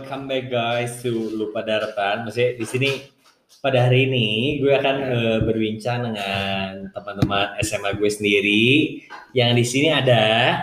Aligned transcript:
Oke, 0.00 0.08
welcome 0.08 0.32
back 0.32 0.48
guys 0.48 1.04
to 1.04 1.12
Lupa 1.12 1.60
Daratan. 1.60 2.24
Maksudnya 2.24 2.56
di 2.56 2.64
sini 2.64 2.90
pada 3.60 3.84
hari 3.84 4.08
ini 4.08 4.56
gue 4.56 4.72
akan 4.72 4.96
eh, 4.96 5.38
berbincang 5.44 6.08
dengan 6.08 6.88
teman-teman 6.88 7.60
SMA 7.60 8.00
gue 8.00 8.08
sendiri. 8.08 8.64
Yang 9.36 9.50
di 9.60 9.64
sini 9.68 9.88
ada 9.92 10.56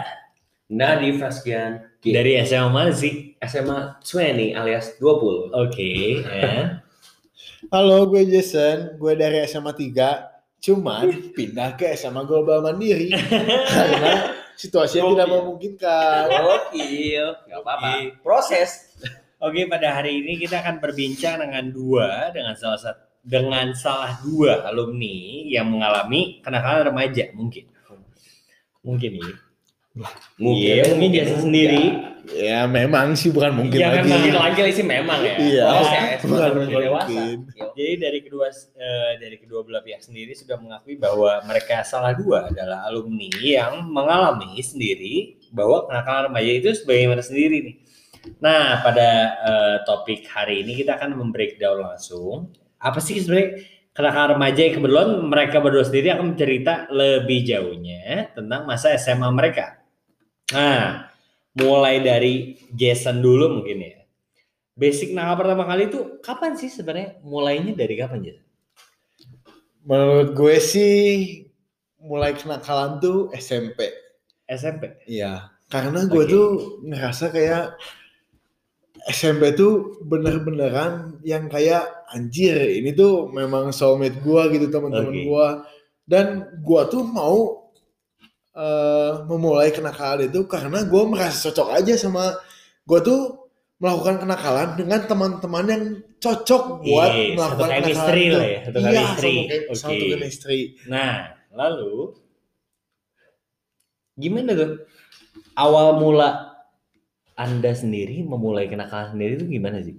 Nadi 0.74 1.22
Faskian 1.22 1.86
dari 2.02 2.42
SMA 2.42 2.66
mana 2.74 2.90
sih? 2.90 3.38
SMA 3.38 4.02
20 4.02 4.58
alias 4.58 4.98
20. 4.98 5.54
Oke, 5.54 6.26
ya. 6.26 6.82
Halo, 7.70 8.10
gue 8.10 8.26
Jason. 8.26 8.98
Gue 8.98 9.14
dari 9.14 9.46
SMA 9.46 9.70
3. 9.70 10.66
Cuman 10.66 11.14
pindah 11.38 11.78
ke 11.78 11.94
SMA 11.94 12.26
Global 12.26 12.66
Mandiri. 12.66 13.14
karena 13.70 14.34
situasinya 14.58 15.14
tidak 15.14 15.30
memungkinkan. 15.30 16.26
Gokil, 16.26 17.26
nggak 17.46 17.62
apa-apa. 17.62 17.90
Oke. 18.02 18.18
Proses. 18.26 18.98
Oke, 19.38 19.70
pada 19.70 19.94
hari 19.94 20.26
ini 20.26 20.34
kita 20.36 20.66
akan 20.66 20.82
berbincang 20.82 21.38
dengan 21.38 21.70
dua 21.70 22.34
dengan 22.34 22.58
salah 22.58 22.82
satu 22.82 23.06
dengan 23.22 23.70
salah 23.76 24.18
dua 24.24 24.66
alumni 24.66 25.14
yang 25.46 25.70
mengalami 25.70 26.42
kenakalan 26.42 26.90
remaja 26.90 27.30
mungkin. 27.38 27.70
Mungkin 28.82 29.12
ya. 29.20 29.30
Iya, 30.38 30.94
mungkin 30.94 31.10
Jason 31.12 31.50
sendiri. 31.50 31.86
Ya 32.28 32.68
memang 32.68 33.16
sih 33.16 33.32
bukan 33.32 33.56
mungkin 33.56 33.78
Ya, 33.80 33.88
lagi. 33.90 34.04
memang. 34.04 34.20
Mungkin 34.20 34.36
lagi 34.36 34.74
sih 34.74 34.86
memang 34.86 35.20
ya. 35.22 35.36
Iya. 35.38 35.66
Proses. 35.66 36.20
Bukan 36.22 36.28
Bukan 36.28 36.52
mungkin. 36.58 36.78
dewasa. 36.82 37.22
Jadi 37.74 37.94
dari 37.98 38.20
kedua 38.20 38.48
eh, 38.76 39.12
dari 39.18 39.38
kedua 39.38 39.60
belah 39.62 39.82
pihak 39.82 40.02
sendiri 40.02 40.34
sudah 40.34 40.58
mengakui 40.58 40.98
bahwa 40.98 41.40
mereka 41.46 41.82
salah 41.82 42.12
dua 42.12 42.50
adalah 42.50 42.84
alumni 42.84 43.30
yang 43.38 43.86
mengalami 43.86 44.58
sendiri 44.60 45.38
bahwa 45.50 45.86
kenakalan 45.86 46.24
remaja 46.30 46.52
itu 46.54 46.70
sebagaimana 46.76 47.22
sendiri 47.22 47.58
nih. 47.64 47.76
Nah, 48.44 48.82
pada 48.84 49.10
eh, 49.42 49.78
topik 49.88 50.28
hari 50.30 50.64
ini 50.66 50.78
kita 50.84 51.00
akan 51.00 51.18
membreakdown 51.18 51.84
langsung 51.84 52.52
apa 52.78 53.02
sih 53.02 53.18
sebenarnya 53.18 53.64
kenakalan 53.98 54.38
remaja 54.38 54.62
yang 54.62 54.76
kebetulan 54.78 55.10
mereka 55.26 55.58
berdua 55.58 55.82
sendiri 55.82 56.14
akan 56.14 56.38
bercerita 56.38 56.86
lebih 56.94 57.40
jauhnya 57.42 58.30
tentang 58.38 58.70
masa 58.70 58.94
SMA 58.94 59.26
mereka. 59.34 59.82
Nah, 60.54 61.10
mulai 61.58 62.00
dari 62.06 62.62
Jason 62.70 63.20
dulu 63.20 63.60
mungkin 63.60 63.82
ya. 63.82 64.06
Basic 64.78 65.18
nakal 65.18 65.42
pertama 65.42 65.66
kali 65.66 65.90
itu 65.90 66.22
kapan 66.22 66.54
sih 66.54 66.70
sebenarnya? 66.70 67.18
Mulainya 67.26 67.74
dari 67.74 67.98
kapan 67.98 68.22
Jason? 68.22 68.46
Menurut 69.82 70.38
gue 70.38 70.58
sih 70.62 71.02
mulai 71.98 72.38
kenakalan 72.38 73.02
tuh 73.02 73.34
SMP. 73.34 73.90
SMP. 74.46 75.02
Iya. 75.10 75.50
Karena 75.68 76.06
gue 76.06 76.24
Oke. 76.24 76.32
tuh 76.32 76.48
ngerasa 76.86 77.34
kayak 77.34 77.76
SMP 79.08 79.56
tuh 79.56 80.04
bener-beneran 80.04 81.24
yang 81.24 81.48
kayak 81.48 81.88
anjir 82.12 82.60
ini 82.60 82.92
tuh 82.92 83.32
memang 83.32 83.72
soulmate 83.72 84.20
gue 84.20 84.42
gitu 84.60 84.68
teman-teman 84.68 85.16
Oke. 85.16 85.24
gue 85.24 85.48
dan 86.04 86.26
gue 86.60 86.82
tuh 86.92 87.04
mau 87.08 87.68
eh, 88.52 89.14
memulai 89.28 89.72
kenakalan 89.72 90.28
itu 90.28 90.44
karena 90.44 90.84
gue 90.84 91.04
merasa 91.08 91.48
cocok 91.48 91.68
aja 91.72 91.94
sama 91.96 92.36
gue 92.84 93.00
tuh 93.00 93.48
melakukan 93.78 94.26
kenakalan 94.26 94.74
dengan 94.74 95.06
teman-teman 95.06 95.66
yang 95.70 95.84
cocok 96.18 96.82
buat 96.82 97.12
Iya, 97.14 97.38
melakukan 97.38 97.68
satu 97.70 97.78
kenakalan 97.86 98.18
itu. 98.18 98.34
lah 98.34 98.48
ya, 98.50 98.60
satu 98.66 98.78
iya, 98.78 98.90
chemistry. 98.90 99.36
satu, 99.38 99.56
Oke. 99.70 99.76
satu 99.78 100.04
chemistry. 100.10 100.60
Nah, 100.90 101.12
lalu 101.54 101.94
gimana 104.18 104.52
tuh? 104.58 104.72
Awal 105.54 105.88
mula 106.02 106.57
Anda 107.38 107.72
sendiri 107.78 108.26
memulai 108.26 108.66
kenakalan 108.66 109.14
sendiri 109.14 109.38
itu 109.38 109.46
gimana 109.46 109.78
sih? 109.86 109.94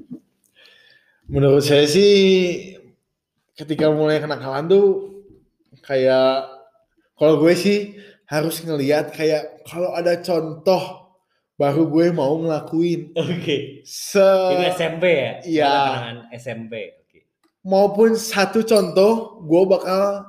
Menurut 1.31 1.63
saya 1.63 1.87
sih 1.87 2.11
ketika 3.55 3.89
mulai 3.95 4.19
kenakalan 4.19 4.67
tuh 4.67 4.87
kayak 5.87 6.51
kalau 7.15 7.39
gue 7.39 7.55
sih 7.55 7.95
harus 8.27 8.61
ngelihat 8.63 9.15
kayak 9.15 9.63
kalau 9.67 9.95
ada 9.95 10.19
contoh 10.21 11.15
baru 11.59 11.91
gue 11.91 12.07
mau 12.15 12.39
ngelakuin 12.39 13.15
Oke. 13.19 13.83
se 13.83 14.23
Itu 14.55 14.63
SMP 14.79 15.05
ya? 15.11 15.33
iya. 15.43 15.75
SMP. 16.31 16.95
Oke. 17.03 17.19
maupun 17.67 18.15
satu 18.15 18.63
contoh 18.63 19.43
gue 19.43 19.63
bakal 19.67 20.23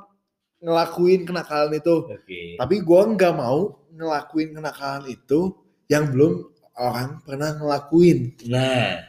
ngelakuin 0.59 1.29
kenakalan 1.29 1.77
itu 1.77 1.95
Oke. 2.09 2.57
tapi 2.57 2.75
gue 2.81 3.01
nggak 3.13 3.33
mau 3.37 3.77
ngelakuin 3.93 4.57
kenakalan 4.57 5.05
itu 5.07 5.53
yang 5.85 6.09
belum 6.09 6.49
orang 6.79 7.19
pernah 7.21 7.53
ngelakuin 7.53 8.39
Nah, 8.47 9.03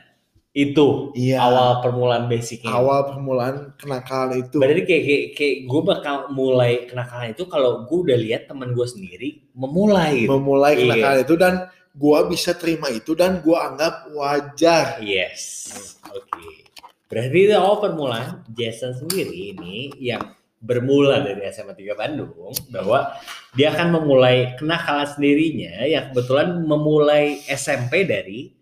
itu 0.51 1.15
Iya. 1.15 1.39
awal 1.41 1.79
permulaan 1.79 2.27
basicnya. 2.27 2.75
awal 2.75 3.07
permulaan 3.09 3.71
kenakalan 3.79 4.43
itu 4.43 4.59
Berarti 4.59 4.83
kayak 4.83 5.03
kayak, 5.07 5.25
kayak 5.33 5.57
gue 5.65 5.83
bakal 5.87 6.17
mulai 6.31 6.73
kenakalan 6.85 7.31
itu 7.31 7.47
kalau 7.47 7.87
gue 7.87 7.99
udah 8.05 8.19
lihat 8.19 8.51
teman 8.51 8.75
gue 8.75 8.83
sendiri 8.85 9.29
memulai. 9.55 10.27
gitu. 10.27 10.35
memulai 10.35 10.73
Iya. 10.75 10.81
kenakalan 10.83 11.21
itu 11.23 11.35
dan 11.39 11.55
gua 11.91 12.23
bisa 12.25 12.55
terima 12.55 12.87
itu 12.87 13.19
dan 13.19 13.43
gua 13.43 13.67
anggap 13.67 14.07
wajar. 14.15 15.03
Yes. 15.03 15.75
Oke. 16.07 16.71
Berarti 17.07 17.51
itu 17.51 17.55
awal 17.55 17.83
permulaan 17.83 18.47
Jason 18.55 18.95
sendiri 18.95 19.51
ini 19.51 19.91
yang 19.99 20.23
bermula 20.61 21.25
dari 21.25 21.41
SMA 21.49 21.73
3 21.73 21.97
Bandung 21.97 22.53
bahwa 22.69 23.17
dia 23.57 23.73
akan 23.73 23.97
memulai 23.97 24.55
kenakalan 24.61 25.09
sendirinya 25.09 25.89
yang 25.89 26.13
kebetulan 26.13 26.61
memulai 26.61 27.41
SMP 27.49 28.05
dari 28.05 28.53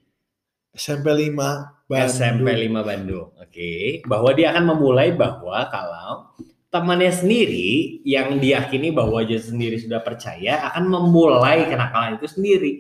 SMP 0.71 1.11
5 1.11 1.91
Bandung. 1.91 2.07
SMP 2.15 2.49
5 2.71 2.87
Bandung. 2.87 3.29
Oke, 3.43 4.01
bahwa 4.07 4.31
dia 4.31 4.55
akan 4.55 4.65
memulai 4.79 5.11
bahwa 5.11 5.59
kalau 5.67 6.31
temannya 6.71 7.11
sendiri 7.11 7.99
yang 8.07 8.39
diyakini 8.39 8.95
bahwa 8.95 9.25
dia 9.27 9.43
sendiri 9.43 9.81
sudah 9.81 9.99
percaya 10.05 10.71
akan 10.71 10.85
memulai 10.87 11.67
kenakalan 11.67 12.21
itu 12.21 12.29
sendiri. 12.31 12.73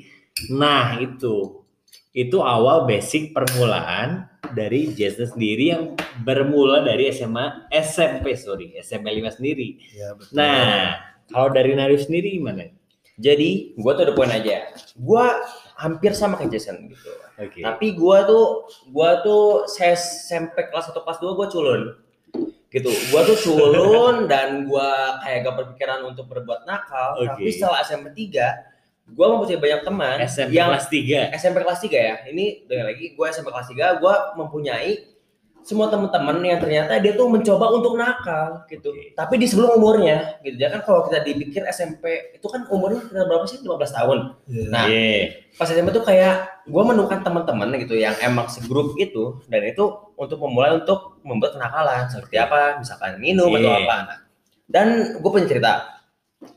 Nah, 0.54 1.02
itu 1.02 1.66
itu 2.14 2.38
awal 2.38 2.86
basic 2.86 3.34
permulaan 3.34 4.27
dari 4.54 4.92
Jason 4.92 5.28
sendiri 5.28 5.64
yang 5.74 5.82
bermula 6.22 6.84
dari 6.84 7.10
SMA 7.12 7.68
SMP 7.72 8.36
sorry 8.38 8.76
SMP 8.78 9.12
5 9.18 9.36
sendiri. 9.40 9.80
Ya, 9.92 10.14
betul. 10.14 10.34
Nah, 10.36 10.98
kalau 11.28 11.48
dari 11.52 11.72
Narif 11.76 12.08
sendiri 12.08 12.40
gimana? 12.40 12.72
Jadi, 13.18 13.74
gua 13.74 13.98
tuh 13.98 14.06
ada 14.06 14.14
poin 14.14 14.30
aja. 14.30 14.70
Gua 14.94 15.42
hampir 15.74 16.14
sama 16.14 16.38
kayak 16.38 16.54
Jason 16.54 16.86
gitu. 16.86 17.10
Oke. 17.38 17.66
Tapi 17.66 17.86
gua 17.98 18.22
tuh 18.22 18.70
gua 18.94 19.22
tuh 19.26 19.66
saya 19.66 19.98
SMP 19.98 20.54
kelas 20.70 20.94
1 20.94 21.02
kelas 21.02 21.18
2 21.18 21.38
gua 21.38 21.46
culun. 21.50 21.82
Gitu. 22.70 22.90
Gua 23.10 23.26
tuh 23.26 23.38
culun 23.42 24.24
dan 24.30 24.70
gua 24.70 25.18
kayak 25.26 25.50
gak 25.50 25.56
berpikiran 25.66 26.06
untuk 26.06 26.30
berbuat 26.30 26.62
nakal, 26.62 27.18
Oke. 27.18 27.26
tapi 27.26 27.50
setelah 27.50 27.82
SMP 27.82 28.14
3 28.14 28.77
gua 29.14 29.26
mempunyai 29.36 29.60
banyak 29.60 29.80
teman 29.84 30.16
SMP 30.24 30.52
yang 30.52 30.68
kelas 30.72 30.86
3. 30.90 31.36
SMP 31.36 31.56
kelas 31.64 31.80
3 31.80 31.92
ya. 31.94 32.14
Ini 32.28 32.44
dengan 32.68 32.84
lagi 32.92 33.04
gue 33.12 33.26
SMP 33.28 33.48
kelas 33.48 33.68
3 33.72 34.00
gue 34.00 34.14
mempunyai 34.36 34.92
semua 35.58 35.92
teman-teman 35.92 36.40
yang 36.40 36.56
ternyata 36.64 36.96
dia 36.96 37.12
tuh 37.12 37.28
mencoba 37.28 37.68
untuk 37.68 38.00
nakal 38.00 38.64
gitu. 38.72 38.88
Oke. 38.88 39.12
Tapi 39.12 39.36
di 39.36 39.44
sebelum 39.44 39.76
umurnya 39.76 40.40
gitu. 40.40 40.56
Ya 40.56 40.72
kan 40.72 40.80
kalau 40.80 41.04
kita 41.04 41.20
dipikir 41.20 41.60
SMP 41.68 42.32
itu 42.32 42.46
kan 42.48 42.64
umurnya 42.72 43.04
kita 43.04 43.28
berapa 43.28 43.44
sih? 43.44 43.60
15 43.60 43.92
tahun. 43.92 44.18
Ya. 44.48 44.64
Nah, 44.72 44.84
Iya. 44.88 45.44
pas 45.60 45.68
SMP 45.68 45.92
tuh 45.92 46.08
kayak 46.08 46.64
gue 46.64 46.82
menemukan 46.84 47.20
teman-teman 47.20 47.68
gitu 47.84 48.00
yang 48.00 48.16
emang 48.24 48.48
segrup 48.48 48.96
itu 48.96 49.44
dan 49.52 49.60
itu 49.68 49.84
untuk 50.16 50.40
memulai 50.40 50.72
untuk 50.72 51.20
membuat 51.20 51.60
kenakalan 51.60 52.08
seperti 52.08 52.40
apa 52.40 52.80
misalkan 52.80 53.20
minum 53.20 53.52
atau 53.52 53.68
Iya. 53.68 53.84
apa 53.84 53.96
nah, 54.08 54.18
dan 54.68 54.86
gue 55.20 55.30
punya 55.32 55.48
cerita 55.48 55.97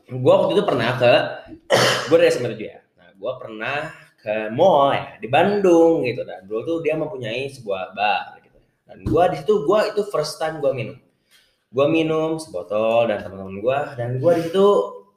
gue 0.06 0.32
waktu 0.32 0.52
itu 0.54 0.64
pernah 0.64 0.90
ke 0.94 1.12
gue 2.08 2.16
dari 2.16 2.30
SMP 2.30 2.54
7 2.54 2.62
ya. 2.62 2.78
Nah 2.96 3.08
gue 3.12 3.32
pernah 3.38 3.76
ke 4.16 4.34
mall 4.54 4.94
ya 4.94 5.18
di 5.18 5.26
Bandung 5.26 6.06
gitu. 6.06 6.22
Dan 6.22 6.46
dulu 6.46 6.60
tuh 6.62 6.76
dia 6.80 6.94
mempunyai 6.94 7.50
sebuah 7.50 7.92
bar 7.92 8.38
gitu. 8.40 8.58
Dan 8.86 8.98
gue 9.02 9.22
di 9.32 9.36
situ 9.42 9.54
gue 9.66 9.80
itu 9.90 10.02
first 10.08 10.38
time 10.38 10.62
gue 10.62 10.70
minum. 10.70 10.96
Gue 11.72 11.86
minum 11.88 12.36
sebotol 12.36 13.08
dan 13.08 13.24
teman-teman 13.24 13.58
gue 13.58 13.78
dan 13.96 14.08
gue 14.16 14.32
di 14.36 14.42
situ 14.46 14.66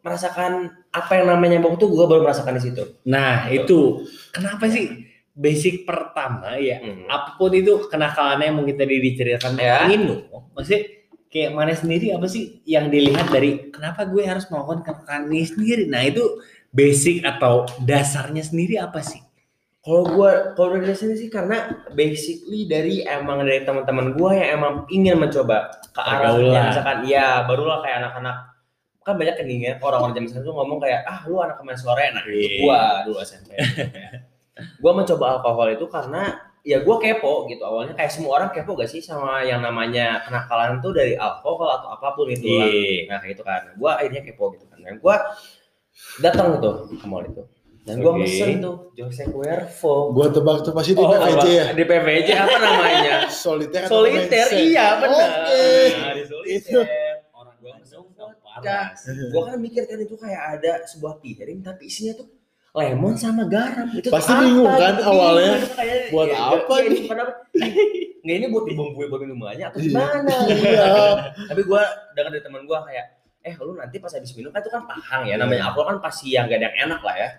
merasakan 0.01 0.69
apa 0.93 1.11
yang 1.17 1.27
namanya 1.27 1.57
mabuk 1.59 1.81
tuh 1.81 1.89
gue 1.89 2.05
baru 2.05 2.21
merasakan 2.23 2.55
di 2.55 2.63
situ. 2.69 2.83
Nah, 3.09 3.49
itu. 3.49 4.05
Kenapa 4.31 4.69
sih 4.69 5.01
basic 5.35 5.83
pertama 5.83 6.55
ya 6.55 6.79
Hmm. 6.79 7.11
apa 7.11 7.35
pun 7.35 7.51
itu 7.51 7.91
kenakalannya 7.91 8.47
yang 8.47 8.55
mungkin 8.55 8.79
tadi 8.79 9.03
diceritakan 9.03 9.59
Ya. 9.59 9.83
minum? 9.83 10.23
Maksudnya 10.55 10.94
kayak 11.35 11.51
mana 11.51 11.75
sendiri 11.75 12.15
apa 12.15 12.31
sih 12.31 12.63
yang 12.63 12.87
dilihat 12.87 13.27
dari 13.27 13.67
kenapa 13.67 14.07
gue 14.07 14.23
harus 14.23 14.47
melakukan 14.47 14.87
kenakalan 14.87 15.27
ini 15.35 15.43
sendiri? 15.43 15.83
Nah 15.91 16.07
itu 16.07 16.23
basic 16.71 17.27
atau 17.27 17.67
dasarnya 17.83 18.39
sendiri 18.39 18.79
apa 18.79 19.03
sih? 19.03 19.19
Kalau 19.83 20.01
gua 20.15 20.55
kalau 20.55 20.79
dari 20.79 20.95
sini 20.95 21.13
sih 21.13 21.27
karena 21.27 21.69
basically 21.93 22.65
dari 22.65 23.03
emang 23.03 23.43
dari 23.43 23.61
teman-teman 23.67 24.15
gua 24.15 24.31
yang 24.33 24.49
emang 24.57 24.73
ingin 24.89 25.19
mencoba 25.19 25.75
ke 25.91 26.01
arah 26.01 26.39
yang 26.39 26.71
misalkan 26.71 27.05
iya 27.05 27.43
barulah 27.45 27.83
kayak 27.83 28.01
anak-anak 28.01 28.37
kan 29.05 29.13
banyak 29.13 29.35
kan 29.37 29.45
gini 29.45 29.69
ya 29.69 29.73
orang-orang 29.77 30.17
zaman 30.17 30.27
sekarang 30.33 30.47
tuh 30.49 30.55
ngomong 30.57 30.79
kayak 30.81 31.05
ah 31.05 31.19
lu 31.29 31.37
anak 31.37 31.61
main 31.61 31.77
sore. 31.77 32.01
Nah 32.15 32.23
itu 32.25 32.33
Iya. 32.33 32.63
gua 32.65 32.79
dulu 33.05 33.17
SMP 33.21 33.49
gue 34.81 34.91
mencoba 34.95 35.25
alkohol 35.35 35.67
itu 35.75 35.85
karena 35.91 36.23
ya 36.65 36.81
gue 36.81 36.95
kepo 36.97 37.45
gitu. 37.45 37.61
Awalnya 37.61 37.93
kayak 37.93 38.09
semua 38.09 38.31
orang 38.35 38.49
kepo 38.49 38.73
gak 38.73 38.89
sih 38.89 38.99
sama 38.99 39.39
yang 39.41 39.61
namanya 39.61 40.25
kenakalan 40.25 40.81
tuh 40.81 40.91
dari 40.91 41.13
alkohol 41.13 41.69
atau 41.71 41.93
apa 41.93 42.07
pun 42.11 42.25
itu 42.27 42.41
lah. 42.43 42.65
Iya. 42.65 43.05
nah 43.05 43.17
kayak 43.21 43.33
itu 43.37 43.43
kan. 43.45 43.61
Gue 43.77 43.87
akhirnya 43.87 44.21
kepo 44.21 44.49
gitu 44.51 44.65
kan. 44.65 44.81
Dan 44.81 44.97
gue 44.97 45.15
datang 46.19 46.57
tuh 46.57 46.89
ke 46.91 47.05
mall 47.05 47.23
itu. 47.23 47.43
Dan 47.85 48.01
gue 48.01 48.09
Oke. 48.09 48.19
mesen 48.19 48.59
tuh 48.59 48.89
Jose 48.91 49.29
Cuervo. 49.29 50.09
Gua 50.09 50.25
tebak 50.27 50.65
tuh 50.65 50.73
pasti 50.73 50.91
di 50.91 50.99
Oh, 50.99 51.05
PVJ 51.07 51.45
ya. 51.45 51.65
di 51.69 51.83
PVJ 51.85 52.29
apa 52.33 52.57
namanya? 52.65 53.15
Soliter 53.29 53.85
soliter 53.85 54.47
iya 54.51 54.97
benar. 54.97 55.29
Oke. 55.45 55.69
nah, 55.93 56.11
di 56.11 56.23
soliter. 56.25 56.81
Orang 57.29 57.53
gua 57.61 57.77
Langsung 57.77 58.09
masuk 58.09 58.41
vodka. 58.41 58.79
panas. 58.81 59.05
gue 59.05 59.41
kan 59.43 59.57
mikir 59.61 59.83
kan 59.85 59.99
itu 59.99 60.15
kayak 60.17 60.41
ada 60.57 60.73
sebuah 60.83 61.21
piring 61.21 61.61
tapi 61.61 61.85
isinya 61.85 62.17
tuh 62.17 62.25
lemon 62.75 63.15
sama 63.15 63.47
garam 63.47 63.87
itu 63.89 64.11
Pasti 64.11 64.29
tuh 64.29 64.39
bingung 64.41 64.67
apa? 64.67 64.77
kan 64.77 64.95
awalnya, 65.01 65.63
kayak, 65.71 66.11
buat 66.11 66.27
ya, 66.27 66.37
apa 66.51 66.73
ya, 66.75 66.87
nih? 66.91 67.01
apa. 67.07 67.23
Nggak 68.19 68.35
ini 68.35 68.45
buat 68.51 68.63
dibumbuin 68.65 69.07
buat 69.07 69.21
minumannya 69.21 69.65
atau 69.65 69.79
Iya. 69.79 69.87
gimana? 69.87 70.35
Iya. 70.51 70.87
tapi 71.47 71.61
gue 71.63 71.81
dengar 72.11 72.29
dari 72.29 72.43
teman 72.43 72.61
gue 72.63 72.75
kayak 72.75 73.05
eh 73.41 73.53
lu 73.55 73.73
nanti 73.73 73.95
pas 73.97 74.09
habis 74.09 74.33
minum 74.33 74.49
kan 74.49 74.59
itu 74.59 74.67
kan 74.67 74.83
pahang 74.83 75.23
ya 75.23 75.37
namanya 75.37 75.69
alkohol 75.69 75.95
kan 75.95 75.99
pasti 76.01 76.33
yang 76.33 76.45
gak 76.45 76.59
ada 76.59 76.67
yang 76.67 76.89
enak 76.89 77.01
lah 77.01 77.15
ya. 77.15 77.29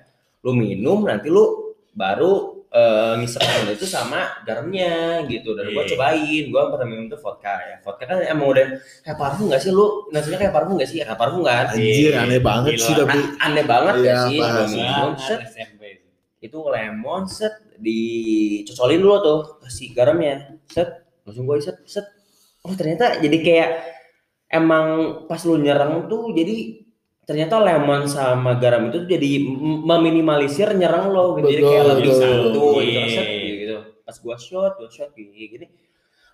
Lu 0.40 0.50
minum 0.50 1.04
nanti 1.04 1.28
lu 1.28 1.44
baru 1.92 2.55
eh, 2.68 3.12
ngisep 3.16 3.38
lemon 3.38 3.72
itu 3.72 3.84
sama 3.84 4.20
garamnya 4.42 5.22
gitu. 5.26 5.54
Dan 5.54 5.70
gue 5.70 5.78
Iya. 5.78 5.90
cobain. 5.92 6.44
Gue 6.46 6.62
pertama 6.68 6.88
minum 6.88 7.06
tuh 7.06 7.18
vodka 7.18 7.54
ya. 7.56 7.76
Vodka 7.80 8.04
kan 8.04 8.18
emang 8.22 8.46
udah 8.48 8.64
kayak 9.00 9.16
parfum 9.16 9.46
gak 9.46 9.60
sih? 9.60 9.70
Lu 9.70 9.86
nasinya 10.10 10.38
kayak 10.38 10.52
parfum 10.52 10.74
gak 10.74 10.86
sih? 10.86 10.98
Kayak 10.98 11.16
parfum 11.16 11.42
kan? 11.42 11.70
Anjir 11.70 12.12
aneh 12.12 12.38
banget 12.38 12.72
Gila. 12.74 12.84
sih 12.84 12.94
tapi 12.94 13.18
A- 13.18 13.32
aneh 13.44 13.64
banget 13.64 13.94
Iya, 13.98 14.06
ya 14.06 14.18
sih. 14.24 14.38
minum 14.74 15.10
Sangat 15.14 15.48
set. 15.48 15.68
Itu 16.38 16.58
lemon 16.64 17.22
set. 17.26 17.54
Dicocolin 17.76 19.00
dulu 19.00 19.16
tuh 19.20 19.38
kasih 19.60 19.92
garamnya. 19.92 20.60
Set. 20.66 20.88
Langsung 21.22 21.44
gue 21.44 21.58
set 21.58 21.78
set. 21.84 22.06
Oh 22.62 22.72
ternyata 22.72 23.18
jadi 23.18 23.38
kayak 23.38 23.70
emang 24.48 24.86
pas 25.26 25.42
lu 25.42 25.56
nyerang 25.56 26.06
tuh 26.06 26.30
jadi 26.30 26.85
ternyata 27.26 27.58
lemon 27.58 28.06
sama 28.06 28.54
garam 28.54 28.86
itu 28.86 29.02
tuh 29.02 29.10
jadi 29.10 29.30
meminimalisir 29.82 30.70
nyerang 30.72 31.10
lo 31.10 31.34
gitu 31.36 31.46
jadi 31.48 31.62
kayak 31.62 31.84
lebih 31.92 32.04
betul. 32.08 32.20
santu 32.22 32.64
gitu 32.78 32.90
Iya. 32.96 33.04
set 33.10 33.28
gitu 33.58 33.76
pas 34.00 34.16
gua 34.16 34.36
shot 34.36 34.72
gua 34.76 34.88
shot 34.88 35.10
gini 35.10 35.34
gini 35.48 35.66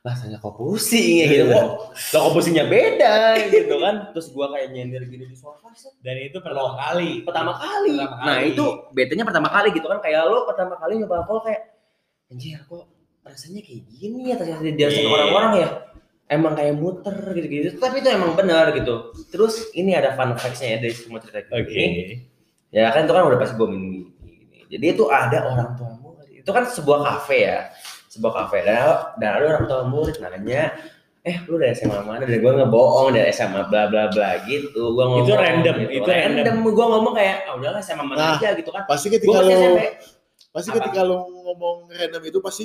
lah 0.02 0.12
saya 0.12 0.34
kok 0.34 0.52
pusing 0.52 1.22
ya 1.22 1.26
gitu 1.26 1.44
kok 1.48 1.62
lah 2.10 2.20
kok 2.20 2.32
pusingnya 2.32 2.64
beda 2.66 3.14
gitu 3.48 3.74
kan 3.78 3.94
terus 4.10 4.28
gua 4.28 4.50
kayak 4.50 4.68
nyender 4.70 5.02
gini 5.04 5.24
di 5.24 5.34
sofa 5.34 5.70
set 5.72 5.94
Dan 5.98 6.18
itu 6.20 6.36
pertama 6.38 6.74
kali. 6.76 7.22
pertama 7.22 7.52
kali. 7.54 7.94
Pertama 7.94 8.20
Nah 8.20 8.36
kali. 8.36 8.50
itu 8.50 8.64
betenya 8.90 9.24
pertama 9.24 9.48
kali 9.48 9.68
gitu 9.70 9.86
kan 9.86 9.98
kayak 9.98 10.26
lo 10.26 10.44
pertama 10.44 10.74
kali 10.74 10.98
nyoba 10.98 11.22
alkohol 11.22 11.40
kayak 11.42 11.72
anjir 12.28 12.60
kok 12.60 12.84
rasanya 13.22 13.62
kayak 13.62 13.82
gini 13.88 14.28
ya 14.28 14.36
ternyata 14.36 14.60
di 14.60 14.74
Iya. 14.76 15.06
orang-orang 15.06 15.52
ya 15.56 15.68
emang 16.32 16.56
kayak 16.56 16.74
muter 16.74 17.12
gitu-gitu. 17.36 17.76
Tapi 17.76 18.00
itu 18.00 18.08
emang 18.08 18.32
benar 18.32 18.72
gitu. 18.72 19.12
Terus 19.28 19.68
ini 19.72 19.92
ada 19.92 20.16
fun 20.16 20.32
facts-nya 20.32 20.80
ya 20.80 20.88
dari 20.88 20.94
semua 20.96 21.20
cerita 21.20 21.52
Oke. 21.52 21.68
ini 21.68 22.24
ya 22.72 22.88
kan 22.88 23.04
itu 23.04 23.12
kan 23.12 23.28
udah 23.28 23.36
pasti 23.36 23.52
gue 23.60 23.68
minum 23.68 24.08
gini 24.24 24.64
jadi 24.72 24.96
itu 24.96 25.04
ada 25.06 25.38
orang 25.44 25.76
tua 25.76 25.92
murid. 26.00 26.40
Itu 26.40 26.50
kan 26.50 26.64
sebuah 26.64 26.98
kafe 27.04 27.36
ya. 27.44 27.68
Sebuah 28.08 28.32
kafe. 28.32 28.64
Dan, 28.64 28.80
dan 29.20 29.30
ada 29.36 29.44
orang 29.52 29.64
tua 29.68 29.80
murid 29.84 30.16
nanya 30.18 30.72
eh 31.22 31.38
lu 31.46 31.54
dari 31.54 31.70
SMA 31.70 32.02
mana? 32.02 32.26
Dan 32.26 32.42
gue 32.42 32.50
ngebohong 32.50 33.14
dari 33.14 33.30
SMA 33.30 33.70
bla 33.70 33.86
bla 33.86 34.10
bla 34.10 34.42
gitu. 34.42 34.90
Gue 34.90 35.04
ngomong 35.06 35.22
Itu 35.22 35.38
random, 35.38 35.74
gitu. 35.86 35.92
itu 36.02 36.08
random. 36.10 36.56
gue 36.66 36.86
ngomong 36.90 37.14
kayak 37.14 37.36
ah 37.46 37.54
udahlah 37.54 37.78
SMA 37.78 38.02
mana 38.02 38.16
Nah, 38.18 38.34
aja 38.42 38.58
gitu 38.58 38.74
kan. 38.74 38.82
pasti 38.90 39.06
ketika 39.06 39.38
lu 39.38 39.78
pasti 40.50 40.68
ketika 40.74 41.00
lu 41.06 41.16
ngomong 41.46 41.86
random 41.94 42.22
itu 42.26 42.38
pasti 42.42 42.64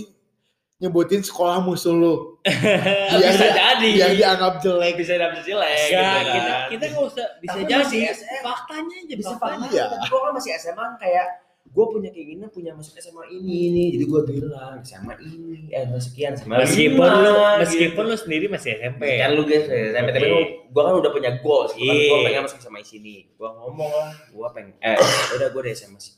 nyebutin 0.77 1.19
sekolah 1.19 1.57
musuh 1.59 1.91
lu 1.91 2.37
bisa 3.11 3.33
dia- 3.43 3.55
jadi 3.73 3.89
yang 3.97 4.13
dianggap 4.13 4.53
jelek 4.59 4.93
bisa 4.95 5.13
dapet 5.15 5.41
jelek 5.41 5.73
gitu 5.73 5.97
kita 6.27 6.41
kan. 6.47 6.67
kita 6.69 6.83
nggak 6.87 7.05
usah 7.07 7.27
bisa 7.39 7.55
Tapi 7.55 7.65
jadi 7.65 7.97
SM. 8.07 8.41
faktanya 8.41 8.95
aja 8.99 9.13
bisa 9.15 9.29
faktanya. 9.31 9.57
fakta 9.63 9.73
Iya. 9.73 9.85
tapi 9.89 10.05
gue 10.05 10.19
kan 10.19 10.31
masih 10.31 10.51
SMA 10.55 10.85
kayak 10.95 11.27
gue 11.67 11.85
punya 11.87 12.09
keinginan 12.09 12.47
punya 12.47 12.71
masuk 12.71 12.93
SMA 12.95 13.23
ini 13.31 13.59
nih 13.69 13.87
jadi 13.91 14.05
gue 14.05 14.19
bilang 14.31 14.77
SMA 14.81 15.13
ini 15.19 15.67
eh 15.67 15.83
sekian 15.95 16.33
SMA 16.33 16.55
Meskipun 16.59 17.05
lu 17.11 17.25
gitu. 17.27 17.59
meskipun 17.59 18.03
lu 18.03 18.15
sendiri 18.15 18.45
masih 18.47 18.69
SMP. 18.77 19.01
kan 19.17 19.29
lu 19.31 19.43
guys 19.43 19.65
SMP 19.65 20.09
tapi 20.11 20.27
gue 20.63 20.81
kan 20.83 20.93
udah 20.95 21.11
punya 21.11 21.31
goals 21.37 21.73
kan 21.73 21.81
gue 21.81 21.89
Iya. 21.89 22.21
pengen 22.23 22.41
masuk 22.43 22.59
SMA 22.59 22.81
sini 22.83 23.15
gue 23.27 23.49
ngomong 23.51 23.89
lah 23.91 24.13
gue 24.13 24.47
pengen 24.53 24.77
eh 24.79 24.95
udah 25.33 25.47
gue 25.49 25.61
dari 25.63 25.73
SMA 25.73 25.97
si- 25.97 26.15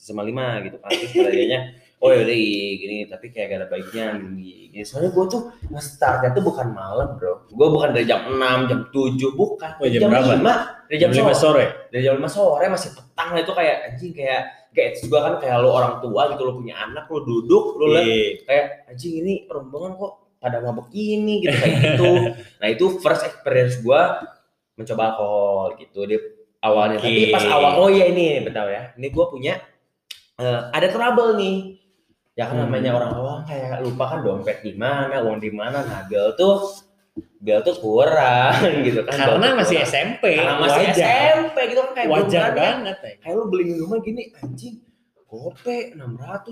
SMA 0.00 0.22
lima 0.24 0.62
gitu 0.62 0.78
kan 0.78 0.88
terus 0.88 1.10
kayaknya 1.12 1.60
oh 1.96 2.10
yaudah 2.12 2.36
iya, 2.36 2.68
gini 2.76 2.96
tapi 3.08 3.32
kayak 3.32 3.46
gak 3.48 3.58
ada 3.64 3.68
baiknya 3.68 4.04
gini, 4.20 4.68
gini. 4.68 4.80
soalnya 4.84 5.10
gue 5.10 5.24
tuh 5.26 5.42
nge-startnya 5.68 6.30
tuh 6.30 6.44
bukan 6.44 6.68
malam 6.70 7.16
bro 7.16 7.48
gue 7.48 7.68
bukan 7.72 7.88
dari 7.90 8.04
jam 8.04 8.28
6 8.28 8.68
jam 8.68 8.80
7 8.92 9.16
bukan 9.32 9.70
Oh, 9.76 9.86
jam 9.88 10.00
jam 10.04 10.10
berapa? 10.12 10.32
5 10.36 10.86
dari 10.86 10.98
jam, 11.00 11.10
Jam 11.10 11.24
5 11.26 11.32
sore 11.32 11.34
sore. 11.34 11.64
dari 11.88 12.02
jam 12.04 12.14
5 12.16 12.28
sore 12.28 12.64
masih 12.68 12.90
petang 12.92 13.28
lah 13.32 13.40
itu 13.40 13.52
kayak 13.52 13.76
anjing 13.88 14.12
kayak 14.12 14.40
kayak 14.70 14.88
itu 14.92 15.08
juga 15.08 15.18
kan 15.24 15.34
kayak 15.40 15.56
lu 15.58 15.70
orang 15.72 15.94
tua 15.98 16.22
gitu 16.28 16.42
lu 16.44 16.52
punya 16.54 16.74
anak 16.78 17.08
lu 17.08 17.24
duduk 17.24 17.64
liat 17.80 18.04
Iya. 18.04 18.28
kayak 18.44 18.66
anjing 18.86 19.14
ini 19.24 19.34
rombongan 19.48 19.96
kok 19.96 20.12
pada 20.36 20.60
mabuk 20.60 20.92
ini 20.92 21.40
gitu 21.40 21.56
kayak 21.56 21.74
gitu 21.80 22.12
nah 22.60 22.68
itu 22.68 22.84
first 23.00 23.24
experience 23.24 23.80
gua 23.80 24.20
mencoba 24.76 25.16
alkohol 25.16 25.80
gitu 25.80 26.04
di 26.04 26.16
awalnya 26.60 27.00
tapi 27.00 27.32
Oke. 27.32 27.32
pas 27.32 27.44
awal 27.48 27.72
oh 27.80 27.88
iya 27.88 28.12
ini 28.12 28.44
betul 28.44 28.68
ya 28.68 28.92
ini 28.94 29.08
gua 29.08 29.26
punya 29.26 29.56
eh, 30.36 30.60
ada 30.70 30.86
trouble 30.92 31.34
nih 31.34 31.75
ya 32.36 32.44
kan 32.44 32.54
Hmm. 32.54 32.62
namanya 32.62 32.90
orang 32.92 33.10
awam 33.12 33.38
kayak 33.42 33.80
lupa 33.80 34.04
kan 34.06 34.18
dompet 34.20 34.60
di 34.60 34.72
mana 34.72 35.16
uang 35.18 35.38
di 35.38 35.50
mana 35.50 35.80
nah 35.80 36.04
bel 36.04 36.36
tuh 36.36 36.68
bel 37.38 37.60
tuh 37.60 37.72
kurang 37.76 38.52
gitu 38.86 39.00
kan 39.02 39.16
Karena 39.16 39.56
masih 39.56 39.80
kurang. 39.80 39.88
SMP. 39.88 40.24
karena 40.36 40.54
masih 40.58 40.82
wajar. 40.84 41.08
SMP 41.32 41.56
gitu 41.66 41.80
kan 41.80 41.92
kayak 41.94 42.08
Wajar 42.10 42.44
ya. 42.44 42.52
banget. 42.54 42.96
ya. 42.98 43.12
kayak 43.18 43.34
lu 43.34 43.44
beli 43.46 43.64
minuman 43.66 43.98
gini 43.98 44.22
anjing 44.36 44.74
gope 45.26 45.78
600 45.90 45.96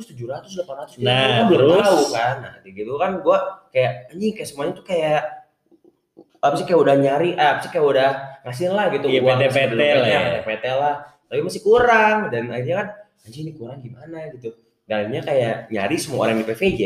700 0.08 0.56
800 0.58 0.96
gitu 0.96 1.04
Nah, 1.04 1.20
kan 1.20 1.44
belum 1.46 1.68
terus? 1.70 1.84
tahu 1.84 2.02
kan 2.10 2.34
nah 2.40 2.54
gitu 2.64 2.92
kan 2.96 3.12
gua 3.20 3.38
kayak 3.68 3.92
anjing 4.08 4.32
kayak 4.32 4.48
semuanya 4.48 4.72
tuh 4.74 4.84
kayak 4.84 5.20
apa 6.40 6.54
sih 6.54 6.64
kayak 6.64 6.80
udah 6.80 6.94
nyari 6.98 7.30
eh, 7.32 7.48
apa 7.50 7.60
sih 7.60 7.70
kayak 7.70 7.86
udah 7.86 8.10
ngasih 8.42 8.68
lah 8.70 8.86
gitu 8.90 9.06
Iya, 9.06 9.20
uang 9.20 9.36
PT-PT 9.38 9.72
sama 9.72 9.96
lah 9.96 10.06
ya. 10.06 10.20
PT-PT 10.34 10.64
lah 10.74 10.94
tapi 11.24 11.40
masih 11.40 11.60
kurang 11.60 12.16
dan 12.28 12.44
akhirnya 12.48 12.76
kan 12.78 12.88
anjing 13.22 13.42
ini 13.42 13.52
kurang 13.52 13.78
gimana 13.78 14.16
gitu 14.32 14.48
dan 14.84 14.96
akhirnya 15.08 15.22
kayak 15.24 15.54
nyari 15.72 15.96
semua 15.96 16.28
orang 16.28 16.40
di 16.40 16.46
PVJ 16.46 16.82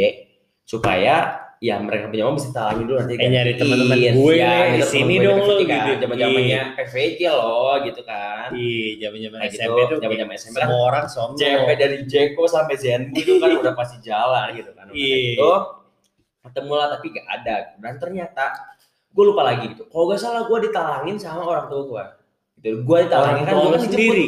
supaya 0.62 1.14
ya 1.59 1.75
mereka 1.83 2.07
punya 2.07 2.23
uang 2.31 2.38
bisa 2.38 2.55
talangin 2.55 2.87
dulu 2.87 2.97
nanti 3.02 3.14
Eh, 3.19 3.31
nyari 3.35 3.52
teman-teman 3.59 3.99
gue 3.99 4.33
ya, 4.38 4.47
nih, 4.71 4.78
gitu, 4.78 4.87
sini 4.87 5.14
gue 5.19 5.25
dong 5.26 5.38
di 5.38 5.43
lo, 5.43 5.55
kan, 5.59 5.59
gitu. 5.67 5.93
zaman-zamannya 6.07 6.61
PVJ 6.78 7.21
loh 7.35 7.73
gitu 7.83 8.00
kan 8.07 8.49
Iya, 8.55 8.87
zaman-zaman 9.02 9.38
Kayak 9.43 9.52
SMP 9.59 9.78
gitu, 9.83 9.90
tuh 9.90 9.99
zaman-zaman 9.99 10.35
SMP 10.38 10.55
kan 10.55 10.62
semua 10.71 10.81
orang 10.87 11.05
sombong. 11.11 11.38
CP 11.43 11.69
dari 11.75 11.97
Jeko 12.07 12.43
sampai 12.47 12.75
Zenbu 12.78 13.14
itu 13.19 13.33
kan 13.43 13.50
udah 13.59 13.75
pasti 13.75 13.97
jalan 14.07 14.47
gitu 14.55 14.71
kan. 14.73 14.85
Iya. 14.95 15.02
kayak 15.11 15.23
gitu 15.35 15.52
ketemu 16.38 16.73
lah 16.81 16.87
tapi 16.97 17.07
gak 17.12 17.26
ada 17.28 17.57
dan 17.76 17.95
ternyata 18.00 18.45
gue 19.09 19.25
lupa 19.26 19.43
lagi 19.43 19.64
gitu. 19.75 19.85
Kalau 19.90 20.05
gak 20.09 20.21
salah 20.23 20.43
gue 20.47 20.59
ditalangin 20.64 21.17
sama 21.19 21.43
orang 21.43 21.67
tua 21.67 21.83
gue. 21.90 22.05
Gitu. 22.62 22.87
Gue 22.87 22.99
ditalangin 23.05 23.45
kan 23.45 23.52
tua 23.52 23.61
gue 23.61 23.69
lu 23.69 23.75
kan 23.75 23.83
sendiri. 23.83 24.26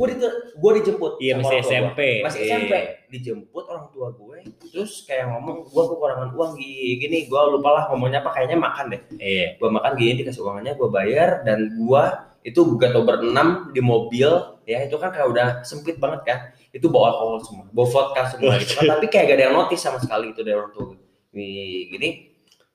Gue 0.00 0.06
di 0.08 0.16
gue 0.56 0.70
dijemput. 0.80 1.12
Iya, 1.20 1.36
masih 1.36 1.60
tua 1.60 1.60
gua. 1.60 1.68
SMP. 1.68 2.00
Masih 2.24 2.40
Iya. 2.40 2.48
SMP 2.56 2.72
dijemput 3.12 3.64
orang 3.68 3.86
tua 3.92 4.08
gue. 4.16 4.38
Terus 4.72 5.04
kayak 5.04 5.28
ngomong 5.28 5.68
gue 5.68 5.84
kekurangan 5.92 6.28
uang 6.32 6.52
gini. 6.56 7.28
Gue 7.28 7.40
lupa 7.52 7.68
lah 7.76 7.84
ngomongnya 7.92 8.24
apa 8.24 8.32
kayaknya 8.32 8.56
makan 8.56 8.96
deh 8.96 9.02
Iya. 9.20 9.60
gue 9.60 9.68
makan 9.68 9.92
gini 10.00 10.12
dikasih 10.24 10.40
uangnya 10.40 10.72
gue 10.72 10.88
bayar 10.88 11.44
dan 11.44 11.68
gue 11.76 12.02
itu 12.40 12.56
gak 12.80 12.96
tau 12.96 13.04
berenam 13.04 13.68
di 13.68 13.84
mobil 13.84 14.32
ya 14.64 14.80
itu 14.80 14.96
kan 14.96 15.12
kayak 15.12 15.28
udah 15.28 15.48
sempit 15.60 16.00
banget 16.00 16.24
kan 16.24 16.38
itu 16.72 16.88
bawa 16.88 17.12
alkohol 17.12 17.36
semua 17.44 17.68
bawa 17.68 17.84
vodka 17.92 18.22
semua 18.32 18.56
gitu 18.56 18.80
kan 18.80 18.88
tapi 18.96 19.12
kayak 19.12 19.24
gak 19.28 19.36
ada 19.36 19.44
yang 19.44 19.56
notice 19.60 19.84
sama 19.84 20.00
sekali 20.00 20.32
itu 20.32 20.40
dari 20.40 20.56
orang 20.56 20.72
tua 20.72 20.88
gue 20.88 20.98
Gini, 21.36 21.92
gini 21.92 22.08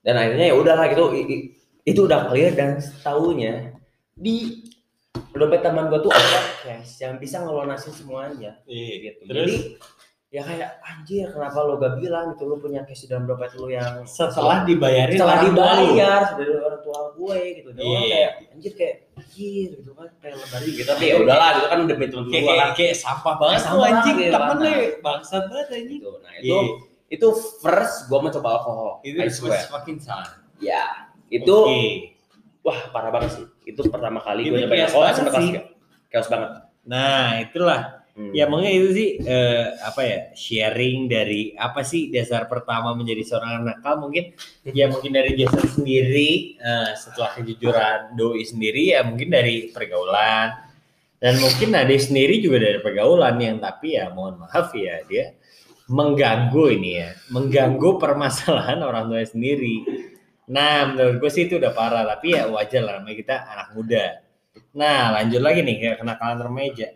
dan 0.06 0.22
akhirnya 0.22 0.54
ya 0.54 0.56
udahlah 0.56 0.86
gitu 0.86 1.04
itu 1.82 1.98
udah 1.98 2.30
clear 2.30 2.54
dan 2.54 2.78
tahunya 3.02 3.74
di 4.14 4.62
dompet 5.36 5.62
teman 5.62 5.92
gue 5.92 6.00
tuh 6.00 6.12
ada 6.12 6.40
cash 6.64 7.04
yang 7.04 7.20
bisa 7.20 7.44
ngelunasin 7.44 7.92
semuanya. 7.92 8.52
Iya. 8.64 8.94
gitu. 9.04 9.20
Terus? 9.28 9.52
Jadi 9.52 9.60
ya 10.34 10.42
kayak 10.44 10.70
anjir 10.84 11.28
kenapa 11.32 11.64
lo 11.64 11.76
gak 11.78 11.96
bilang 11.96 12.36
gitu? 12.36 12.44
Lo 12.44 12.56
punya 12.60 12.84
cash 12.84 13.04
di 13.04 13.08
dalam 13.08 13.24
dompet 13.24 13.52
lo 13.56 13.68
yang 13.68 14.04
setelah 14.04 14.64
dibayarin 14.64 15.16
setelah 15.16 15.40
dibayar 15.44 16.22
dari 16.36 16.54
orang 16.56 16.82
tua 16.82 17.00
gue 17.16 17.40
gitu 17.60 17.70
orang 17.72 17.84
Iya. 17.84 18.00
kayak 18.08 18.32
anjir 18.52 18.72
kayak 18.76 18.96
anjir 19.16 19.70
gitu 19.76 19.92
kan. 19.92 20.10
Kayak 20.20 20.36
lebarin 20.40 20.72
gitu. 20.72 20.88
tapi 20.88 21.04
ya 21.04 21.16
udahlah 21.20 21.50
gitu 21.52 21.68
kan 21.68 21.80
temen 21.84 22.10
kayak 22.32 22.44
gue 22.44 22.56
kan 22.56 22.70
kayak, 22.76 22.94
sampah 22.96 23.36
banget 23.36 23.60
tuh 23.64 23.84
anjing. 23.84 24.16
temen 24.32 24.56
iya, 24.60 24.68
lu 24.68 25.04
bangsat 25.04 25.44
banget 25.52 25.68
anjing. 25.72 26.00
Gitu. 26.00 26.12
Nah 26.20 26.32
itu 26.40 26.48
Iya. 26.48 26.60
itu 27.06 27.28
first 27.60 27.96
gue 28.08 28.20
mencoba 28.20 28.50
alkohol 28.60 28.92
itu 29.04 29.20
fucking 29.68 30.00
salah. 30.00 30.32
Ya 30.64 31.12
itu 31.28 31.52
Oke. 31.52 32.16
wah 32.64 32.80
parah 32.94 33.12
banget 33.12 33.32
sih 33.36 33.46
itu 33.66 33.82
pertama 33.90 34.22
kali 34.22 34.48
gue 34.48 34.62
nyobain 34.64 34.86
alkohol 34.88 35.06
kelas 35.10 35.20
sih. 35.20 35.52
tiga 35.52 35.62
chaos 36.14 36.28
banget 36.30 36.50
nah 36.86 37.42
itulah 37.42 38.06
Hmm. 38.16 38.32
Ya 38.32 38.48
mungkin 38.48 38.72
itu 38.72 38.90
sih 38.96 39.10
eh, 39.28 39.76
apa 39.84 40.00
ya 40.08 40.20
sharing 40.40 41.12
dari 41.12 41.52
apa 41.52 41.84
sih 41.84 42.08
dasar 42.08 42.48
pertama 42.48 42.96
menjadi 42.96 43.28
seorang 43.28 43.60
anak 43.60 43.84
nakal 43.84 44.08
mungkin 44.08 44.32
ya 44.64 44.88
mungkin 44.88 45.20
dari 45.20 45.36
Jason 45.36 45.68
sendiri 45.68 46.56
eh, 46.56 46.96
setelah 46.96 47.36
kejujuran 47.36 48.16
doi 48.16 48.40
sendiri 48.48 48.96
ya 48.96 49.04
mungkin 49.04 49.36
dari 49.36 49.68
pergaulan 49.68 50.48
dan 51.20 51.34
mungkin 51.44 51.76
Nade 51.76 52.00
sendiri 52.00 52.40
juga 52.40 52.64
dari 52.64 52.80
pergaulan 52.80 53.36
yang 53.36 53.60
tapi 53.60 54.00
ya 54.00 54.08
mohon 54.16 54.48
maaf 54.48 54.72
ya 54.72 55.04
dia 55.12 55.36
mengganggu 55.92 56.72
ini 56.72 56.92
ya 57.04 57.12
mengganggu 57.36 58.00
permasalahan 58.00 58.80
orang 58.80 59.12
tua 59.12 59.28
sendiri. 59.28 59.84
Nah 60.52 60.94
menurut 60.94 61.16
gue 61.22 61.30
sih 61.34 61.50
itu 61.50 61.58
udah 61.58 61.72
parah 61.74 62.04
tapi 62.06 62.38
ya 62.38 62.50
wajar 62.50 62.82
lah 62.86 62.94
namanya 63.02 63.18
kita 63.18 63.36
anak 63.50 63.68
muda. 63.74 64.06
Nah 64.78 65.14
lanjut 65.16 65.42
lagi 65.42 65.60
nih 65.66 65.76
ke 65.82 65.90
kenakalan 66.02 66.40
remaja. 66.46 66.88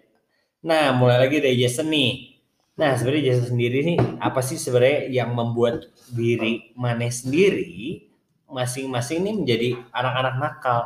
Nah, 0.60 0.92
mulai 0.92 1.24
lagi 1.24 1.40
dari 1.40 1.56
Jason 1.56 1.88
nih. 1.88 2.36
Nah, 2.76 2.96
sebenarnya 2.96 3.32
Jason 3.32 3.56
sendiri 3.56 3.80
nih 3.84 3.98
apa 4.20 4.44
sih 4.44 4.60
sebenarnya 4.60 5.08
yang 5.08 5.32
membuat 5.32 5.88
diri 6.12 6.76
Mane 6.76 7.08
sendiri 7.12 8.08
masing-masing 8.50 9.24
nih 9.24 9.36
menjadi 9.36 9.70
anak-anak 9.96 10.36
nakal 10.36 10.80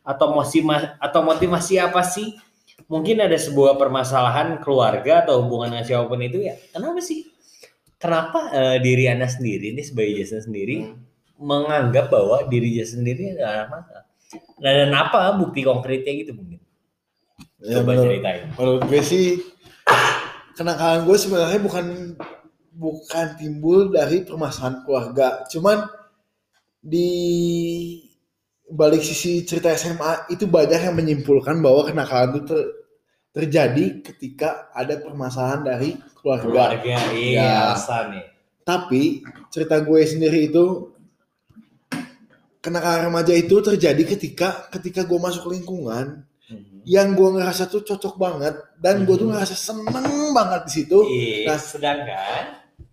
atau 0.00 0.26
motivasi 0.32 0.96
atau 0.96 1.20
motivasi 1.24 1.74
apa 1.76 2.00
sih? 2.04 2.40
Mungkin 2.88 3.20
ada 3.20 3.36
sebuah 3.36 3.76
permasalahan 3.76 4.64
keluarga 4.64 5.28
atau 5.28 5.44
hubungan 5.44 5.76
dengan 5.76 5.84
siapa 5.84 6.08
pun 6.08 6.24
itu 6.24 6.40
ya. 6.40 6.56
Kenapa 6.72 7.00
sih? 7.04 7.28
Kenapa 8.00 8.48
eh, 8.48 8.76
diri 8.80 9.12
Anda 9.12 9.28
sendiri 9.28 9.76
nih 9.76 9.84
sebagai 9.84 10.24
Jason 10.24 10.40
sendiri 10.48 10.88
menganggap 11.38 12.10
bahwa 12.10 12.42
diri 12.46 12.74
Jason 12.74 13.00
sendiri 13.00 13.38
adalah 13.38 13.52
anak 13.54 13.68
nakal? 13.70 14.02
Nah, 14.58 14.70
dan 14.74 14.90
apa 14.92 15.20
bukti 15.38 15.60
konkretnya 15.62 16.12
gitu 16.18 16.34
mungkin? 16.34 16.58
Ya, 17.58 17.80
Coba 17.80 17.94
menurut, 17.94 18.06
ceritain. 18.10 18.42
menurut 18.54 18.82
gue 18.86 19.02
sih 19.02 19.26
kenakalan 20.54 21.06
gue 21.06 21.16
sebenarnya 21.16 21.60
bukan 21.62 21.86
bukan 22.70 23.26
timbul 23.34 23.90
dari 23.90 24.22
permasalahan 24.22 24.82
keluarga, 24.82 25.42
cuman 25.50 25.86
di 26.78 27.10
balik 28.68 29.02
sisi 29.02 29.42
cerita 29.42 29.72
SMA 29.74 30.30
itu 30.30 30.46
banyak 30.46 30.86
yang 30.86 30.94
menyimpulkan 30.94 31.58
bahwa 31.58 31.88
kenakalan 31.88 32.36
itu 32.36 32.40
ter- 32.46 32.70
terjadi 33.32 34.02
ketika 34.04 34.70
ada 34.70 34.98
permasalahan 34.98 35.62
dari 35.64 35.90
keluarga. 36.14 36.46
keluarga 36.76 36.84
Ya. 36.84 37.00
iya 37.10 37.50
alasan 37.72 38.04
nih 38.14 38.26
Tapi 38.62 39.02
cerita 39.48 39.80
gue 39.80 40.00
sendiri 40.04 40.52
itu 40.52 40.92
kenakalan 42.68 43.08
remaja 43.08 43.32
itu 43.32 43.56
terjadi 43.58 44.02
ketika 44.04 44.68
ketika 44.68 45.02
gue 45.02 45.16
masuk 45.16 45.48
lingkungan 45.48 46.22
yang 46.84 47.12
gue 47.12 47.28
ngerasa 47.34 47.66
tuh 47.66 47.80
cocok 47.82 48.14
banget 48.16 48.54
dan 48.78 49.04
gue 49.04 49.12
tuh 49.12 49.28
Mhm. 49.28 49.32
ngerasa 49.34 49.52
seneng 49.52 50.08
banget 50.32 50.60
di 50.64 50.72
situ. 50.72 50.98
Iya, 51.02 51.44
Nah. 51.46 51.58
sedangkan 51.58 52.44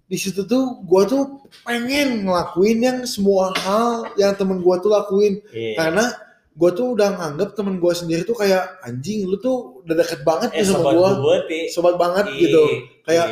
Di 0.06 0.22
situ 0.22 0.46
tuh 0.46 0.86
gue 0.86 1.02
tuh 1.06 1.24
pengen 1.64 2.30
ngelakuin 2.30 2.78
yang 2.78 2.98
semua 3.06 3.50
hal 3.58 4.06
yang 4.16 4.38
temen 4.38 4.62
gue 4.62 4.76
tuh 4.78 4.94
lakuin 4.94 5.42
iya. 5.50 5.74
karena 5.76 6.06
gue 6.54 6.70
tuh 6.72 6.94
udah 6.94 7.10
nganggep 7.18 7.58
temen 7.58 7.82
gue 7.82 7.90
sendiri 7.90 8.22
tuh 8.22 8.38
kayak 8.38 8.80
anjing 8.80 9.26
lu 9.26 9.42
tuh 9.42 9.82
udah 9.82 9.96
deket 9.98 10.22
banget 10.22 10.54
eh 10.54 10.62
nih 10.62 10.70
sama 10.70 10.94
gue, 10.94 11.38
sobat 11.74 11.98
banget 11.98 12.30
Iya, 12.30 12.38
gitu. 12.38 12.64
Kayak 13.02 13.28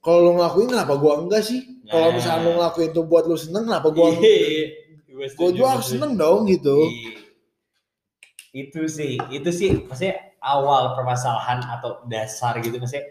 kalau 0.00 0.18
lu 0.22 0.30
ngelakuin 0.34 0.68
kenapa 0.70 0.94
gue 0.96 1.12
enggak 1.20 1.42
sih? 1.44 1.60
Kalau 1.84 2.08
Nah. 2.08 2.14
misalnya 2.16 2.40
lu 2.40 2.50
ngelakuin 2.56 2.90
tuh 2.90 3.04
buat 3.04 3.24
lu 3.28 3.36
seneng 3.36 3.64
kenapa 3.68 3.88
gue 3.92 4.08
gue 5.16 5.48
juga 5.50 5.68
harus 5.74 5.88
seneng 5.88 6.12
dong 6.14 6.44
gitu. 6.46 6.76
Iya. 6.84 7.12
Itu 8.56 8.88
sih, 8.88 9.20
itu 9.28 9.50
sih 9.52 9.84
maksudnya 9.84 10.16
awal 10.40 10.96
permasalahan 10.96 11.60
atau 11.66 12.04
dasar 12.06 12.56
gitu 12.60 12.76
maksudnya 12.76 13.04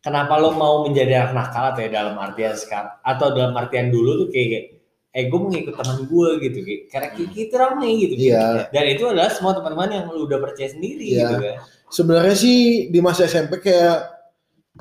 kenapa 0.00 0.36
lo 0.36 0.52
mau 0.52 0.84
menjadi 0.84 1.24
anak 1.24 1.32
nakal 1.32 1.64
atau 1.72 1.80
ya 1.80 1.90
dalam 1.90 2.16
artian 2.16 2.52
sekarang 2.52 2.92
atau 3.00 3.32
dalam 3.32 3.52
artian 3.54 3.88
dulu 3.88 4.24
tuh 4.24 4.28
kayak, 4.28 4.48
kayak 4.50 4.64
eh 5.10 5.24
gue 5.26 5.38
mau 5.38 5.48
ngikut 5.48 5.74
teman 5.74 5.98
gue 6.04 6.28
gitu 6.40 6.58
kayak 6.62 6.80
karena 6.86 7.08
kayak 7.12 7.28
gitu 7.32 7.54
rame 7.56 7.88
gitu 7.98 8.14
Iya. 8.14 8.70
dan 8.70 8.84
itu 8.86 9.02
adalah 9.06 9.30
semua 9.30 9.52
teman-teman 9.54 9.90
yang 9.90 10.04
lu 10.06 10.22
udah 10.24 10.38
percaya 10.38 10.68
sendiri 10.68 11.06
Iya. 11.06 11.18
gitu 11.18 11.34
kan 11.42 11.56
Sebenarnya 11.90 12.36
sih 12.38 12.58
di 12.86 12.98
masa 13.02 13.26
SMP 13.26 13.58
kayak 13.58 13.98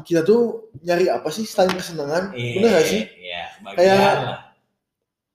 kita 0.05 0.21
tuh 0.21 0.69
nyari 0.85 1.09
apa 1.09 1.25
sih 1.33 1.41
selain 1.41 1.73
kesenangan? 1.73 2.29
Bener 2.29 2.69
gak 2.69 2.85
sih? 2.85 3.01
Iya, 3.17 3.43
bagian 3.65 3.77
Kayak- 3.81 4.17
lah. 4.21 4.39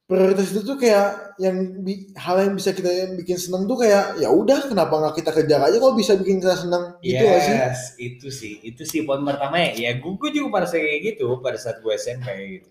Prioritas 0.05 0.53
itu 0.53 0.61
tuh 0.61 0.77
kayak 0.77 1.33
yang 1.41 1.81
hal 2.15 2.37
yang 2.37 2.53
bisa 2.53 2.77
kita 2.77 2.93
yang 2.93 3.17
bikin 3.17 3.41
seneng 3.41 3.65
tuh 3.65 3.81
kayak 3.81 4.21
ya 4.21 4.29
udah 4.29 4.69
kenapa 4.69 4.93
nggak 5.01 5.15
kita 5.17 5.31
kejar 5.33 5.61
aja 5.65 5.77
kalau 5.81 5.97
bisa 5.97 6.13
bikin 6.21 6.45
kita 6.45 6.61
seneng 6.61 7.01
gitu 7.01 7.25
gak 7.25 7.41
sih 7.41 7.57
Yes, 7.57 7.81
itu 7.97 8.29
sih, 8.29 8.55
itu 8.61 8.83
sih 8.85 9.01
poin 9.03 9.25
pertama 9.25 9.57
ya. 9.57 9.73
Ya 9.73 9.91
gue, 9.97 10.13
gue 10.21 10.31
juga 10.31 10.61
pada 10.61 10.67
saat 10.69 10.85
kayak 10.85 11.01
gitu 11.17 11.41
pada 11.41 11.57
saat 11.57 11.81
gue 11.81 11.93
SMP 11.97 12.29
gitu. 12.61 12.69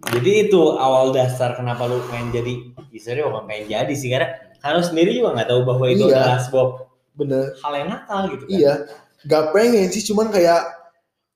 Jadi 0.00 0.48
itu 0.48 0.62
awal 0.76 1.12
dasar 1.12 1.56
kenapa 1.56 1.84
lu 1.84 2.00
pengen 2.08 2.32
jadi, 2.32 2.52
istilahnya 2.88 3.28
bukan 3.28 3.44
pengen 3.44 3.66
jadi 3.68 3.92
sih 3.92 4.08
karena 4.08 4.28
lu 4.76 4.84
sendiri 4.84 5.12
juga 5.12 5.36
nggak 5.36 5.48
tahu 5.48 5.60
bahwa 5.64 5.84
itu 5.88 6.04
Iya. 6.04 6.16
adalah 6.20 6.40
sebuah 6.40 6.66
bener 7.10 7.44
hal 7.60 7.72
yang 7.76 7.88
nakal 7.92 8.20
gitu 8.32 8.44
kan. 8.48 8.52
iya 8.54 8.72
nggak 9.28 9.44
pengen 9.52 9.88
sih 9.92 10.04
cuman 10.08 10.32
kayak 10.32 10.62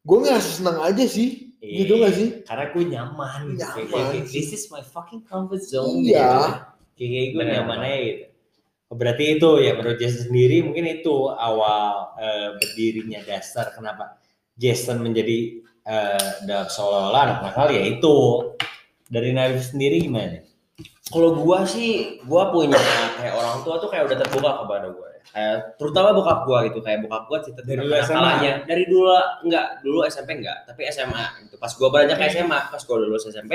gue 0.00 0.16
ngerasa 0.16 0.50
seneng 0.60 0.80
aja 0.80 1.04
sih 1.04 1.43
Iya, 1.64 1.76
gitu 1.80 1.92
gak 1.96 2.12
sih 2.12 2.28
Karena 2.42 2.64
gue 2.68 2.84
nyaman. 2.86 3.40
gitu. 3.50 3.64
Kayak- 3.64 3.74
Nyaman 3.74 3.88
kayak, 3.88 4.08
kayak, 4.12 4.26
sih. 4.28 4.36
This 4.36 4.50
is 4.52 4.64
my 4.68 4.82
fucking 4.82 5.22
comfort 5.22 5.62
zone. 5.62 6.00
Iya. 6.00 6.12
Gitu. 6.20 6.40
Kayak, 6.94 7.10
kayak 7.10 7.26
gue 7.26 7.40
Bener, 7.40 7.54
nyaman 7.56 7.78
aja 7.80 7.98
gitu. 7.98 8.24
Oh, 8.84 8.96
Berarti 8.96 9.24
itu 9.34 9.50
ya 9.58 9.72
menurut 9.72 9.96
Jason 9.96 10.22
sendiri 10.24 10.56
mungkin 10.60 10.84
itu 10.86 11.14
awal 11.30 11.88
eh, 12.16 12.48
berdirinya 12.54 13.20
dasar 13.22 13.72
kenapa 13.72 14.20
Jason 14.54 15.00
menjadi 15.00 15.38
eh, 15.82 16.30
dalam 16.44 16.68
seolah-olah 16.68 17.22
anak 17.24 17.38
nakal 17.42 17.68
ya 17.68 17.82
itu 17.82 18.14
dari 19.04 19.32
Narif 19.32 19.64
sendiri 19.66 20.00
gimana? 20.00 20.44
Kalau 21.04 21.36
gua 21.36 21.62
sih, 21.62 22.18
gua 22.24 22.50
punya 22.50 22.74
kayak 23.14 23.32
orang 23.32 23.62
tua 23.62 23.78
tuh 23.78 23.86
kayak 23.86 24.10
udah 24.10 24.18
terbuka 24.18 24.50
kepada 24.64 24.86
gua. 24.90 25.06
ya. 25.06 25.20
Kayak 25.24 25.56
terutama 25.76 26.08
bokap 26.10 26.38
gua 26.42 26.58
gitu, 26.64 26.78
kayak 26.80 26.98
bokap 27.06 27.22
gua 27.26 27.38
cerita 27.38 27.60
Dari 27.62 27.78
dulu 27.78 27.92
SMA? 27.92 28.02
kenakalannya. 28.08 28.52
Dari 28.66 28.84
dulu 28.84 29.06
enggak, 29.46 29.66
dulu 29.80 29.98
SMP 30.04 30.30
enggak, 30.34 30.58
tapi 30.66 30.80
SMA 30.88 31.24
gitu. 31.46 31.54
Pas 31.56 31.70
gua 31.70 31.88
beranjak 31.88 32.16
ke. 32.18 32.26
SMA, 32.32 32.58
pas 32.66 32.82
gua 32.82 32.96
lulus 32.98 33.22
SMP, 33.24 33.52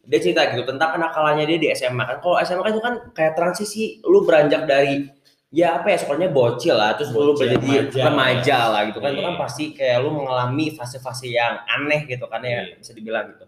dia 0.00 0.18
cerita 0.20 0.40
gitu 0.46 0.62
tentang 0.62 0.94
kenakalannya 0.94 1.44
dia 1.44 1.58
di 1.58 1.68
SMA 1.72 2.04
kan. 2.04 2.16
Kalau 2.20 2.36
SMA 2.38 2.62
kan 2.62 2.70
itu 2.70 2.82
kan 2.82 2.94
kayak 3.10 3.32
transisi 3.34 3.82
lu 4.02 4.22
beranjak 4.22 4.62
dari 4.64 5.08
ya 5.48 5.78
apa 5.78 5.86
ya 5.88 5.98
sekolahnya 5.98 6.30
bocil 6.30 6.74
lah 6.74 6.94
terus 6.94 7.10
lu 7.10 7.30
Bocil, 7.30 7.54
menjadi 7.54 7.70
remaja. 7.86 8.02
remaja 8.04 8.58
lah 8.68 8.80
gitu 8.90 8.98
kan 8.98 9.10
itu 9.10 9.22
kan 9.22 9.34
Iya. 9.34 9.40
pasti 9.40 9.64
kayak 9.70 9.96
lu 10.02 10.10
mengalami 10.12 10.66
fase-fase 10.68 11.30
yang 11.30 11.62
aneh 11.64 12.10
gitu 12.10 12.26
kan 12.26 12.42
ya 12.42 12.66
Iya. 12.66 12.74
bisa 12.74 12.90
dibilang 12.90 13.30
gitu 13.30 13.46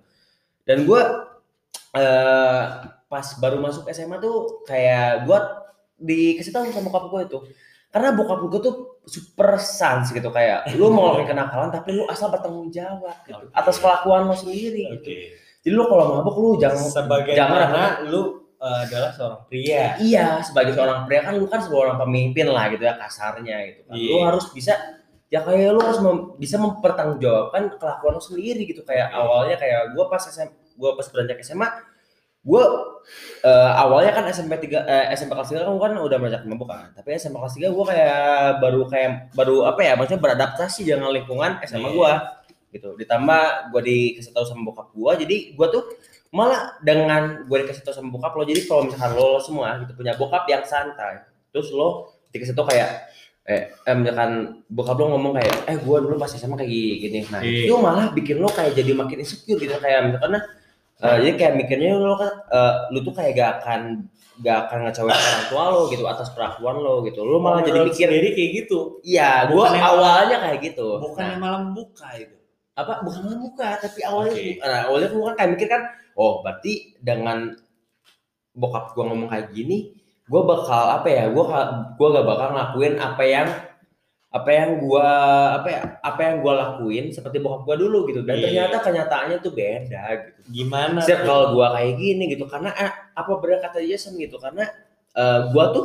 dan 0.62 0.86
gua 0.86 1.02
eh 1.92 2.62
pas 3.06 3.26
baru 3.36 3.58
masuk 3.58 3.86
SMA 3.86 4.18
tuh 4.18 4.62
kayak 4.62 5.22
gua 5.22 5.62
dikasih 5.96 6.50
tahu 6.50 6.68
sama 6.68 6.86
bokap 6.86 7.04
gue 7.06 7.20
itu 7.24 7.38
karena 7.88 8.12
bokap 8.12 8.40
gue 8.44 8.60
tuh 8.60 8.74
super 9.02 9.56
sans 9.56 10.04
gitu 10.06 10.28
kayak 10.28 10.68
lu 10.74 10.88
mau 10.88 11.00
ngelakuin 11.08 11.28
kenakalan 11.30 11.70
tapi 11.70 11.88
lu 11.92 12.04
asal 12.04 12.28
bertanggung 12.28 12.68
jawab 12.68 13.16
gitu, 13.22 13.38
Oke. 13.38 13.48
atas 13.50 13.76
kelakuan 13.76 14.26
lo 14.26 14.34
sendiri 14.34 14.92
gitu 14.92 15.08
jadi 15.62 15.72
lu 15.72 15.84
kalau 15.84 16.04
mabuk 16.14 16.36
lu 16.36 16.48
jangan 16.56 16.82
Sebagai 16.82 17.32
jangan 17.32 17.56
apa 17.56 17.68
mana 17.70 17.84
lu 18.04 18.22
eh, 18.56 18.78
adalah 18.82 19.10
seorang 19.10 19.40
pria. 19.46 19.96
iya 19.96 20.26
sebagai 20.40 20.72
seorang 20.72 21.06
pria 21.06 21.20
kan 21.22 21.34
lu 21.34 21.46
kan 21.46 21.60
seorang 21.60 21.96
pemimpin 21.96 22.46
lah 22.46 22.68
gitu 22.68 22.82
ya 22.82 22.94
kasarnya 22.96 23.56
gitu 23.66 23.80
kan 23.84 23.94
lu 23.94 24.02
Iya. 24.02 24.22
harus 24.26 24.44
bisa 24.50 24.74
ya 25.26 25.40
kayak 25.40 25.70
lu 25.70 25.80
harus 25.80 25.98
mem- 25.98 26.36
bisa 26.36 26.56
mempertanggungjawabkan 26.56 27.62
kelakuan 27.74 28.12
lu 28.12 28.22
sendiri 28.22 28.62
gitu 28.64 28.82
kayak 28.82 29.08
Oke. 29.08 29.16
awalnya 29.16 29.56
kayak 29.56 29.80
gua 29.92 30.04
pas 30.06 30.20
SM 30.20 30.48
gua 30.74 30.92
pas 30.92 31.06
beranjak 31.06 31.40
SMA 31.40 31.68
gua 32.46 32.62
eh, 33.42 33.70
awalnya 33.74 34.14
kan 34.14 34.24
SMP 34.30 34.54
3 34.56 34.86
eh, 34.86 35.04
SMP 35.12 35.34
kelas 35.34 35.50
3 35.50 35.66
kan 35.66 35.74
kan 35.74 35.92
udah 35.98 36.16
beranjak 36.16 36.42
mabuk 36.46 36.70
kan 36.70 36.94
tapi 36.94 37.18
SMP 37.18 37.36
kelas 37.36 37.54
3 37.58 37.74
gua 37.74 37.84
kayak 37.90 38.20
baru 38.62 38.82
kayak 38.86 39.10
baru 39.34 39.56
apa 39.66 39.80
ya 39.82 39.92
maksudnya 39.98 40.22
beradaptasi 40.22 40.80
dengan 40.86 41.10
lingkungan 41.10 41.58
SMA 41.66 41.90
Iya. 41.90 41.94
gua 41.94 42.12
gitu 42.70 42.88
ditambah 42.94 43.42
gua 43.74 43.80
dikasih 43.82 44.30
tahu 44.30 44.44
sama 44.46 44.62
bokap 44.70 44.88
gua 44.94 45.18
jadi 45.18 45.52
gua 45.52 45.68
tuh 45.68 45.84
malah 46.28 46.74
dengan 46.82 47.46
gue 47.46 47.56
dikasih 47.64 47.80
tahu 47.80 47.94
sama 47.94 48.10
bokap 48.12 48.34
lo 48.34 48.44
jadi 48.44 48.66
kalau 48.66 48.84
misalkan 48.84 49.14
lo, 49.14 49.38
lo 49.38 49.40
semua 49.40 49.78
gitu 49.80 49.94
punya 49.94 50.12
bokap 50.14 50.44
yang 50.50 50.60
santai 50.66 51.22
terus 51.48 51.70
lo 51.70 52.12
dikasih 52.28 52.52
tahu 52.52 52.66
kayak 52.68 53.08
eh, 53.46 53.70
eh 53.72 53.94
misalkan 53.94 54.60
bokap 54.68 54.98
lo 55.00 55.16
ngomong 55.16 55.38
kayak 55.38 55.54
eh 55.64 55.78
gue 55.78 55.96
dulu 55.96 56.18
pas 56.18 56.28
SMA 56.28 56.58
kayak 56.58 56.68
gini, 56.68 56.94
gini. 56.98 57.20
nah 57.30 57.40
Iya. 57.40 57.70
itu 57.70 57.74
malah 57.78 58.10
bikin 58.12 58.42
lo 58.42 58.50
kayak 58.50 58.74
jadi 58.74 58.92
makin 58.92 59.22
insecure 59.22 59.56
gitu 59.56 59.78
kayak 59.78 60.12
misalkan 60.12 60.34
eh, 60.98 61.16
jadi 61.20 61.32
kayak 61.34 61.54
mikirnya 61.56 61.90
lo 61.94 62.14
kan 62.14 62.32
eh, 62.48 62.72
lo 62.88 62.98
tuh 63.00 63.12
kayak 63.12 63.32
gak 63.32 63.50
akan 63.58 63.80
gak 64.38 64.56
akan 64.64 64.78
ngecewain 64.84 65.12
orang 65.14 65.44
tua 65.46 65.64
lo 65.66 65.80
gitu 65.86 66.04
atas 66.04 66.28
perlakuan 66.30 66.76
lo 66.76 67.00
gitu 67.02 67.20
lo 67.20 67.36
malah 67.38 67.60
jadi 67.60 67.72
Menurut 67.78 67.88
mikir 67.90 68.06
sendiri 68.06 68.28
kayak 68.30 68.50
gitu. 68.58 68.78
iya 69.02 69.30
gue 69.46 69.56
yang- 69.56 69.80
awalnya 69.82 70.36
kayak 70.38 70.58
gitu 70.62 70.88
Bukan 70.98 71.24
Nah, 71.26 71.36
malam 71.38 71.62
buka 71.72 72.08
itu. 72.14 72.36
apa 72.74 73.00
bukan 73.00 73.20
malah 73.22 73.40
buka 73.40 73.68
tapi 73.78 74.00
awalnya 74.02 74.32
Oke. 74.32 74.52
nah, 74.58 74.80
awalnya 74.84 75.08
gue 75.08 75.22
kan 75.22 75.34
kayak 75.34 75.50
mikir 75.50 75.66
kan 75.66 75.82
oh 76.14 76.32
berarti 76.40 76.72
dengan 76.98 77.38
bokap 78.52 78.92
gue 78.92 79.00
ngomong 79.02 79.28
kayak 79.28 79.48
gini 79.50 79.92
gue 80.22 80.42
bakal 80.42 80.84
apa 80.92 81.08
ya 81.08 81.24
gue 81.26 81.44
gue 81.94 82.08
gak 82.10 82.26
bakal 82.26 82.48
ngelakuin 82.50 82.94
apa 82.98 83.22
yang 83.22 83.48
apa 84.36 84.50
yang 84.52 84.70
gua 84.84 85.08
apa 85.56 85.68
ya 85.72 85.80
apa 86.04 86.20
yang 86.20 86.36
gua 86.44 86.52
lakuin 86.60 87.08
seperti 87.08 87.40
bokap 87.40 87.64
gua 87.64 87.76
dulu 87.80 88.04
gitu 88.12 88.20
dan 88.28 88.36
Iya. 88.36 88.44
ternyata 88.68 88.76
kenyataannya 88.84 89.36
tuh 89.40 89.52
beda 89.56 90.02
gitu 90.28 90.40
Gimana? 90.52 91.00
tuh? 91.00 91.24
kalau 91.24 91.44
gua 91.56 91.72
kayak 91.72 91.94
gini 91.96 92.24
gitu 92.36 92.44
karena 92.44 92.70
eh, 92.76 92.92
apa 93.16 93.30
benar 93.40 93.58
kata 93.64 93.80
Jason 93.80 94.14
gitu 94.20 94.36
karena 94.36 94.68
eh, 95.16 95.40
gua 95.50 95.72
tuh 95.72 95.84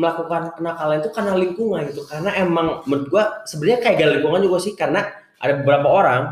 melakukan 0.00 0.56
kenakalan 0.56 1.04
itu 1.04 1.10
karena 1.12 1.32
lingkungan 1.36 1.80
gitu 1.92 2.02
karena 2.08 2.30
emang 2.40 2.80
menurut 2.88 3.06
gua 3.12 3.24
sebenarnya 3.44 3.78
kayak 3.84 3.94
gak 4.00 4.10
lingkungan 4.16 4.40
juga 4.48 4.58
sih 4.64 4.72
karena 4.72 5.00
ada 5.36 5.52
beberapa 5.60 5.88
orang 5.88 6.22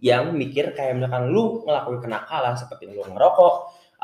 yang 0.00 0.32
mikir 0.32 0.72
kayak 0.72 1.00
misalkan 1.00 1.32
lu 1.32 1.64
ngelakuin 1.64 2.00
kenakalan 2.00 2.54
seperti 2.56 2.88
lu 2.88 3.00
ngerokok 3.04 3.54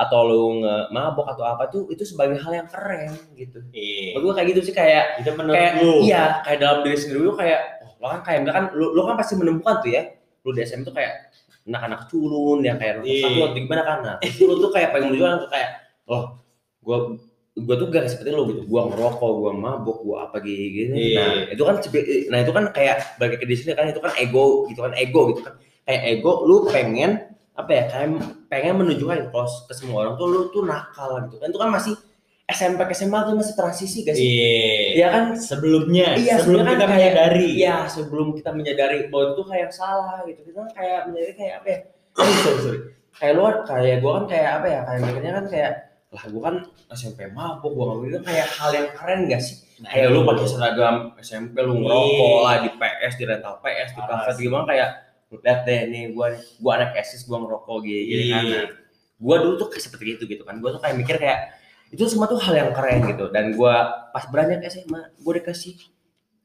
atau 0.01 0.21
lu 0.25 0.43
nge- 0.59 0.89
mabok 0.91 1.29
atau 1.29 1.45
apa 1.45 1.69
tuh 1.69 1.85
itu 1.87 2.01
sebagai 2.03 2.37
hal 2.37 2.53
yang 2.55 2.65
keren 2.67 3.13
gitu 3.35 3.61
Iya. 3.69 4.17
menurut 4.17 4.25
gua 4.25 4.35
kayak 4.35 4.49
gitu 4.51 4.61
sih 4.65 4.75
kayak 4.75 5.05
Itu 5.21 5.31
menurut 5.35 5.53
kayak 5.53 5.73
lu. 5.79 5.93
iya 6.01 6.41
kayak 6.41 6.59
dalam 6.59 6.79
diri 6.81 6.97
sendiri 6.97 7.21
lu 7.21 7.35
kayak 7.35 7.61
oh, 7.81 7.93
lo 7.99 8.07
kan 8.09 8.21
kayak 8.23 8.39
misalkan 8.43 8.65
lu, 8.73 8.87
lu 8.91 9.01
kan 9.03 9.15
pasti 9.15 9.35
menemukan 9.35 9.75
tuh 9.79 9.91
ya 9.91 10.03
lu 10.41 10.51
di 10.51 10.61
SM 10.63 10.81
tuh 10.83 10.91
kayak 10.91 11.13
anak-anak 11.63 12.01
culun 12.07 12.59
yang 12.61 12.75
kayak 12.75 13.05
Iya. 13.05 13.23
satu 13.23 13.39
atau 13.43 13.55
gimana 13.55 13.83
kan 13.83 13.99
nah 14.01 14.17
lu 14.41 14.55
tuh 14.59 14.71
kayak 14.71 14.89
pengen 14.91 15.13
menunjukkan 15.13 15.39
tuh 15.39 15.51
kayak 15.51 15.69
oh 16.07 16.23
gua 16.81 16.97
gua 17.53 17.75
tuh 17.77 17.87
gak 17.87 18.09
seperti 18.09 18.31
lu 18.31 18.49
gitu 18.49 18.63
gua 18.65 18.89
ngerokok 18.89 19.31
gua 19.37 19.53
mabuk 19.53 20.01
gua 20.01 20.17
apa 20.27 20.41
gini 20.41 21.13
Iya. 21.13 21.21
nah 21.21 21.33
itu 21.47 21.63
kan 21.63 21.77
nah 22.27 22.39
itu 22.41 22.51
kan 22.51 22.65
kayak 22.73 22.97
bagi 23.21 23.37
ke 23.37 23.45
sendiri 23.51 23.77
kan 23.77 23.87
itu 23.87 24.01
kan 24.01 24.17
ego 24.17 24.65
gitu 24.65 24.81
kan 24.81 24.97
ego 24.97 25.21
gitu 25.29 25.45
kan 25.45 25.55
kayak 25.85 26.03
ego 26.11 26.33
lu 26.43 26.65
pengen 26.67 27.29
apa 27.53 27.71
ya 27.71 27.85
kayak 27.87 28.40
pengen 28.51 28.75
menunjukkan 28.77 29.31
kalau 29.31 29.47
ke 29.47 29.73
semua 29.73 29.97
orang 30.03 30.15
tuh 30.17 30.27
lu 30.27 30.41
tuh 30.51 30.63
nakal 30.63 31.23
gitu 31.25 31.39
kan 31.39 31.49
itu 31.49 31.57
kan 31.57 31.71
masih 31.71 31.95
SMP 32.45 32.83
ke 32.83 32.93
SMA 32.93 33.15
tuh 33.23 33.39
masih 33.39 33.55
transisi 33.55 34.03
guys 34.03 34.19
Iya. 34.19 34.51
Iya 34.93 35.07
kan 35.09 35.25
Sebelumnya, 35.33 36.19
Iya, 36.19 36.35
sebelum 36.37 36.67
sebenarnya 36.67 36.67
kita 36.67 36.83
kan 36.83 36.91
kayak- 36.91 36.99
menyadari. 37.15 37.47
Iya, 37.55 37.77
sebelum 37.87 38.27
kita 38.35 38.51
menyadari 38.51 38.99
bahwa 39.07 39.25
itu 39.31 39.43
kayak 39.47 39.71
salah 39.71 40.19
gitu. 40.27 40.41
Kita 40.43 40.59
kan 40.59 40.71
kayak 40.75 41.01
menyadari 41.07 41.35
kayak 41.39 41.55
apa 41.57 41.69
ya? 41.71 41.79
Sorry, 42.13 42.35
sorry, 42.37 42.59
sorry. 42.61 42.81
Kayak 43.13 43.33
lu 43.33 43.43
kan 43.45 43.57
kayak 43.65 43.97
gua 44.03 44.13
kan 44.13 44.25
kayak 44.27 44.51
apa 44.53 44.67
ya? 44.67 44.81
Kayak 44.83 44.99
mikirnya 45.01 45.33
kan 45.33 45.47
kayak 45.47 45.73
lah 46.11 46.25
gua 46.27 46.43
kan 46.43 46.57
SMP 46.91 47.19
mabuk, 47.31 47.71
gua 47.71 47.85
ngomong 47.87 48.07
itu 48.09 48.19
kayak 48.21 48.47
hal 48.51 48.71
yang 48.75 48.89
keren 48.91 49.21
gak 49.31 49.41
sih? 49.41 49.57
Nah, 49.79 49.89
kayak 49.89 50.09
lu 50.11 50.21
pakai 50.27 50.45
seragam 50.45 50.97
SMP 51.17 51.55
lu 51.57 51.73
Iya. 51.73 51.81
ngerokok 51.81 52.39
lah 52.43 52.55
di 52.59 52.71
PS, 52.75 53.13
di 53.15 53.25
rental 53.25 53.55
PS, 53.63 53.89
di 53.95 54.01
kafe 54.03 54.31
gimana 54.37 54.65
kayak 54.67 54.89
lihat 55.39 55.63
deh 55.63 55.87
nih 55.87 56.11
gua 56.11 56.35
gua 56.59 56.73
anak 56.83 56.99
esis 56.99 57.23
gua 57.23 57.39
ngerokok 57.47 57.77
gini, 57.87 58.03
gini 58.03 58.25
kan. 58.35 58.43
Iya. 58.43 58.61
Nah, 58.67 58.69
gua 59.23 59.37
dulu 59.39 59.55
tuh 59.63 59.69
kayak 59.71 59.85
seperti 59.87 60.19
itu 60.19 60.25
gitu 60.27 60.43
kan. 60.43 60.59
Gua 60.59 60.75
tuh 60.75 60.83
kayak 60.83 60.97
mikir 60.99 61.17
kayak 61.23 61.55
itu 61.91 62.03
semua 62.07 62.27
tuh 62.31 62.39
hal 62.39 62.55
yang 62.55 62.71
keren 62.71 63.03
gitu 63.03 63.31
dan 63.35 63.55
gua 63.55 64.07
pas 64.15 64.27
beranjak 64.31 64.67
SMA 64.71 65.15
gua 65.23 65.33
dikasih 65.39 65.75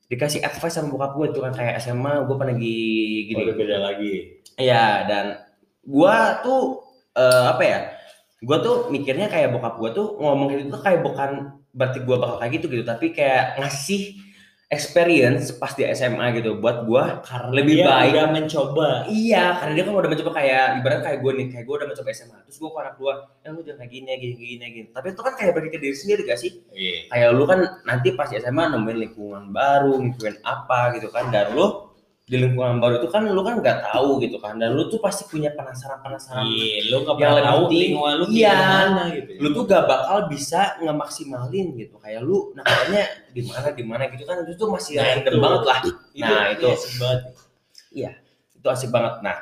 dikasih 0.06 0.42
advice 0.46 0.78
sama 0.78 0.94
bokap 0.94 1.18
gue 1.18 1.26
itu 1.34 1.40
kan 1.42 1.54
kayak 1.54 1.82
SMA 1.82 2.30
gue 2.30 2.36
pernah 2.38 2.54
gini 2.54 3.26
gini 3.26 3.42
Udah 3.42 3.58
beda 3.58 3.78
lagi. 3.82 4.14
Iya 4.54 4.86
dan 5.10 5.26
gua 5.82 6.46
tuh 6.46 6.86
eh, 7.18 7.46
apa 7.50 7.64
ya? 7.66 7.80
Gua 8.46 8.62
tuh 8.62 8.94
mikirnya 8.94 9.26
kayak 9.26 9.50
bokap 9.58 9.82
gua 9.82 9.90
tuh 9.98 10.18
ngomong 10.22 10.54
itu 10.54 10.70
tuh 10.70 10.82
kayak 10.86 11.02
bukan 11.02 11.58
berarti 11.74 12.06
gua 12.06 12.22
bakal 12.22 12.38
kayak 12.38 12.54
gitu 12.62 12.66
gitu, 12.70 12.84
tapi 12.86 13.18
kayak 13.18 13.58
ngasih 13.58 14.02
experience 14.66 15.54
pas 15.54 15.72
di 15.78 15.86
SMA 15.94 16.42
gitu 16.42 16.58
buat 16.58 16.90
gua 16.90 17.22
Karena 17.22 17.54
Lebih 17.54 17.76
dia 17.80 17.86
baik. 17.86 18.12
udah 18.18 18.26
mencoba. 18.34 18.90
Iya, 19.06 19.62
karena 19.62 19.74
dia 19.78 19.84
kan 19.86 19.94
udah 19.94 20.12
mencoba 20.12 20.32
kayak 20.42 20.66
ibarat 20.82 21.00
kayak 21.06 21.20
gue 21.22 21.32
nih, 21.38 21.48
kayak 21.54 21.66
gue 21.70 21.76
udah 21.78 21.88
mencoba 21.94 22.10
SMA. 22.12 22.38
Terus 22.50 22.58
gue 22.58 22.70
ke 22.74 22.80
anak 22.82 22.96
gue, 22.98 23.14
ya 23.46 23.48
lu 23.54 23.62
jangan 23.62 23.80
kayak 23.86 23.92
gini, 23.94 24.12
gini, 24.18 24.34
gini, 24.36 24.66
gini. 24.74 24.88
Tapi 24.90 25.08
itu 25.14 25.22
kan 25.22 25.34
kayak 25.38 25.54
bagi 25.54 25.70
ke 25.70 25.78
diri 25.78 25.96
sendiri 25.96 26.22
gak 26.26 26.40
sih? 26.42 26.52
Iya. 26.74 26.98
Kayak 27.14 27.30
lu 27.38 27.44
kan 27.46 27.60
nanti 27.86 28.08
pas 28.18 28.28
di 28.28 28.42
SMA 28.42 28.64
nemuin 28.74 28.98
lingkungan 29.06 29.44
baru, 29.54 30.02
ngikutin 30.02 30.36
apa 30.42 30.80
gitu 30.98 31.14
kan. 31.14 31.30
Dan 31.30 31.54
lu 31.54 31.95
di 32.26 32.42
lingkungan 32.42 32.82
baru 32.82 32.98
itu 32.98 33.10
kan 33.14 33.22
lu 33.30 33.42
kan 33.46 33.62
nggak 33.62 33.86
tahu 33.86 34.18
gitu 34.18 34.42
kan. 34.42 34.58
Dan 34.58 34.74
lu 34.74 34.90
tuh 34.90 34.98
pasti 34.98 35.30
punya 35.30 35.54
penasaran-penasaran. 35.54 36.42
Iya, 36.50 36.90
lu 36.90 37.06
nggak 37.06 37.16
Yang 37.22 37.34
lebih 37.38 37.46
tahu 37.46 37.62
penting, 37.70 37.92
lu 37.94 38.26
iya. 38.34 38.54
gimana 38.58 39.02
gitu. 39.14 39.30
Lu 39.38 39.48
tuh 39.54 39.64
gak 39.70 39.84
bakal 39.86 40.18
bisa 40.26 40.62
ngemaksimalin 40.82 41.68
gitu. 41.78 41.96
Kayak 42.02 42.22
lu 42.26 42.50
nakalnya 42.58 43.04
di 43.30 43.42
mana 43.46 43.68
di 43.72 43.84
mana 43.86 44.04
gitu 44.10 44.24
kan. 44.26 44.42
Itu 44.42 44.54
tuh 44.58 44.70
masih 44.74 44.98
Nah, 44.98 45.06
random 45.06 45.34
itu. 45.34 45.42
banget 45.46 45.64
lah. 45.70 45.80
Nah, 46.18 46.44
ini 46.50 46.54
itu. 46.58 46.68
asik 46.74 46.94
banget. 46.98 47.22
itu 48.56 48.68
asik 48.68 48.90
banget 48.90 49.22
nah 49.22 49.38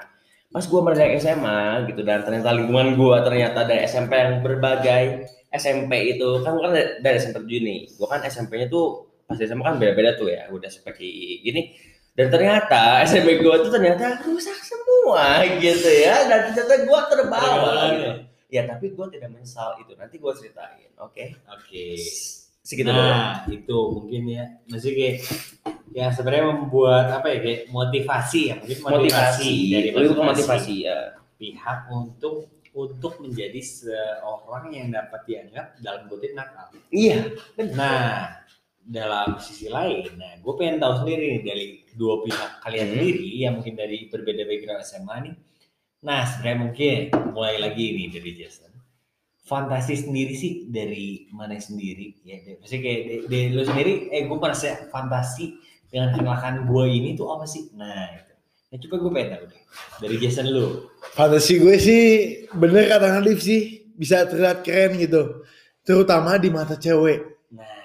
pas 0.54 0.62
gue 0.62 0.80
merendah 0.84 1.10
SMA 1.18 1.60
gitu 1.90 2.02
dan 2.06 2.22
ternyata 2.22 2.54
lingkungan 2.54 2.94
gue 2.94 3.18
ternyata 3.26 3.66
dari 3.66 3.82
SMP 3.88 4.14
yang 4.14 4.46
berbagai 4.46 5.26
SMP 5.50 6.14
itu 6.14 6.44
kan 6.46 6.54
bukan 6.54 6.72
dari, 7.02 7.18
SMP 7.18 7.42
Juni 7.50 7.90
gue 7.90 8.06
kan 8.06 8.22
SMP-nya 8.22 8.70
tuh 8.70 9.10
pas 9.26 9.40
SMA 9.40 9.64
kan 9.64 9.82
beda-beda 9.82 10.14
tuh 10.14 10.30
ya 10.30 10.46
udah 10.54 10.70
seperti 10.70 11.08
gini 11.42 11.74
dan 12.14 12.28
ternyata 12.30 13.02
SMP 13.10 13.42
gue 13.42 13.56
tuh 13.66 13.72
ternyata 13.74 14.22
rusak 14.22 14.58
semua 14.62 15.42
gitu 15.58 15.90
ya 15.90 16.30
dan 16.30 16.54
ternyata 16.54 16.76
gue 16.86 17.00
terbawa 17.10 17.74
gitu. 17.90 18.06
ya? 18.06 18.14
ya 18.54 18.62
tapi 18.70 18.94
gue 18.94 19.06
tidak 19.18 19.30
menyesal 19.34 19.82
itu 19.82 19.98
nanti 19.98 20.22
gue 20.22 20.32
ceritain 20.38 20.92
oke 21.02 21.26
Oke. 21.50 21.98
segitu 22.64 22.94
dulu 22.94 23.02
Nah, 23.02 23.44
itu 23.52 23.78
mungkin 23.92 24.24
ya. 24.30 24.46
Maksudnya 24.72 24.96
kayak 24.96 25.16
yang 25.92 26.12
sebenarnya 26.16 26.46
membuat 26.48 27.06
apa 27.12 27.28
ya 27.28 27.38
kayak 27.44 27.62
motivasi 27.70 28.40
ya, 28.50 28.56
mungkin 28.56 28.78
motivasi, 28.80 28.96
motivasi 28.96 29.52
dari 29.68 29.90
masing-masing 29.92 30.26
motivasi 30.32 30.76
ya 30.88 30.98
pihak 31.36 31.80
untuk 31.92 32.48
untuk 32.74 33.22
menjadi 33.22 33.62
seorang 33.62 34.74
yang 34.74 34.90
dapat 34.90 35.22
dianggap 35.30 35.78
dalam 35.78 36.10
kutip 36.10 36.34
nakal. 36.34 36.74
iya 36.90 37.30
Nah, 37.78 38.42
dalam 38.84 39.40
sisi 39.40 39.72
lain, 39.72 40.20
nah 40.20 40.36
gue 40.44 40.54
pengen 40.60 40.76
tahu 40.84 41.08
sendiri 41.08 41.40
nih 41.40 41.42
dari 41.48 41.66
dua 41.96 42.20
pihak 42.20 42.60
kalian 42.60 42.84
Hmm. 42.84 42.94
sendiri 43.00 43.28
yang 43.40 43.54
mungkin 43.56 43.76
dari 43.80 43.98
berbeda 44.12 44.44
background 44.44 44.84
SMA 44.84 45.16
nih. 45.24 45.36
Nah, 46.04 46.28
sebenarnya 46.28 46.60
mungkin 46.60 46.98
mulai 47.32 47.56
lagi 47.64 47.86
nih 47.96 48.08
dari 48.12 48.32
Jason. 48.36 48.72
Fantasi 49.44 50.08
sendiri 50.08 50.36
sih 50.36 50.68
dari 50.68 51.28
mana 51.32 51.56
sendiri 51.60 52.16
ya? 52.24 52.44
Maksudnya 52.60 52.82
kayak 52.84 53.02
dari, 53.32 53.48
lu 53.52 53.64
sendiri, 53.64 53.94
eh 54.12 54.24
gue 54.28 54.38
merasa 54.40 54.88
fantasi 54.92 55.56
dengan 55.88 56.12
kenalakan 56.16 56.64
gue 56.68 56.84
ini 56.92 57.16
tuh 57.16 57.32
apa 57.32 57.48
sih? 57.48 57.72
Nah, 57.76 58.08
itu. 58.20 58.34
Nah, 58.72 58.78
coba 58.84 58.96
gue 59.00 59.12
pengen 59.16 59.30
tahu 59.36 59.44
deh 59.48 59.62
dari 60.04 60.16
Jason 60.20 60.48
lu. 60.52 60.92
Fantasi 61.16 61.60
gue 61.60 61.76
sih 61.80 62.04
bener 62.52 62.88
kata 62.88 63.20
Hanif 63.20 63.40
sih 63.40 63.88
bisa 63.96 64.28
terlihat 64.28 64.64
keren 64.64 65.00
gitu. 65.00 65.44
Terutama 65.84 66.36
di 66.36 66.48
mata 66.52 66.76
cewek. 66.76 67.48
Nah. 67.52 67.83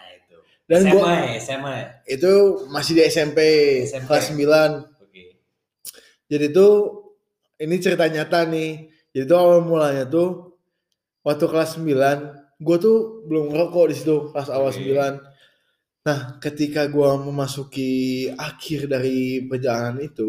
Dan 0.69 0.85
SMA 0.85 0.93
gua 0.93 1.13
SMA 1.41 1.77
itu 2.05 2.33
masih 2.69 2.93
di 3.01 3.03
SMP, 3.09 3.39
SMP. 3.89 4.05
kelas 4.05 4.27
9. 4.37 5.01
Oke. 5.01 5.25
Jadi 6.29 6.47
tuh 6.53 6.73
ini 7.57 7.75
cerita 7.81 8.05
nyata 8.05 8.45
nih. 8.45 8.93
Jadi 9.17 9.25
tuh 9.25 9.39
awal 9.41 9.65
mulanya 9.65 10.05
tuh 10.05 10.61
waktu 11.25 11.45
kelas 11.49 11.81
9, 11.81 12.61
gue 12.61 12.77
tuh 12.77 13.25
belum 13.25 13.49
ngerokok 13.49 13.85
di 13.89 13.95
situ 13.97 14.29
kelas 14.29 14.53
awal 14.53 14.69
Oke. 14.69 14.85
9. 14.85 16.05
Nah, 16.05 16.41
ketika 16.41 16.89
gua 16.89 17.17
memasuki 17.17 18.29
akhir 18.33 18.89
dari 18.89 19.45
perjalanan 19.45 20.05
itu, 20.05 20.29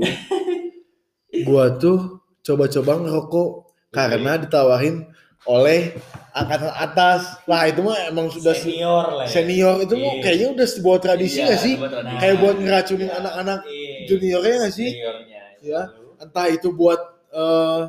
gua 1.48 1.76
tuh 1.76 2.28
coba-coba 2.44 3.00
ngerokok 3.00 3.50
karena 3.92 4.40
ditawarin 4.40 5.08
oleh 5.46 5.96
angkatan 6.32 6.72
atas. 6.72 7.22
Lah 7.46 7.64
itu 7.66 7.80
mah 7.80 7.96
emang 8.06 8.28
sudah 8.28 8.52
se- 8.52 8.68
senior 8.68 9.06
lah 9.14 9.24
ya. 9.24 9.32
senior 9.32 9.76
itu 9.80 9.94
mah 9.94 10.14
Iya. 10.14 10.22
kayaknya 10.22 10.48
udah 10.52 10.68
sebuah 10.68 10.98
tradisi 11.00 11.38
Iya, 11.38 11.48
gak 11.48 11.60
sih? 11.60 11.74
tradisi. 11.76 12.16
Kayak 12.18 12.36
buat 12.38 12.56
ngeracunin 12.58 13.10
anak-anak 13.10 13.60
Iya. 13.64 13.96
juniornya 14.06 14.56
gak 14.62 14.74
sih? 14.74 14.90
Seniornya. 14.92 15.42
Ya. 15.62 15.82
Entah 16.18 16.48
itu 16.48 16.70
buat 16.70 17.00
eh, 17.30 17.82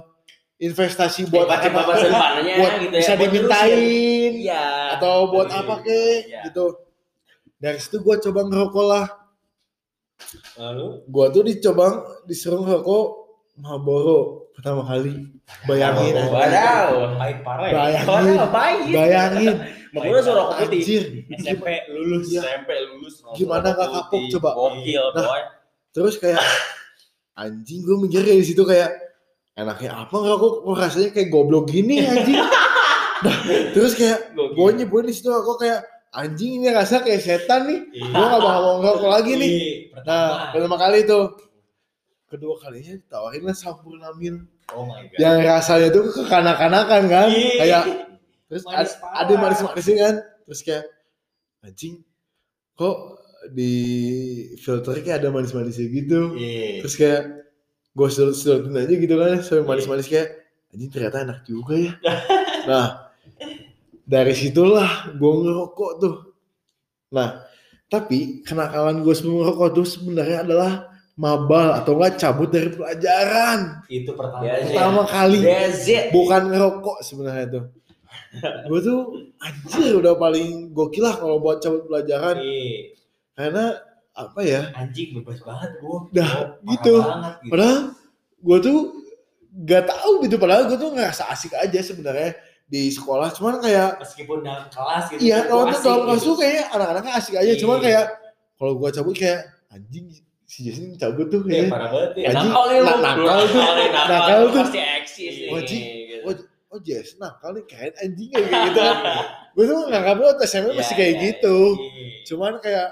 investasi 0.60 1.24
buat 1.26 1.48
anak-anak, 1.48 1.84
masa 1.88 2.06
depannya 2.06 2.54
buat 2.54 2.72
gitu 2.76 2.92
ya 2.92 3.00
bisa 3.00 3.12
buat 3.12 3.24
dimintain 3.24 3.80
iya 4.36 4.64
atau 4.92 5.14
buat 5.26 5.48
Iya. 5.48 5.58
apa 5.58 5.74
kek 5.80 6.18
Iya. 6.22 6.40
gitu. 6.44 6.64
Dari 7.56 7.78
situ 7.78 7.96
gua 7.98 8.16
coba 8.16 8.40
ngerokok 8.42 8.84
lah. 8.84 9.06
Lalu 10.56 10.86
Gua 11.08 11.26
tuh 11.28 11.42
dicoba 11.42 11.86
disuruh 12.24 12.60
ngerokok 12.60 13.04
Marlboro 13.56 14.52
pertama 14.52 14.84
kali. 14.84 15.39
Bayangin 15.60 16.12
Marlboro. 16.12 16.32
anjing. 16.32 16.32
wadaw 16.32 16.88
pahit 17.16 17.38
parah 17.40 17.66
ya. 17.66 17.74
Bayangin. 17.74 18.06
Wadaw, 18.06 18.48
baik 18.48 18.78
Bayangin. 18.90 19.54
Makanya 19.90 20.20
suruh 20.20 20.36
rokok 20.40 20.54
putih 20.56 20.80
Anjir. 20.80 21.02
SMP 21.34 21.66
lulus. 21.90 22.24
Iya. 22.26 22.40
SMP 22.44 22.70
lulus 22.86 23.14
Gimana 23.34 23.68
nggak 23.70 23.88
kapok 23.90 24.22
coba? 24.30 24.50
gokil 24.54 25.04
Nah. 25.10 25.24
boy 25.24 25.42
Terus 25.90 26.14
kayak 26.16 26.42
anjing 27.34 27.80
gue 27.80 27.96
mikir 27.98 28.22
di 28.22 28.40
situ 28.40 28.62
kayak 28.62 28.90
enaknya 29.52 29.90
apa 29.98 30.14
ngerokok 30.14 30.50
kok 30.62 30.76
rasanya 30.76 31.10
kayak 31.10 31.28
goblok 31.28 31.66
gini 31.66 32.02
anjing. 32.02 32.38
Nah, 33.20 33.36
terus 33.76 33.92
kayak 33.92 34.32
gue 34.32 34.70
nyebutin 34.72 35.04
di 35.04 35.12
situ 35.12 35.28
aku 35.28 35.60
kayak 35.60 35.84
anjing 36.10 36.56
ini 36.56 36.72
rasa 36.72 37.04
kayak 37.04 37.20
setan 37.20 37.68
nih. 37.68 37.84
Gue 37.92 38.16
gak 38.16 38.40
bakal 38.40 38.60
mau 38.64 38.74
ngerokok 38.80 39.10
lagi 39.12 39.32
nih. 39.36 39.50
Iya, 39.50 39.74
Nah, 40.00 40.00
Pertama. 40.00 40.52
pertama 40.56 40.76
kali 40.80 40.98
tuh. 41.04 41.24
Kedua 42.30 42.54
kalinya 42.62 42.94
ditawarin 42.94 43.42
lah 43.42 43.56
sampurnamin. 43.58 44.46
Oh 44.70 44.86
my 44.86 45.02
god. 45.10 45.18
Yang 45.18 45.38
rasanya 45.50 45.88
tuh 45.90 46.04
kekanak-kanakan 46.14 47.02
kan. 47.10 47.28
Iya. 47.34 47.58
Kayak 47.58 47.84
terus 48.46 48.62
Manis 48.70 48.94
ada 49.02 49.34
manis-manisnya 49.34 49.96
kan. 49.98 50.14
Terus 50.46 50.60
kayak 50.62 50.84
anjing 51.66 51.94
kok 52.78 52.96
di 53.50 53.74
filter 54.62 55.02
kayak 55.02 55.26
ada 55.26 55.34
manis-manisnya 55.34 55.90
gitu. 55.90 56.38
Iya. 56.38 56.86
Terus 56.86 56.94
kayak 56.94 57.22
gue 57.90 58.08
sedotin 58.14 58.78
aja 58.78 58.94
gitu 58.94 59.14
kan 59.18 59.42
sampai 59.42 59.66
manis-manis 59.66 60.06
kayak 60.06 60.54
anjing 60.70 60.90
ternyata 60.94 61.26
enak 61.26 61.42
juga 61.42 61.74
ya. 61.74 61.92
nah 62.70 63.10
dari 64.06 64.38
situlah 64.38 65.10
gue 65.18 65.32
ngerokok 65.34 65.92
tuh. 65.98 66.14
Nah 67.10 67.42
tapi 67.90 68.46
kenakalan 68.46 69.02
gue 69.02 69.14
sebelum 69.18 69.42
ngerokok 69.42 69.68
tuh 69.74 69.86
sebenarnya 69.98 70.46
adalah 70.46 70.72
mabal 71.20 71.76
atau 71.76 71.92
enggak 71.94 72.16
cabut 72.16 72.48
dari 72.48 72.72
pelajaran 72.72 73.84
Itu 73.86 74.16
pertama. 74.16 74.40
Iya. 74.42 74.64
pertama 74.64 75.02
kali 75.04 75.40
That's 75.40 75.84
it. 75.84 76.08
bukan 76.10 76.48
ngerokok 76.48 76.96
sebenarnya 77.04 77.46
tuh 77.50 77.64
gue 78.40 78.80
tuh 78.80 79.00
anjir 79.38 79.92
udah 79.96 80.14
paling 80.14 80.70
gokil 80.70 81.02
lah 81.02 81.14
kalau 81.14 81.36
buat 81.38 81.58
cabut 81.58 81.84
pelajaran 81.84 82.38
Iya. 82.38 82.96
karena 83.34 83.64
apa 84.12 84.40
ya 84.40 84.62
Anjing 84.72 85.16
bebas 85.16 85.38
banget 85.40 85.70
gua. 85.78 86.04
Dah, 86.10 86.32
Oh, 86.34 86.46
gitu. 86.66 86.94
banget 86.98 87.34
gitu. 87.38 87.50
padahal 87.50 87.78
gue 88.40 88.58
tuh 88.60 88.78
gak 89.62 89.84
tahu 89.86 90.12
gitu 90.24 90.36
padahal 90.36 90.62
gue 90.66 90.78
tuh 90.78 90.90
ngerasa 90.90 91.22
asik 91.28 91.52
aja 91.52 91.78
sebenarnya 91.80 92.32
di 92.64 92.86
sekolah 92.88 93.28
cuman 93.30 93.58
kayak 93.58 93.98
Meskipun 93.98 94.40
dalam 94.40 94.66
kelas 94.68 95.04
gitu. 95.10 95.20
iya 95.20 95.42
gua 95.42 95.50
kalau 95.50 95.64
tuh 95.68 95.82
dalam 95.82 96.00
kelas 96.06 96.16
gitu. 96.16 96.26
tuh 96.26 96.36
kayak 96.38 96.64
anak-anaknya 96.70 97.12
asik 97.14 97.34
aja 97.36 97.52
cuman 97.56 97.76
Iya. 97.76 97.84
kayak 97.84 98.04
kalau 98.54 98.72
gue 98.74 98.88
cabut 98.90 99.14
kayak 99.14 99.40
anjing 99.68 100.06
si 100.50 100.66
Jason 100.66 100.98
cabut 100.98 101.30
tuh 101.30 101.46
Iya, 101.46 101.62
kayak 101.62 101.66
parah 101.70 101.88
banget 101.88 102.10
ya. 102.18 102.28
Nakal 102.34 102.64
nih 102.66 102.78
lu. 102.78 102.84
nak- 102.84 103.00
nakal 103.00 103.38
tuh. 103.46 103.62
Nakal 104.10 104.40
tuh. 104.42 104.62
Pasti 104.66 104.80
eksis 104.82 105.34
nih. 105.38 105.48
Wajib. 105.48 105.78
gitu. 105.80 106.26
oh, 106.26 106.34
oh 106.70 106.80
Jason 106.80 107.18
nakal 107.18 107.50
nih 107.52 107.64
kayak 107.64 107.92
anjing 107.96 108.28
kayak 108.28 108.46
gitu 108.66 108.82
gue 109.50 109.64
tuh 109.64 109.78
nganggapnya 109.88 110.26
waktu 110.28 110.44
SMA 110.44 110.70
masih 110.72 110.82
Iya, 110.84 110.94
kayak 110.96 111.10
iya, 111.12 111.22
gitu 111.24 111.56
Iya. 111.56 112.06
cuman 112.24 112.52
kayak 112.58 112.88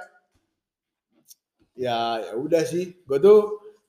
ya 1.74 1.98
ya 2.20 2.32
udah 2.34 2.62
sih 2.62 2.84
gue 3.00 3.18
tuh 3.18 3.40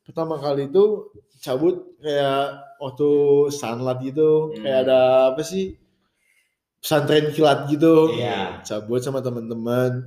pertama 0.01 0.37
kali 0.37 0.65
itu 0.65 1.09
cabut 1.39 1.97
kayak 1.97 2.45
waktu 2.77 3.09
sunlight 3.51 3.99
gitu 4.03 4.51
Hmm. 4.51 4.61
kayak 4.61 4.79
ada 4.83 4.99
apa 5.29 5.41
sih 5.41 5.73
pesantren 6.77 7.29
kilat 7.29 7.65
gitu 7.67 8.13
Iya. 8.13 8.61
cabut 8.61 8.99
sama 8.99 9.19
teman-teman 9.19 10.05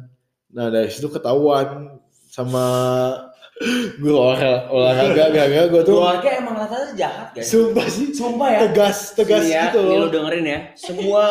nah 0.49 0.69
dari 0.69 0.87
situ 0.87 1.09
ketahuan 1.09 1.99
sama 2.29 2.67
guru 3.97 4.17
olah- 4.19 4.67
olahraga 4.69 5.25
gak 5.29 5.47
gue 5.69 5.83
tuh 5.83 5.97
Keluarga 5.97 6.31
emang 6.35 6.55
rata-rata 6.57 6.93
jahat 6.95 7.29
guys. 7.33 7.47
sumpah 7.47 7.87
sih 7.87 8.07
Sumpah 8.11 8.49
ya. 8.49 8.59
tegas 8.67 8.99
tegas 9.13 9.45
ya, 9.47 9.69
gitu 9.69 9.81
loh 9.81 9.97
lu 9.97 10.09
dengerin 10.09 10.45
ya. 10.45 10.59
Semua 10.75 11.25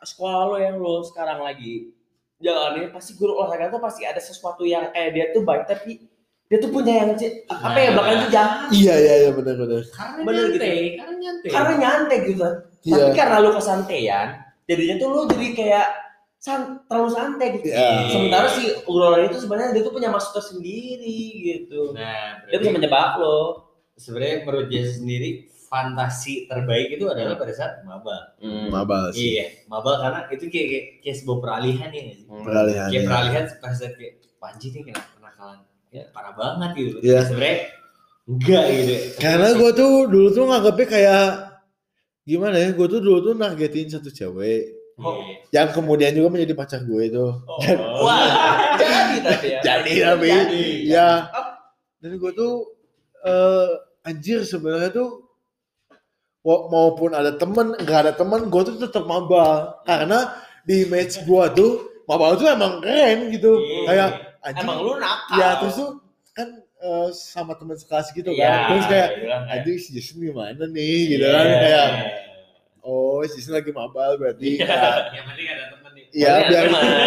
sekolah 0.00 0.40
lo 0.46 0.56
yang 0.56 0.76
lo 0.76 1.00
sekarang 1.02 1.40
lagi 1.40 1.90
jalanin 2.36 2.90
pasti 2.90 3.14
guru 3.14 3.36
olahraga 3.36 3.70
tuh 3.70 3.80
pasti 3.80 4.04
ada 4.04 4.18
sesuatu 4.18 4.62
yang 4.62 4.90
kayak 4.90 5.10
dia 5.10 5.24
tuh 5.32 5.42
baik 5.42 5.64
tapi 5.64 6.04
dia 6.44 6.60
tuh 6.60 6.68
punya 6.68 6.92
yang 7.00 7.10
apa 7.48 7.72
ya 7.74 7.88
Nah. 7.88 7.94
belakang 7.96 8.16
tuh 8.20 8.30
jahat 8.30 8.68
iya 8.70 8.94
iya 8.94 9.14
iya 9.18 9.30
benar 9.32 9.54
benar 9.56 9.80
Karena 9.88 10.20
Bener 10.20 10.44
gitu. 10.46 10.60
nyantai, 10.60 10.84
karena 10.94 11.14
nyantai. 11.16 11.48
karena 11.50 11.72
nyantai 11.78 12.18
gitu. 12.22 12.48
Iya. 12.84 12.94
Tapi 13.00 13.10
karena 13.16 13.36
lu 13.40 13.50
kesantean, 13.56 14.26
jadinya 14.68 14.94
tuh 14.94 15.08
lu 15.08 15.20
jadi 15.26 15.48
kayak 15.56 15.86
san- 16.44 16.84
terlalu 16.84 17.10
santai 17.10 17.46
gitu. 17.56 17.72
Iya. 17.72 18.12
Sementara 18.12 18.46
si 18.50 18.62
olahraga 18.84 19.32
itu 19.32 19.38
sebenarnya 19.40 19.72
dia 19.72 19.82
tuh 19.82 19.94
punya 19.96 20.12
maksud 20.12 20.36
tersendiri 20.36 21.18
gitu. 21.40 21.96
Nah, 21.96 22.44
Dia 22.44 22.60
bisa 22.60 22.70
menjebak 22.70 23.16
lo. 23.16 23.64
sebenarnya 23.94 24.42
menurut 24.42 24.66
Jesse 24.68 24.98
sendiri 24.98 25.30
fantasi 25.64 26.44
terbaik 26.44 26.92
itu 26.92 27.06
adalah 27.06 27.34
pada 27.34 27.50
saat 27.50 27.78
maba. 27.82 28.34
mabal 28.68 29.08
sih 29.08 29.38
Iya, 29.38 29.46
maba 29.64 29.96
karena 29.96 30.20
itu 30.28 30.44
kayak 30.46 30.66
kayak, 30.68 30.84
kayak 31.00 31.16
sebuah 31.16 31.38
peralihan 31.40 31.88
ya 31.88 32.02
sih? 32.12 32.26
peralihan 32.26 32.88
Kayak 32.90 33.00
ya. 33.00 33.08
peralihan 33.08 33.44
pada 33.56 33.74
saat 33.74 33.94
kayak 33.94 34.14
Panji 34.36 34.66
nih 34.68 34.82
kena 34.84 35.00
kenakalan 35.14 35.58
ya, 35.88 36.02
parah 36.10 36.34
banget 36.34 36.70
gitu. 36.76 36.96
Iya. 37.00 37.20
Sebenarnya 37.24 37.56
enggak 38.26 38.64
gitu. 38.68 38.94
Karena 39.16 39.48
gue 39.54 39.70
tuh 39.72 39.92
dulu 40.04 40.28
tuh 40.28 40.44
nganggepnya 40.44 40.86
kayak 40.90 41.24
gimana 42.22 42.56
ya? 42.58 42.68
Gue 42.70 42.86
tuh 42.86 43.00
dulu 43.00 43.18
tuh 43.22 43.34
nargetin 43.34 43.88
satu 43.88 44.10
cewek 44.10 44.62
Iya. 44.94 45.34
yang 45.50 45.68
kemudian 45.74 46.14
juga 46.14 46.28
menjadi 46.30 46.54
pacar 46.54 46.80
gue 46.82 47.02
itu. 47.04 47.26
Oh. 47.26 47.58
Wah, 48.02 48.22
jadi 48.80 49.16
tapi 49.20 49.46
ya. 49.50 49.60
Jadi 49.60 49.92
tapi 49.98 50.28
Jadi. 50.30 50.64
ya. 50.86 51.10
Dan 51.98 52.14
gue 52.14 52.32
tuh 52.32 52.54
eh 53.20 53.68
anjir 54.04 54.44
sebenarnya 54.44 54.92
tuh 54.92 55.24
maupun 56.44 57.10
ada 57.10 57.32
temen 57.34 57.72
nggak 57.74 57.98
ada 58.04 58.12
temen 58.12 58.46
gue 58.46 58.62
tuh 58.62 58.76
tetap 58.78 59.02
mabal 59.02 59.80
karena 59.82 60.28
di 60.62 60.84
match 60.84 61.24
gue 61.24 61.44
tuh 61.56 61.70
mabal 62.04 62.36
tuh 62.36 62.46
emang 62.46 62.78
keren 62.78 63.32
gitu 63.32 63.56
Iya. 63.56 63.80
kayak 63.88 64.08
anjing 64.44 64.62
Emang 64.62 64.78
lu 64.78 64.92
nakal. 64.94 65.36
ya 65.40 65.48
terus 65.56 65.74
tuh 65.74 65.90
kan 66.36 66.48
eh, 66.84 67.08
sama 67.16 67.56
teman 67.56 67.74
sekelas 67.74 68.12
gitu 68.12 68.28
kan 68.28 68.44
Iya, 68.44 68.54
terus 68.68 68.84
kayak 68.86 69.08
gitu 69.16 69.24
kan, 69.24 69.40
anjing 69.48 69.76
si 69.80 69.88
Jason 69.96 70.16
gimana 70.20 70.64
nih 70.68 70.98
gitu 71.16 71.24
Iya. 71.24 71.32
kan 71.32 71.46
kayak 71.48 71.88
oh 73.24 73.30
si 73.30 73.40
Jason 73.40 73.56
lagi 73.56 73.72
mabal 73.72 74.20
berarti. 74.20 74.60
Ya, 74.60 75.08
Yang 75.10 75.24
penting 75.32 75.46
ada 75.48 75.64
temen 75.72 75.90
nih. 75.92 76.04
ya 76.12 76.32
Ada 76.36 76.46
biar 76.46 76.64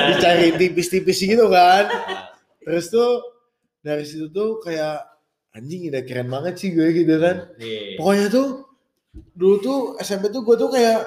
dicari 0.10 0.48
tipis-tipis 0.58 1.20
gitu 1.22 1.46
kan. 1.48 1.86
Terus 2.60 2.90
tuh 2.90 3.12
dari 3.80 4.04
situ 4.04 4.28
tuh 4.28 4.58
kayak 4.60 5.06
anjing 5.54 5.88
udah 5.88 6.04
keren 6.04 6.28
banget 6.28 6.58
sih 6.58 6.74
gue 6.74 6.90
gitu 6.92 7.16
kan. 7.18 7.54
Iya. 7.58 7.96
pokoknya 7.96 8.28
tuh 8.28 8.48
dulu 9.34 9.56
tuh 9.58 9.78
SMP 10.00 10.30
tuh 10.30 10.42
gue 10.42 10.56
tuh 10.56 10.70
kayak 10.70 11.00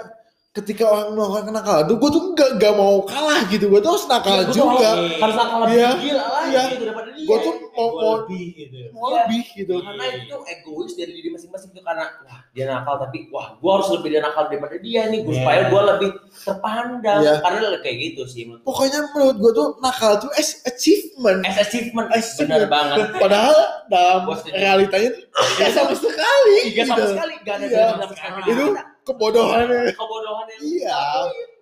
ketika 0.50 0.82
orang 0.82 1.14
melakukan 1.14 1.44
kenakalan 1.46 1.82
tuh 1.86 1.96
gue 1.96 2.10
tuh 2.10 2.22
gak, 2.34 2.50
gak 2.58 2.74
mau 2.74 3.06
kalah 3.06 3.46
gitu 3.46 3.70
gue 3.70 3.78
tuh 3.78 3.94
harus 3.94 4.02
Gua 4.02 4.18
tuh 4.18 4.50
juga 4.50 4.82
harus- 4.98 5.14
Harus 5.22 5.36
nakal 5.38 5.58
lebih 5.62 5.76
Iya. 5.78 5.90
gila 5.94 6.24
lagi 6.26 6.50
Iya. 6.50 6.62
gitu 6.66 6.82
daripada 6.82 7.10
dia. 7.14 7.26
gue 7.30 7.36
tuh 7.38 7.54
mau 7.70 7.88
mau, 7.94 8.12
lebih 8.18 8.44
gitu. 8.58 8.76
mau 8.90 9.06
Iya. 9.06 9.14
lebih 9.22 9.42
gitu 9.54 9.74
karena 9.78 10.04
itu 10.10 10.36
egois 10.50 10.92
dari 10.98 11.12
diri 11.14 11.28
masing-masing 11.30 11.70
tuh 11.70 11.82
karena 11.86 12.04
wah 12.26 12.40
dia 12.50 12.64
nakal 12.66 12.94
tapi 12.98 13.18
wah 13.30 13.46
gua 13.56 13.70
harus 13.78 13.88
lebih 13.94 14.08
dia 14.10 14.20
nakal 14.20 14.42
daripada 14.50 14.74
dia 14.76 15.02
nih 15.06 15.18
gua 15.22 15.30
Iya. 15.30 15.38
supaya 15.38 15.60
gua 15.70 15.82
lebih 15.94 16.10
terpandang 16.42 17.20
Iya. 17.22 17.34
karena 17.38 17.58
kayak 17.78 17.96
gitu 18.02 18.22
sih 18.26 18.42
menurut 18.42 18.62
pokoknya 18.66 18.98
menurut 19.14 19.36
gue 19.38 19.52
tuh 19.54 19.68
nakal 19.78 20.12
tuh 20.18 20.30
as 20.34 20.50
achievement 20.66 21.40
as 21.46 21.56
achievement 21.62 22.10
Achievement. 22.10 22.50
bener 22.50 22.64
banget 22.66 23.06
padahal 23.22 23.56
dalam 23.86 24.26
realitanya 24.50 25.08
tuh 25.14 25.22
gak 25.56 25.70
sama 25.70 25.94
sekali 25.94 26.56
tiga 26.66 26.82
sama 26.84 26.98
gitu. 26.98 27.06
sekali 27.14 27.34
gak 27.40 27.54
ada 27.54 27.66
Iya. 27.70 27.84
sama 27.86 28.06
sekali 28.10 28.40
itu 28.50 28.66
kebodohannya 29.12 29.80
kebodohan 29.92 30.46
yang 30.48 30.62
Iya. 30.62 31.02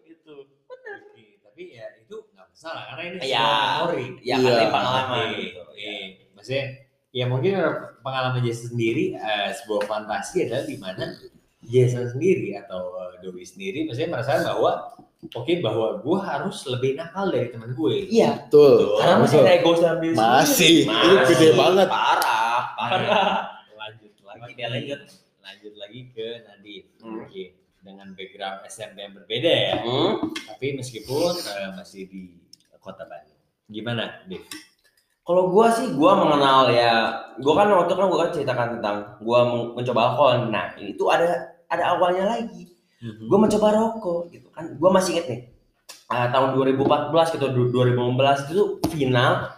gitu 0.05 0.35
Oke, 0.69 0.93
tapi 1.41 1.63
ya 1.73 1.87
itu 1.97 2.17
nggak 2.29 2.47
masalah 2.49 2.83
karena 2.89 3.03
ini 3.05 3.17
Iya. 3.23 3.41
sebuah 3.41 3.67
memori. 3.81 4.07
ya 4.21 4.35
karena 4.35 4.49
Iya. 4.49 4.59
ini 4.59 4.67
pengalaman 4.69 5.19
Iya, 5.19 5.39
gitu 5.39 5.63
iya. 5.75 5.93
Maksudnya 6.33 6.65
ya 7.09 7.25
mungkin 7.27 7.53
pengalaman 8.01 8.41
Jason 8.41 8.67
sendiri 8.71 9.05
eh, 9.13 9.51
sebuah 9.55 9.83
fantasi 9.85 10.37
adalah 10.45 10.65
di 10.65 10.77
mana 10.77 11.05
Jason 11.61 12.07
sendiri 12.09 12.55
atau 12.57 12.81
eh, 12.97 13.13
Doi 13.21 13.43
sendiri 13.43 13.85
maksudnya 13.85 14.13
merasakan 14.13 14.45
bahwa 14.47 14.73
oke 15.19 15.53
bahwa 15.59 15.99
gue 15.99 16.19
harus 16.21 16.63
lebih 16.65 16.95
nakal 16.95 17.27
dari 17.27 17.51
teman 17.51 17.73
gue. 17.73 18.07
iya 18.07 18.39
betul 18.39 18.95
karena 18.97 19.17
masih 19.19 19.39
betul. 19.43 19.75
dalam 19.77 19.99
diri 19.99 20.15
Masih. 20.15 20.77
sendiri. 20.87 21.11
Itu 21.19 21.33
gede 21.35 21.49
banget. 21.53 21.87
parah 21.89 22.63
parah 22.73 23.31
Lanjut 23.75 24.13
lagi, 24.21 24.53
Oke, 24.53 24.63
lanjut. 24.65 25.01
Lagi 25.89 26.13
ke 26.13 26.45
Nadine. 26.45 26.85
Hmm. 27.01 27.25
Oke, 27.25 27.45
dengan 27.81 28.13
background 28.13 28.61
SMP 28.69 29.01
yang 29.01 29.17
berbeda 29.17 29.49
ya. 29.49 29.75
Hmm. 29.81 30.21
Tapi 30.45 30.77
meskipun 30.77 31.33
eh, 31.33 31.71
masih 31.73 32.05
di 32.05 32.37
kota 32.77 33.09
Bandung. 33.09 33.41
Gimana, 33.67 34.21
Dev? 34.29 34.45
Kalau 35.25 35.49
gua 35.49 35.73
sih 35.73 35.97
gua 35.97 36.13
mengenal 36.17 36.69
ya, 36.69 36.93
gua 37.41 37.53
kan 37.57 37.69
waktu 37.73 37.93
kan 37.97 38.07
gua 38.07 38.19
kan 38.21 38.31
ceritakan 38.33 38.69
tentang 38.77 38.97
gua 39.21 39.49
men- 39.49 39.73
mencoba 39.73 40.01
alkohol. 40.13 40.53
Nah, 40.53 40.77
ini 40.77 40.93
tuh 40.93 41.09
ada 41.09 41.25
ada 41.69 41.97
awalnya 41.97 42.29
lagi. 42.29 42.69
Hmm. 43.01 43.29
Gua 43.29 43.39
mencoba 43.41 43.73
rokok 43.73 44.29
gitu 44.29 44.53
kan. 44.53 44.77
Gua 44.77 44.93
masih 44.93 45.17
inget 45.17 45.27
nih. 45.33 45.41
ah, 46.09 46.29
tahun 46.29 46.57
2014 46.57 47.37
gitu 47.37 47.47
du- 47.53 47.69
2015 47.69 48.49
itu 48.49 48.63
final 48.89 49.53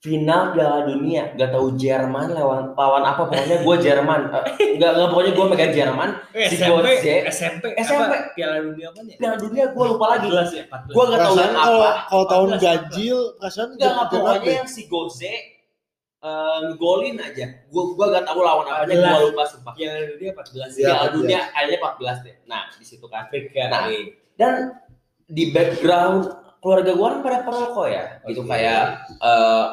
final 0.00 0.50
Piala 0.50 0.80
Dunia 0.82 1.36
gak 1.36 1.52
tahu 1.52 1.76
Jerman 1.76 2.32
lawan 2.32 2.72
lawan 2.72 3.04
apa 3.04 3.20
pokoknya 3.22 3.60
gua 3.60 3.76
Jerman 3.76 4.32
Eh, 4.56 4.80
nggak 4.80 4.90
nggak 4.90 5.08
pokoknya 5.08 5.32
gua 5.32 5.46
megang 5.46 5.72
Jerman 5.72 6.10
Si 6.32 6.56
SMP, 6.56 6.72
Gojek. 6.88 7.20
SMP, 7.28 7.64
SMP. 7.76 8.00
apa? 8.00 8.16
Piala 8.32 8.56
Dunia 8.60 8.86
apa 8.88 9.00
nih? 9.02 9.16
Piala 9.16 9.36
Dunia 9.36 9.64
gua 9.70 9.84
lupa 9.86 10.06
lagi 10.10 10.26
14 10.26 10.50
ya, 10.50 10.64
14. 10.66 10.96
Gua 10.96 11.04
nggak 11.06 11.20
tahu 11.20 11.28
Perasaan 11.30 11.44
yang 11.46 11.60
kalau 11.60 11.80
apa. 11.82 11.92
kalau 12.02 12.24
tahun 12.26 12.48
14, 12.50 12.58
ganjil 12.58 13.18
perasaan 13.36 13.68
enggak 13.70 13.90
genap 13.90 14.08
pokoknya 14.08 14.52
yang 14.56 14.68
si 14.68 14.82
Goze 14.86 15.34
eh, 16.20 16.56
ngegolin 16.62 17.16
aja. 17.18 17.46
Gua 17.68 17.82
gua 17.92 18.06
gak 18.10 18.24
tahu 18.24 18.40
lawan 18.40 18.66
apanya, 18.66 18.94
14. 18.94 19.04
gua 19.04 19.20
lupa 19.26 19.44
sumpah. 19.46 19.72
Piala 19.74 20.00
Dunia 20.06 20.30
14 20.32 20.48
Iya, 20.74 20.88
Piala 20.88 21.04
14. 21.06 21.16
dunia 21.16 21.40
akhirnya 21.50 21.78
14 21.78 22.16
deh. 22.22 22.34
Nah, 22.46 22.62
di 22.72 22.84
situ 22.84 23.04
kan. 23.04 23.18
Afrika. 23.22 23.62
Nah, 23.66 23.82
nih. 23.86 24.04
Dan 24.34 24.54
di 25.26 25.44
background 25.50 26.22
keluarga 26.58 26.92
gua 26.94 27.06
kan 27.10 27.20
pada 27.20 27.38
perokok 27.42 27.86
ya. 27.86 28.04
Gitu 28.22 28.40
kayak 28.42 28.82
eh 29.20 29.66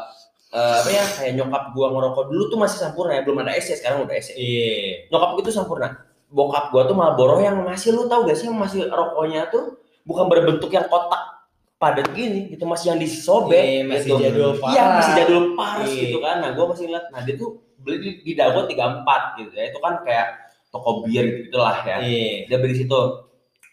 eh, 0.57 0.73
apa 0.81 0.89
ya? 0.89 1.05
Kayak 1.05 1.33
nyokap 1.37 1.63
gua 1.71 1.87
ngerokok 1.93 2.25
dulu 2.27 2.43
tuh 2.49 2.57
masih 2.57 2.77
sempurna 2.81 3.11
ya, 3.13 3.21
belum 3.21 3.37
ada 3.45 3.53
S 3.53 3.69
ya, 3.69 3.77
sekarang 3.77 4.09
udah 4.09 4.15
S 4.17 4.33
ya. 4.33 4.35
Iya. 4.35 4.73
Nyokap 5.13 5.29
itu 5.37 5.49
sempurna. 5.53 5.87
Bokap 6.27 6.73
gua 6.73 6.81
tuh 6.83 6.95
Marlboro 6.97 7.37
yang 7.37 7.61
masih 7.61 7.93
lu 7.93 8.09
tau 8.09 8.25
gak 8.25 8.35
sih 8.35 8.49
yang 8.49 8.57
masih 8.57 8.89
rokoknya 8.89 9.47
tuh 9.47 9.77
bukan 10.03 10.25
berbentuk 10.27 10.73
yang 10.73 10.89
kotak. 10.89 11.37
padat 11.77 12.09
gini 12.17 12.49
gitu 12.49 12.65
masih 12.65 12.89
yang 12.89 12.97
disobek 12.97 13.61
Iya, 13.61 13.85
masih 13.85 14.09
gitu. 14.09 14.17
jadul 14.17 14.49
Iya 14.49 14.61
parah. 14.65 14.93
masih 14.97 15.13
jadul 15.13 15.43
paras 15.53 15.85
Iya. 15.85 16.01
gitu 16.09 16.17
kan. 16.25 16.35
Nah 16.41 16.49
gue 16.57 16.65
masih 16.73 16.83
ngeliat, 16.89 17.05
nah 17.13 17.21
dia 17.21 17.35
tuh 17.37 17.49
beli 17.77 17.97
di, 18.01 18.09
di 18.25 18.31
Dago 18.33 18.65
34 18.65 19.37
gitu 19.37 19.53
ya. 19.53 19.63
Itu 19.69 19.77
kan 19.77 19.93
kayak 20.01 20.27
toko 20.73 21.05
bir 21.05 21.21
gitu 21.21 21.53
gitulah 21.53 21.77
ya. 21.85 22.01
Iya. 22.01 22.49
Dia 22.49 22.57
beli 22.57 22.73
situ. 22.73 23.01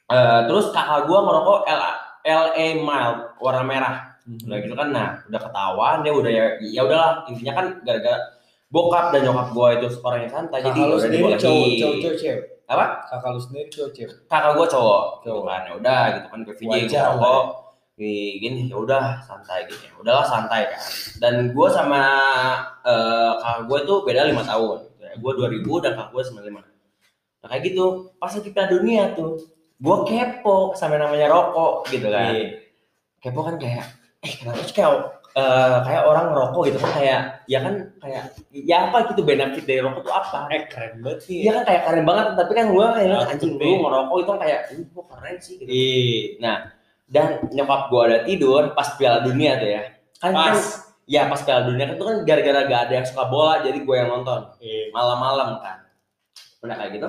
Eh, 0.05 0.41
terus 0.45 0.69
kakak 0.69 1.09
gue 1.09 1.17
ngerokok 1.17 1.59
LA, 1.65 1.93
LA 2.29 2.67
Mild 2.85 3.19
warna 3.41 3.65
merah. 3.65 3.95
Udah 4.25 4.59
gitu 4.65 4.73
kan, 4.73 4.89
nah 4.89 5.09
udah 5.29 5.41
ketahuan 5.41 5.97
dia 6.01 6.13
udah 6.17 6.33
ya, 6.33 6.45
ya 6.65 6.81
udahlah 6.81 7.29
intinya 7.29 7.53
kan 7.61 7.67
gara-gara 7.85 8.19
bokap 8.73 9.13
dan 9.13 9.21
nyokap 9.29 9.49
gue 9.53 9.69
itu 9.79 9.87
orang 10.01 10.21
yang 10.25 10.33
santai 10.33 10.59
jadi 10.65 10.73
Kakak 10.75 10.89
lu 10.89 10.95
udah 10.97 11.05
sendiri 11.05 11.23
cowok, 11.23 11.39
cowok, 11.79 11.97
cowok, 12.01 12.17
cewek. 12.19 12.41
Apa? 12.65 12.85
Kakak 13.07 13.31
lu 13.31 13.41
sendiri 13.45 13.67
cowok, 13.69 13.91
cewek. 13.93 14.17
Kakak 14.27 14.53
gue 14.57 14.67
cowok, 14.73 15.03
gitu 15.05 15.29
Cowok. 15.29 15.43
kan. 15.45 15.61
Ya 15.61 15.73
udah 15.77 16.01
gitu 16.17 16.27
kan 16.33 16.41
PVJ 16.43 16.93
lah 16.97 17.13
ngerokok. 17.15 17.45
Gini, 17.95 18.43
gini 18.43 18.61
ya 18.67 18.77
udah 18.83 19.05
santai 19.23 19.59
gitu 19.71 19.83
ya. 19.87 19.93
Udahlah 20.03 20.27
santai 20.27 20.61
kan. 20.67 20.81
Dan 21.23 21.35
gue 21.55 21.69
sama 21.71 22.03
eh, 22.83 23.33
kakak 23.39 23.63
gue 23.71 23.79
itu 23.87 23.95
beda 24.03 24.21
lima 24.27 24.43
tahun. 24.43 24.79
Ya, 24.99 25.13
gue 25.15 25.33
2000 25.37 25.85
dan 25.85 25.93
kakak 25.95 26.11
gue 26.11 26.23
95. 26.43 26.59
Nah 27.45 27.49
kayak 27.53 27.63
gitu, 27.71 27.85
pas 28.17 28.33
lagi 28.33 28.51
Piala 28.51 28.69
Dunia 28.73 29.05
tuh, 29.15 29.37
gue 29.79 29.97
kepo 30.09 30.73
sama 30.75 30.97
namanya 30.97 31.29
rokok 31.31 31.87
gitu 31.93 32.09
kan. 32.11 32.33
Iya. 32.35 32.59
Kepo 33.21 33.41
kan 33.45 33.61
kayak, 33.61 33.85
eh 34.25 34.33
kenapa 34.41 34.61
sih 34.65 34.73
kayak 34.73 34.93
eh, 35.35 35.77
kayak 35.85 36.03
orang 36.09 36.25
ngerokok 36.33 36.63
gitu 36.71 36.79
kan 36.79 36.93
kayak, 36.95 37.21
ya 37.51 37.59
kan 37.61 37.75
kayak, 38.01 38.23
ya 38.55 38.77
apa 38.89 39.11
gitu 39.13 39.21
benefit 39.27 39.65
dari 39.67 39.81
rokok 39.83 40.03
tuh 40.07 40.15
apa? 40.15 40.39
Eh 40.49 40.63
keren 40.71 41.03
banget 41.03 41.21
sih. 41.27 41.43
Iya 41.45 41.51
kan 41.61 41.65
kayak 41.69 41.83
keren 41.91 42.05
banget, 42.09 42.27
tapi 42.39 42.53
kan 42.55 42.67
gue 42.71 42.87
kayak 42.87 43.09
Takut 43.11 43.33
anjing 43.35 43.53
lu 43.59 43.71
ngerokok 43.83 44.17
itu 44.17 44.29
kan 44.31 44.41
kayak, 44.41 44.61
uh, 44.71 44.85
gue 44.87 45.05
keren 45.11 45.37
sih 45.43 45.55
gitu. 45.61 45.69
Iya. 45.69 46.55
Dan 47.05 47.27
nyokap 47.53 47.81
gue 47.93 48.03
ada 48.09 48.19
tidur 48.25 48.63
pas 48.73 48.89
Piala 48.97 49.19
Dunia 49.27 49.53
tuh 49.61 49.69
ya. 49.69 49.83
Kan, 50.23 50.33
kan 50.33 50.55
Pas. 50.57 50.63
ya 51.05 51.23
pas 51.29 51.41
Piala 51.45 51.63
Dunia 51.69 51.85
kan 51.91 51.95
itu 52.01 52.05
kan 52.09 52.17
gara-gara 52.25 52.61
gak 52.65 52.81
ada 52.89 52.95
yang 53.03 53.07
suka 53.07 53.25
bola, 53.29 53.55
jadi 53.61 53.79
gue 53.83 53.97
yang 53.99 54.09
nonton 54.09 54.41
Iya. 54.63 54.89
malam-malam 54.95 55.61
kan. 55.61 55.79
Udah 56.65 56.75
kayak 56.81 56.91
gitu, 56.97 57.09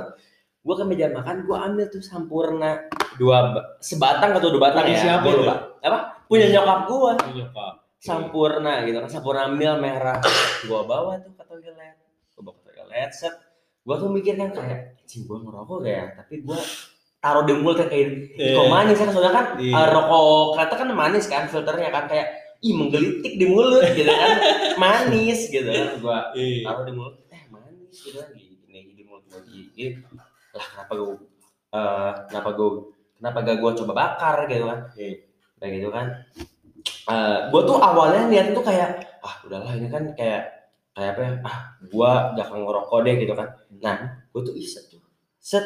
gue 0.66 0.76
ke 0.76 0.84
meja 0.84 1.08
makan, 1.08 1.46
gue 1.46 1.54
ambil 1.56 1.86
tuh 1.88 2.02
sampurna 2.02 2.90
dua 3.16 3.54
ba- 3.54 3.78
sebatang 3.78 4.34
atau 4.34 4.50
dua 4.50 4.62
batang 4.66 4.84
Punya 4.84 4.98
ya. 4.98 5.02
siapa 5.06 5.24
Gua 5.24 5.38
lupa. 5.38 5.56
Apa? 5.80 6.00
Punya 6.26 6.46
nyokap 6.52 6.80
gue. 6.84 7.12
Pak. 7.48 7.74
Sampurna 7.96 8.74
gitu 8.82 8.98
kan, 8.98 9.08
sampurna 9.08 9.46
mil 9.48 9.78
merah. 9.78 10.18
Gue 10.62 10.82
bawa 10.84 11.18
tuh 11.20 11.32
ke 11.32 11.44
toilet, 11.44 11.96
gue 12.32 12.42
bawa 12.42 12.54
ke 12.56 12.72
toilet, 12.72 13.12
set. 13.12 13.34
Gue 13.80 13.96
tuh 13.96 14.10
mikir 14.10 14.34
kan 14.36 14.50
kayak, 14.50 14.98
cing 15.06 15.24
gue 15.24 15.38
ngerokok 15.38 15.78
gak 15.80 15.94
ya? 15.94 16.06
Tapi 16.16 16.42
gue 16.42 16.60
taruh 17.20 17.42
di 17.42 17.54
mulut 17.56 17.78
kayak 17.80 18.34
Iya. 18.36 18.54
kok 18.56 18.68
manis 18.68 18.98
kan 18.98 19.10
soalnya 19.10 19.34
kan 19.34 19.46
Iya. 19.56 19.74
eh, 19.76 19.88
rokok 19.88 20.22
kereta 20.54 20.74
kan 20.76 20.88
manis 20.92 21.26
kan 21.26 21.44
filternya 21.46 21.90
kan 21.90 22.06
kayak 22.06 22.28
ih 22.60 22.70
menggelitik 22.72 23.34
di 23.36 23.46
mulut 23.46 23.82
gitu 23.92 24.06
kan 24.08 24.38
manis 24.80 25.40
gitu 25.48 25.66
kan 25.66 25.98
gua 26.00 26.30
Iya. 26.32 26.62
taruh 26.64 26.84
di 26.84 26.94
mulut 26.94 27.18
eh 27.28 27.42
manis 27.48 27.98
gitu 28.00 28.18
kan 28.20 28.30
gini 28.30 28.94
di 28.94 29.02
mulut 29.04 29.26
gua 29.26 29.42
gini 29.42 30.06
lah 30.56 30.66
kenapa 30.72 30.92
gua 30.96 31.14
eh, 31.76 32.12
kenapa 32.32 32.50
gua 32.56 32.70
kenapa 33.16 33.38
gak 33.44 33.58
gua 33.60 33.72
coba 33.76 33.94
bakar 33.94 34.38
gitu 34.48 34.66
kan? 34.66 34.80
Iya. 34.96 35.14
kayak 35.56 35.72
gitu 35.80 35.90
kan. 35.92 36.06
Eh, 37.06 37.38
gua 37.52 37.62
tuh 37.64 37.78
awalnya 37.80 38.24
lihat 38.32 38.48
tuh 38.52 38.64
kayak 38.64 38.90
ah 39.20 39.36
udahlah 39.44 39.74
ini 39.76 39.88
kan 39.90 40.04
kayak 40.16 40.42
kayak 40.96 41.10
apa 41.16 41.22
ya? 41.22 41.32
Ah 41.44 41.58
gua 41.92 42.32
gak 42.34 42.46
akan 42.48 42.60
ngerokok 42.64 43.00
deh 43.04 43.16
gitu 43.20 43.34
kan. 43.36 43.48
Nah 43.84 43.98
gua 44.32 44.42
tuh 44.42 44.56
isep 44.56 44.84
tuh. 44.90 45.02
Set 45.40 45.66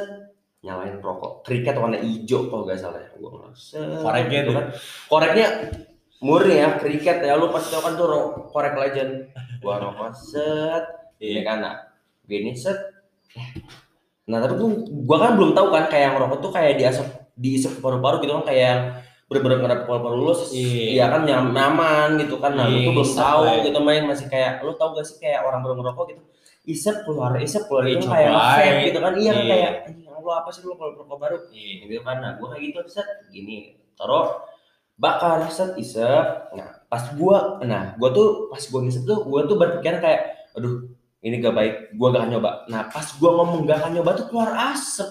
nyalain 0.60 1.00
rokok. 1.00 1.46
Kriket 1.48 1.78
warna 1.80 2.02
hijau 2.02 2.50
kalau 2.50 2.66
gak 2.68 2.82
salah 2.82 3.00
ya. 3.00 3.10
Gua 3.16 3.30
ngerasa 3.38 3.78
Koreknya 4.04 4.40
tuh. 4.44 4.54
kan. 4.58 4.66
Koreknya 5.08 5.48
murni 6.20 6.56
ya 6.60 6.70
kriket 6.76 7.18
ya. 7.24 7.34
Lu 7.40 7.48
pasti 7.54 7.72
tau 7.72 7.82
kan 7.86 7.94
tuh 7.96 8.08
korek 8.52 8.76
legend. 8.76 9.32
Gua 9.62 9.80
rokok 9.80 10.12
set. 10.12 10.84
Iya. 11.20 11.44
kan 11.44 11.58
nah 11.60 11.76
gini 12.24 12.56
set 12.56 12.80
nah 14.30 14.38
tapi 14.38 14.54
tuh 14.56 14.70
gua 15.04 15.18
kan 15.20 15.32
belum 15.34 15.52
tahu 15.52 15.68
kan 15.70 15.90
kayak 15.90 16.14
ngerokok 16.14 16.38
tuh 16.40 16.52
kayak 16.54 16.78
diasap 17.34 17.74
ke 17.74 17.80
paru-paru 17.80 18.22
gitu 18.22 18.38
kan 18.38 18.46
kayak 18.46 18.76
bener-bener 19.26 19.58
ngerap 19.60 19.80
paru-paru 19.86 20.16
lu 20.20 20.34
Iya. 20.50 21.02
ya 21.02 21.06
kan 21.10 21.22
nyam- 21.24 21.50
nyaman 21.50 22.18
gitu 22.18 22.38
kan. 22.38 22.54
Nah 22.54 22.66
lu 22.66 22.78
Iya, 22.78 22.86
tuh 22.86 22.94
belum 22.94 23.08
isep 23.08 23.22
tahu 23.22 23.42
gitu 23.62 23.80
main 23.80 24.04
masih 24.06 24.26
kayak 24.26 24.52
lu 24.62 24.74
tau 24.74 24.90
gak 24.92 25.06
sih 25.06 25.18
kayak 25.18 25.40
orang 25.44 25.62
baru 25.62 25.74
ngerokok 25.78 26.06
gitu 26.10 26.22
isep 26.66 26.96
keluar 27.02 27.32
isep 27.38 27.64
keluar 27.66 27.86
Iya, 27.86 27.94
itu 27.96 28.06
kayak 28.06 28.30
vape 28.32 28.70
gitu 28.86 29.00
kan. 29.00 29.14
Iya 29.16 29.32
kan 29.32 29.40
Iya. 29.40 29.50
kayak 29.50 29.72
lu 30.20 30.30
apa 30.30 30.50
sih 30.50 30.62
lu 30.62 30.74
kalau 30.76 30.92
rokok 30.96 31.18
baru? 31.18 31.38
Iya. 31.50 31.74
gitu 31.86 32.02
kan. 32.02 32.18
Nah 32.20 32.32
gua 32.38 32.48
kayak 32.54 32.64
gitu 32.68 32.80
set 32.88 33.08
gini 33.30 33.58
taruh 33.94 34.28
bakar 34.96 35.46
set 35.48 35.74
isep. 35.76 36.26
Nah 36.52 36.70
pas 36.86 37.04
gua 37.14 37.62
nah 37.62 37.94
gua 37.96 38.10
tuh 38.10 38.28
pas 38.48 38.62
gua 38.64 38.82
ngisep 38.82 39.06
tuh 39.06 39.24
gua 39.24 39.46
tuh 39.46 39.56
berpikiran 39.56 40.00
kayak 40.00 40.22
aduh 40.54 40.90
ini 41.20 41.36
gak 41.44 41.56
baik. 41.56 41.76
Gua 42.00 42.08
gak 42.16 42.22
akan 42.26 42.32
nyoba. 42.38 42.52
Nah 42.72 42.88
pas 42.88 43.08
gua 43.20 43.32
ngomong 43.44 43.68
gak 43.68 43.78
akan 43.84 43.92
nyoba 44.00 44.12
tuh 44.16 44.26
keluar 44.32 44.52
asap. 44.72 45.10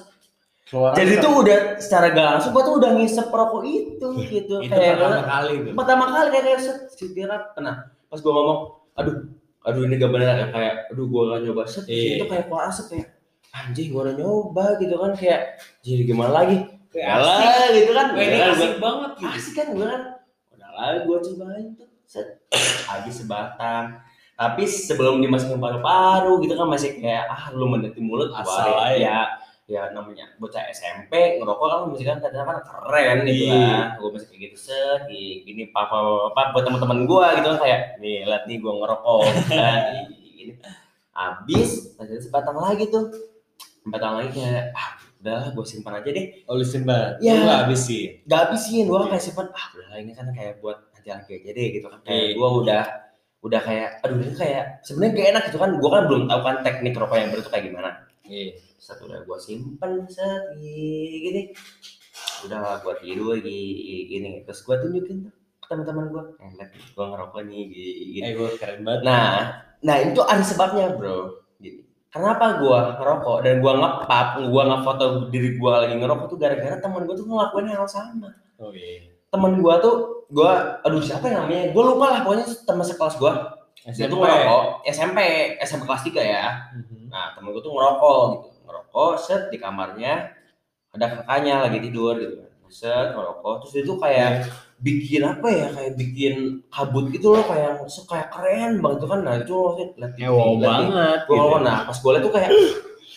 Keluar 0.69 0.93
jadi 0.97 1.15
asap. 1.17 1.25
tuh 1.25 1.33
udah 1.45 1.59
secara 1.81 2.07
gak 2.13 2.27
langsung 2.37 2.53
gua 2.57 2.63
tuh 2.65 2.75
udah 2.81 2.91
ngisep 2.97 3.27
rokok 3.29 3.65
itu 3.69 4.07
gitu. 4.29 4.55
Itu 4.65 4.73
kayak 4.73 4.97
pertama 4.97 5.25
kali 5.25 5.55
tuh. 5.61 5.73
pertama 5.77 6.05
kali 6.09 6.29
kayak 6.33 6.45
kayak 6.45 6.61
set 6.65 6.79
sitirat 6.97 7.43
nah 7.61 7.77
pas 8.09 8.19
gua 8.25 8.33
ngomong 8.33 8.59
aduh 8.97 9.17
aduh 9.69 9.83
ini 9.85 9.95
gak 10.01 10.11
bener. 10.13 10.27
Kayak, 10.33 10.51
kayak 10.57 10.75
aduh 10.93 11.07
gua 11.09 11.23
gak 11.37 11.41
nyoba. 11.45 11.63
Set 11.69 11.85
Iya. 11.85 12.23
itu 12.23 12.25
kayak 12.25 12.45
keluar 12.49 12.65
asap 12.73 12.87
kayak 12.97 13.09
anjing 13.53 13.89
gua 13.93 14.01
udah 14.09 14.17
nyoba 14.17 14.65
gitu 14.81 14.95
kan. 14.97 15.13
Kayak 15.13 15.41
jadi 15.85 16.03
gimana 16.09 16.33
lagi? 16.33 16.57
Asik. 16.89 17.69
gitu 17.85 17.91
kan. 17.93 18.07
Ini 18.17 18.39
asik 18.57 18.73
banget 18.81 19.11
gitu. 19.21 19.29
asik 19.37 19.55
kan 19.61 19.67
gue 19.77 19.87
kan. 19.87 20.03
Udah 20.57 20.71
lah 20.73 21.05
gue 21.05 21.19
cobain 21.21 21.67
tuh. 21.77 21.89
Set 22.09 22.41
habis 22.89 23.21
sebatang 23.21 24.01
tapi 24.39 24.63
sebelum 24.65 25.19
dimasukin 25.19 25.59
paru-paru 25.59 26.39
gitu 26.41 26.55
kan 26.55 26.67
masih 26.67 26.95
kayak 26.95 27.27
ah 27.27 27.51
lu 27.51 27.67
mendet 27.67 27.93
di 27.93 28.01
mulut 28.01 28.31
Asal 28.31 28.71
aja. 28.71 28.95
ya 28.95 29.19
ya 29.69 29.83
namanya 29.91 30.31
bocah 30.39 30.65
SMP 30.71 31.13
ngerokok 31.37 31.67
kan 31.67 31.81
masih 31.91 32.07
kan 32.07 32.19
kadang 32.19 32.47
kan 32.47 32.59
keren 32.63 33.19
gitu 33.23 33.51
Iya. 33.51 33.59
kan 33.61 33.99
gue 33.99 34.11
masih 34.15 34.27
kayak 34.27 34.41
gitu 34.47 34.57
set 34.57 35.01
gini, 35.11 35.69
papa 35.69 35.99
papa 36.31 36.55
buat 36.55 36.65
teman-teman 36.65 37.05
gue 37.05 37.27
gitu 37.37 37.47
kan 37.49 37.59
kayak 37.61 37.81
nih 37.99 38.25
lihat 38.25 38.47
nih 38.47 38.57
gue 38.57 38.73
ngerokok 38.73 39.21
kan 39.51 39.79
gini 40.33 40.53
habis 41.11 41.71
ada 41.97 42.15
sebatang 42.17 42.57
lagi 42.57 42.85
tuh 42.89 43.11
sebatang 43.83 44.13
lagi 44.17 44.31
kayak 44.35 44.71
ah 44.73 44.89
udah 45.19 45.51
gue 45.51 45.65
simpan 45.67 45.99
aja 45.99 46.09
deh 46.09 46.27
Oh, 46.47 46.55
lu 46.55 46.63
simpan. 46.63 47.19
Lu 47.19 47.27
nggak 47.27 47.59
habisin. 47.67 48.23
gak 48.25 48.39
habisin 48.47 48.85
gue 48.87 48.99
kayak 49.05 49.21
simpan 49.21 49.47
ah 49.51 49.67
udah 49.75 49.99
ini 49.99 50.13
kan 50.13 50.31
kayak 50.31 50.63
buat 50.63 50.79
nanti 50.95 51.11
lagi 51.11 51.33
aja 51.35 51.51
deh 51.51 51.69
gitu 51.75 51.87
kan 51.87 51.99
kayak 52.01 52.15
Iya. 52.15 52.33
gue 52.33 52.49
udah 52.57 52.83
udah 53.41 53.61
kayak 53.61 53.91
aduh 54.01 54.19
ini 54.19 54.35
kayak 54.35 54.65
sebenarnya 54.83 55.13
gak 55.15 55.29
enak 55.31 55.43
gitu 55.47 55.59
kan 55.59 55.71
gue 55.73 55.91
kan 55.91 56.05
belum 56.05 56.23
tahu 56.27 56.41
kan 56.43 56.57
teknik 56.61 56.95
rokok 56.95 57.17
yang 57.17 57.31
baru 57.31 57.41
itu 57.41 57.51
kayak 57.51 57.65
gimana 57.67 57.91
Iya. 58.23 58.53
satu 58.77 59.07
udah 59.07 59.21
gue 59.23 59.39
simpen 59.39 59.93
set 60.07 60.43
gini 60.55 61.43
udah 62.45 62.79
gue 62.81 62.95
tidur 62.99 63.35
lagi 63.35 63.61
gini 64.07 64.31
terus 64.43 64.63
gue 64.63 64.75
tunjukin 64.77 65.17
tuh 65.25 65.33
ke 65.59 65.67
teman-teman 65.67 66.07
gue 66.09 66.23
eh 66.39 66.51
lihat 66.53 66.71
gue 66.73 67.05
ngerokok 67.05 67.41
nih 67.45 67.63
gini 68.11 68.25
Eh, 68.25 68.35
gue 68.35 68.49
keren 68.57 68.81
banget. 68.83 69.03
nah 69.03 69.39
nah 69.79 69.97
itu 69.97 70.21
ada 70.21 70.43
sebabnya 70.43 70.93
bro 70.93 71.39
Gini. 71.57 71.83
kenapa 72.09 72.59
gue 72.59 72.79
ngerokok 72.97 73.39
dan 73.43 73.55
gue 73.59 73.73
ngepap 73.73 74.29
gue 74.41 74.63
ngefoto 74.65 75.05
diri 75.29 75.51
gue 75.55 75.73
lagi 75.73 75.95
ngerokok 75.95 76.27
tuh 76.27 76.39
gara-gara 76.39 76.77
teman 76.77 77.03
gue 77.05 77.15
tuh 77.15 77.27
ngelakuin 77.27 77.69
hal 77.69 77.87
sama 77.87 78.31
Oh 78.59 78.71
iya. 78.71 79.15
Temen 79.29 79.53
gua 79.59 79.77
tuh 79.79 79.97
gua 80.29 80.81
aduh 80.81 81.01
siapa 81.01 81.25
yang 81.27 81.45
namanya? 81.45 81.73
Gua 81.73 81.83
lupa 81.93 82.07
lah 82.11 82.21
pokoknya 82.23 82.47
teman 82.65 82.85
sekelas 82.85 83.17
gua. 83.17 83.33
Dia 83.89 84.05
tuh 84.05 84.19
ngerokok 84.19 84.63
SMP 84.85 85.19
SMP 85.61 85.83
kelas 85.85 86.03
3 86.05 86.21
ya. 86.21 86.45
Mhm. 86.75 87.09
nah 87.09 87.33
temen 87.33 87.51
gua 87.51 87.63
tuh 87.63 87.73
ngerokok 87.73 88.21
gitu. 88.35 88.49
Ngerokok 88.65 89.11
set 89.17 89.43
di 89.49 89.57
kamarnya 89.57 90.29
ada 90.91 91.05
kakaknya 91.15 91.55
lagi 91.63 91.79
tidur 91.81 92.17
gitu 92.17 92.35
kan. 92.39 92.51
Set 92.69 93.07
ngerokok. 93.13 93.55
Terus 93.65 93.73
dia 93.73 93.85
tuh 93.85 93.97
kayak 93.97 94.31
bikin 94.79 95.23
apa 95.25 95.49
ya? 95.49 95.67
Kayak 95.71 95.93
bikin 95.97 96.35
kabut 96.69 97.09
gitu 97.09 97.33
loh 97.33 97.45
kayak 97.45 97.81
kayak 98.05 98.29
keren 98.29 98.73
banget 98.79 98.99
tuh 99.01 99.09
kan. 99.09 99.21
Nah 99.25 99.35
itu 99.37 99.53
loh 99.53 99.73
lihat 99.77 100.13
Eh, 100.17 100.29
wow 100.29 100.53
banget. 100.59 101.19
gua 101.25 101.37
gitu. 101.37 101.57
nah 101.65 101.79
pas 101.85 101.97
gua 101.97 102.11
liat 102.13 102.23
tuh 102.25 102.35
kayak 102.35 102.51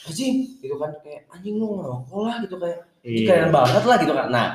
anjing 0.07 0.33
gitu 0.59 0.75
kan. 0.79 0.91
Kayak 1.03 1.21
anjing 1.29 1.55
lu 1.59 1.67
ngerokok 1.79 2.21
lah 2.23 2.35
gitu 2.39 2.55
kayak. 2.55 2.79
Iya. 3.01 3.25
keren 3.27 3.49
banget 3.49 3.83
lah 3.83 3.97
gitu 3.97 4.13
kan. 4.13 4.27
Nah, 4.29 4.47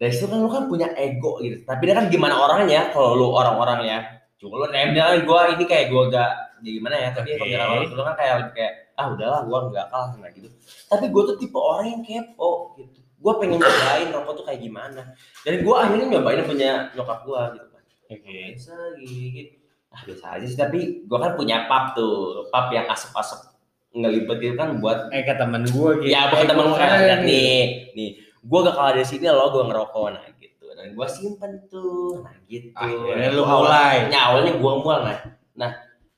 dari 0.00 0.12
situ 0.16 0.26
kan 0.26 0.40
lu 0.40 0.48
kan 0.48 0.64
punya 0.64 0.88
ego 0.96 1.36
gitu. 1.44 1.60
Tapi 1.62 1.82
dia 1.84 1.94
kan 1.94 2.08
gimana 2.08 2.40
orangnya 2.40 2.88
kalau 2.90 3.12
lu 3.14 3.26
orang-orang 3.30 3.84
ya. 3.84 3.98
Cuma 4.40 4.56
lu 4.56 4.72
nempel 4.72 5.20
gue 5.20 5.40
ini 5.54 5.64
kayak 5.68 5.92
gue 5.92 6.02
gak 6.08 6.32
ya 6.64 6.70
gimana 6.72 6.96
ya. 6.96 7.08
Tapi 7.12 7.36
Oke. 7.36 7.52
kalau 7.52 7.84
lu 7.84 8.02
kan 8.02 8.16
kayak 8.16 8.34
lebih 8.40 8.52
kayak 8.56 8.72
ah 8.96 9.06
udahlah 9.12 9.40
gue 9.44 9.58
nggak 9.72 9.86
kalah 9.92 10.08
sama 10.08 10.28
gitu. 10.32 10.48
Tapi 10.88 11.04
gue 11.12 11.22
tuh 11.28 11.36
tipe 11.36 11.58
orang 11.60 11.86
yang 11.92 12.00
kepo 12.00 12.50
gitu. 12.80 12.98
Gue 13.20 13.32
pengen 13.36 13.60
nyobain 13.60 14.08
rokok 14.08 14.32
tuh 14.40 14.44
kayak 14.48 14.60
gimana. 14.64 15.02
Dan 15.44 15.60
gue 15.60 15.74
akhirnya 15.76 16.06
nyobain 16.16 16.40
punya 16.48 16.70
nyokap 16.96 17.20
gue 17.28 17.40
gitu 17.60 17.66
kan. 17.68 17.82
Oke. 18.16 18.38
Biasa 18.56 18.74
gitu. 18.96 19.52
Ah 19.92 20.00
biasa 20.08 20.24
aja 20.40 20.46
sih. 20.48 20.56
Tapi 20.56 20.78
gue 21.04 21.18
kan 21.20 21.36
punya 21.36 21.68
pap 21.68 21.92
tuh. 21.92 22.48
Pap 22.48 22.72
yang 22.72 22.88
asap-asap 22.88 23.52
ngelibet 23.90 24.38
itu 24.40 24.54
kan 24.54 24.78
buat 24.78 25.10
Eh, 25.12 25.26
ke 25.26 25.34
temen 25.36 25.66
gue 25.66 25.90
gitu. 26.00 26.08
Ya 26.08 26.30
bukan 26.32 26.46
Eh, 26.46 26.48
temen 26.48 26.64
gua 26.70 26.78
kan 26.78 26.88
gitu. 26.96 27.26
nih, 27.26 27.58
nih, 27.98 28.10
gue 28.40 28.58
gak 28.64 28.76
kalah 28.76 28.92
dari 28.96 29.06
sini 29.06 29.26
loh, 29.28 29.48
gue 29.52 29.62
ngerokok. 29.68 30.06
Nah 30.16 30.24
gitu. 30.40 30.66
Dan 30.72 30.96
gue 30.96 31.08
simpen 31.12 31.52
tuh. 31.68 32.24
Nah 32.24 32.36
gitu. 32.48 32.72
Akhirnya 32.72 33.28
Nah, 33.28 33.36
lu 33.36 33.42
mulai. 33.44 33.96
nah, 34.08 34.22
awalnya 34.32 34.52
gue 34.56 34.72
mulai. 34.80 35.00
Nah 35.04 35.18
nah 35.60 35.70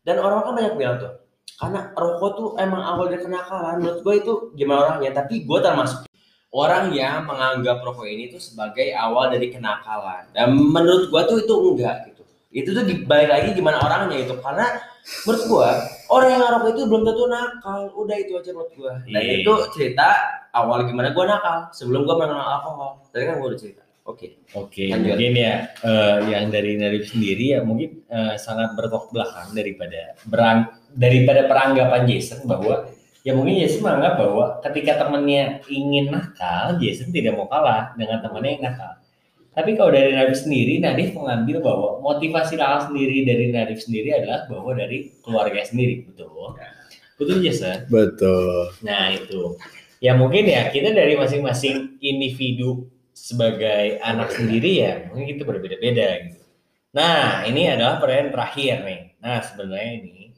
dan 0.06 0.16
orang 0.22 0.42
kan 0.46 0.52
banyak 0.54 0.74
bilang 0.78 0.96
tuh 1.02 1.12
karena 1.58 1.94
rokok 1.94 2.30
tuh 2.34 2.48
emang 2.58 2.82
awal 2.82 3.06
dari 3.06 3.22
kenakalan. 3.22 3.78
Menurut 3.78 4.00
gue 4.02 4.14
itu 4.18 4.32
gimana 4.58 4.78
orangnya? 4.90 5.22
Tapi 5.22 5.46
gue 5.46 5.58
termasuk 5.62 6.06
orang 6.50 6.90
yang 6.90 7.22
menganggap 7.22 7.86
rokok 7.86 8.06
ini 8.06 8.34
tuh 8.34 8.42
sebagai 8.42 8.90
awal 8.98 9.30
dari 9.30 9.46
kenakalan. 9.46 10.26
Dan 10.34 10.58
menurut 10.58 11.06
gue 11.06 11.22
tuh 11.30 11.38
itu 11.38 11.54
enggak 11.54 11.96
gitu. 12.10 12.22
Itu 12.50 12.68
tuh 12.74 12.82
dibalik 12.82 13.30
lagi 13.30 13.48
gimana 13.54 13.78
orangnya 13.78 14.26
itu 14.26 14.34
karena 14.42 14.74
menurut 15.22 15.42
gue 15.46 15.70
orang 16.12 16.28
yang 16.30 16.42
ngerokok 16.42 16.70
itu 16.70 16.82
belum 16.84 17.02
tentu 17.02 17.24
nakal 17.26 17.80
udah 17.94 18.16
itu 18.16 18.32
aja 18.36 18.50
menurut 18.52 18.72
gue 18.72 18.92
dan 19.08 19.22
Iya. 19.22 19.34
itu 19.40 19.52
cerita 19.72 20.08
awal 20.52 20.84
gimana 20.84 21.10
gue 21.10 21.24
nakal 21.24 21.72
sebelum 21.72 22.04
gue 22.04 22.14
mengenal 22.14 22.44
alkohol 22.52 22.90
tadi 23.08 23.24
kan 23.24 23.36
gue 23.36 23.48
udah 23.48 23.60
cerita 23.60 23.82
oke 24.04 24.28
Oke, 24.52 24.84
Lanjut. 24.86 25.16
mungkin 25.16 25.32
ya 25.32 25.54
eh, 25.80 26.18
yang 26.28 26.44
dari 26.48 26.76
Nadif 26.76 27.08
sendiri 27.08 27.56
ya 27.56 27.60
mungkin 27.62 28.04
eh, 28.06 28.34
sangat 28.36 28.76
bertolak 28.76 29.08
belakang 29.08 29.48
daripada 29.52 30.00
berang, 30.28 30.58
daripada 30.92 31.48
peranggapan 31.48 32.02
Jason 32.04 32.44
bahwa 32.44 32.84
ya 33.22 33.32
mungkin 33.32 33.56
Jason 33.58 33.80
menganggap 33.80 34.14
bahwa 34.20 34.44
ketika 34.60 34.92
temannya 35.00 35.42
ingin 35.66 36.10
nakal, 36.10 36.76
Jason 36.76 37.08
tidak 37.08 37.32
mau 37.32 37.48
kalah 37.48 37.96
dengan 37.96 38.20
temannya 38.20 38.50
yang 38.52 38.64
nakal. 38.68 38.92
Tapi 39.52 39.76
kalau 39.76 39.92
dari 39.92 40.16
Nadif 40.16 40.48
sendiri, 40.48 40.80
Nadif 40.80 41.12
mengambil 41.12 41.60
bahwa 41.60 42.00
motivasi 42.00 42.56
nakal 42.56 42.88
sendiri 42.88 43.28
dari 43.28 43.52
Nadif 43.52 43.84
sendiri 43.84 44.08
adalah 44.16 44.48
bahwa 44.48 44.72
dari 44.72 45.12
keluarga 45.20 45.60
sendiri, 45.60 46.08
betul? 46.08 46.56
Betul 47.20 47.38
Jason? 47.44 47.84
Betul. 47.92 48.72
Nah 48.80 49.12
itu, 49.12 49.60
ya 50.00 50.16
mungkin 50.16 50.48
ya 50.48 50.72
kita 50.72 50.90
dari 50.90 51.14
masing-masing 51.14 52.00
individu 52.00 52.88
sebagai 53.12 54.00
anak 54.00 54.32
sendiri 54.32 54.82
ya 54.82 54.92
mungkin 55.12 55.36
itu 55.36 55.44
berbeda-beda 55.46 56.26
gitu. 56.26 56.42
Nah 56.96 57.46
ini 57.46 57.70
adalah 57.70 58.02
pertanyaan 58.02 58.32
terakhir 58.34 58.74
nih. 58.82 59.02
Nah 59.22 59.38
sebenarnya 59.44 59.92
ini 60.02 60.34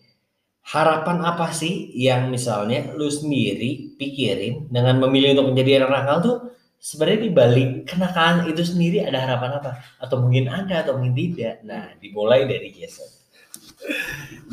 harapan 0.65 1.19
apa 1.25 1.49
sih 1.55 1.95
yang 1.97 2.29
misalnya 2.29 2.93
lu 2.93 3.09
sendiri 3.09 3.97
pikirin 3.97 4.69
dengan 4.69 5.01
memilih 5.01 5.39
untuk 5.39 5.55
menjadi 5.55 5.87
anak 5.87 5.91
nakal 5.93 6.17
tuh 6.21 6.37
sebenarnya 6.85 7.21
di 7.25 7.31
balik 7.33 7.71
kenakalan 7.89 8.45
itu 8.53 8.61
sendiri 8.61 9.01
ada 9.09 9.25
harapan 9.25 9.57
apa? 9.57 9.81
Atau 9.97 10.21
mungkin 10.21 10.53
ada 10.53 10.85
atau 10.85 11.01
mungkin 11.01 11.17
tidak. 11.17 11.65
Nah 11.65 11.97
dimulai 11.97 12.45
dari 12.45 12.69
Jason. 12.77 13.09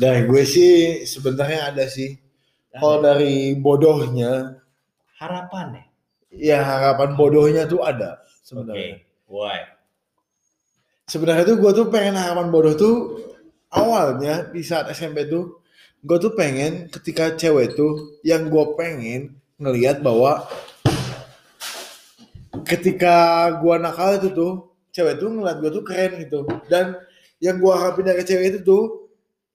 Dari 0.00 0.24
gue 0.24 0.42
sih 0.48 1.04
sebenarnya 1.04 1.68
ada 1.76 1.84
sih. 1.84 2.16
Kalau 2.72 3.04
dari 3.04 3.52
bodohnya, 3.60 4.56
Harapan 5.20 5.76
ya. 5.76 5.84
ya 6.32 6.58
harapan 6.64 7.12
bodohnya 7.20 7.68
tuh 7.68 7.84
ada 7.84 8.24
sebenarnya. 8.40 9.04
Why? 9.28 9.68
Sebenarnya 11.04 11.44
tuh 11.44 11.60
gue 11.60 11.72
tuh 11.76 11.86
pengen 11.92 12.16
harapan 12.16 12.48
bodoh 12.48 12.72
tuh 12.72 12.96
awalnya 13.68 14.48
di 14.48 14.64
saat 14.64 14.88
SMP 14.96 15.28
tuh 15.28 15.60
gue 16.00 16.16
tuh 16.16 16.32
pengen 16.32 16.88
ketika 16.88 17.36
cewek 17.36 17.76
tuh 17.76 18.16
yang 18.24 18.48
gue 18.48 18.64
pengen 18.74 19.36
ngelihat 19.60 20.00
bahwa 20.00 20.48
ketika 22.62 23.14
gue 23.58 23.74
nakal 23.76 24.20
itu 24.20 24.28
tuh 24.30 24.52
cewek 24.92 25.16
tuh 25.16 25.32
ngeliat 25.32 25.58
gue 25.58 25.70
tuh 25.72 25.84
keren 25.84 26.20
gitu 26.20 26.44
dan 26.68 27.00
yang 27.40 27.56
gue 27.56 27.72
harapin 27.72 28.04
dari 28.04 28.22
cewek 28.22 28.46
itu 28.52 28.60
tuh 28.60 28.84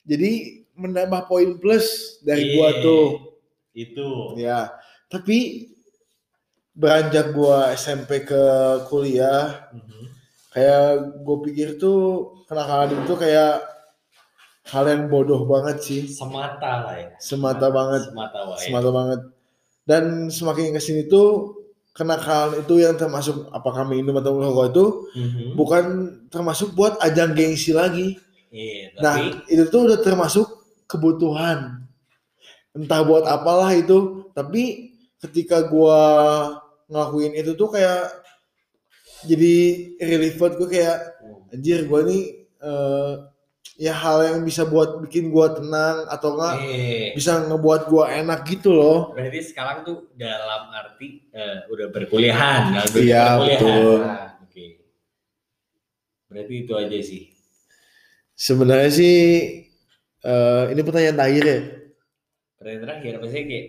jadi 0.03 0.61
menambah 0.73 1.25
poin 1.25 1.57
plus 1.57 2.17
dari 2.21 2.53
gue 2.53 2.67
Iya. 2.67 2.81
tuh 2.81 3.05
Itu. 3.71 4.09
ya 4.35 4.73
tapi 5.07 5.69
beranjak 6.73 7.33
gue 7.33 7.57
SMP 7.73 8.21
ke 8.21 8.43
kuliah 8.89 9.69
Mhm. 9.73 10.03
kayak 10.51 10.85
gue 11.21 11.37
pikir 11.45 11.67
tuh 11.77 12.33
kenakalan 12.45 12.97
itu 12.97 13.13
kayak 13.13 13.61
hal 14.67 14.83
yang 14.83 15.07
bodoh 15.07 15.45
banget 15.45 15.77
sih 15.79 16.01
semata 16.05 16.83
lah 16.83 16.95
ya 16.97 17.09
semata 17.21 17.69
banget 17.69 18.09
semata 18.09 18.39
semata 18.57 18.89
banget 18.91 19.19
dan 19.87 20.03
semakin 20.27 20.75
ke 20.75 20.81
sini 20.81 21.07
tuh 21.07 21.55
kenakalan 21.97 22.61
itu 22.61 22.77
yang 22.77 22.93
termasuk 22.93 23.49
apakah 23.49 23.81
minum 23.89 24.13
atau 24.21 24.37
merokok 24.37 24.65
itu 24.69 24.85
Mhm. 25.17 25.57
bukan 25.57 25.83
termasuk 26.29 26.77
buat 26.77 27.01
ajang 27.01 27.33
gengsi 27.33 27.73
lagi. 27.73 28.21
Iya, 28.53 28.93
nah 29.01 29.17
tapi 29.17 29.49
itu 29.49 29.63
tuh 29.67 29.89
udah 29.89 29.99
termasuk 29.99 30.45
kebutuhan. 30.85 31.81
Entah 32.77 33.01
buat 33.01 33.25
apalah 33.25 33.73
itu 33.73 34.29
tapi 34.37 34.93
ketika 35.17 35.65
gua 35.65 35.97
ngelakuin 36.85 37.33
itu 37.33 37.57
tuh 37.57 37.73
kayak 37.73 38.13
jadi 39.25 39.55
relief 39.97 40.37
buat 40.37 40.53
gue 40.55 40.69
kayak 40.69 40.97
anjir 41.49 41.89
gua 41.89 42.05
nih 42.05 42.45
eh, 42.61 43.13
ya 43.77 43.93
hal 43.93 44.25
yang 44.25 44.41
bisa 44.41 44.65
buat 44.65 44.97
bikin 45.05 45.29
gua 45.29 45.53
tenang 45.53 46.09
atau 46.09 46.33
enggak 46.33 46.55
eh, 46.65 47.13
bisa 47.13 47.45
ngebuat 47.45 47.81
gua 47.87 48.09
enak 48.09 48.41
gitu 48.49 48.73
loh. 48.73 49.13
Berarti 49.13 49.39
sekarang 49.53 49.85
tuh 49.85 50.09
dalam 50.17 50.73
arti 50.73 51.29
eh, 51.29 51.63
udah 51.69 51.87
berkuliahan 51.93 52.73
dalam 52.73 52.89
dunia 52.89 53.05
Iya, 53.05 53.25
betul. 53.37 53.93
Nah, 54.01 54.27
oke. 54.41 54.65
Berarti 56.27 56.53
itu 56.65 56.73
aja 56.73 56.97
sih. 57.05 57.23
Sebenarnya 58.33 58.91
sih 58.91 59.17
eh, 60.25 60.63
ini 60.73 60.81
pertanyaan 60.81 61.17
terakhir 61.21 61.45
ya. 61.45 61.59
Pertanyaan 62.57 62.83
terakhir 62.89 63.11
apa 63.21 63.25
sih 63.29 63.41
kayak 63.45 63.67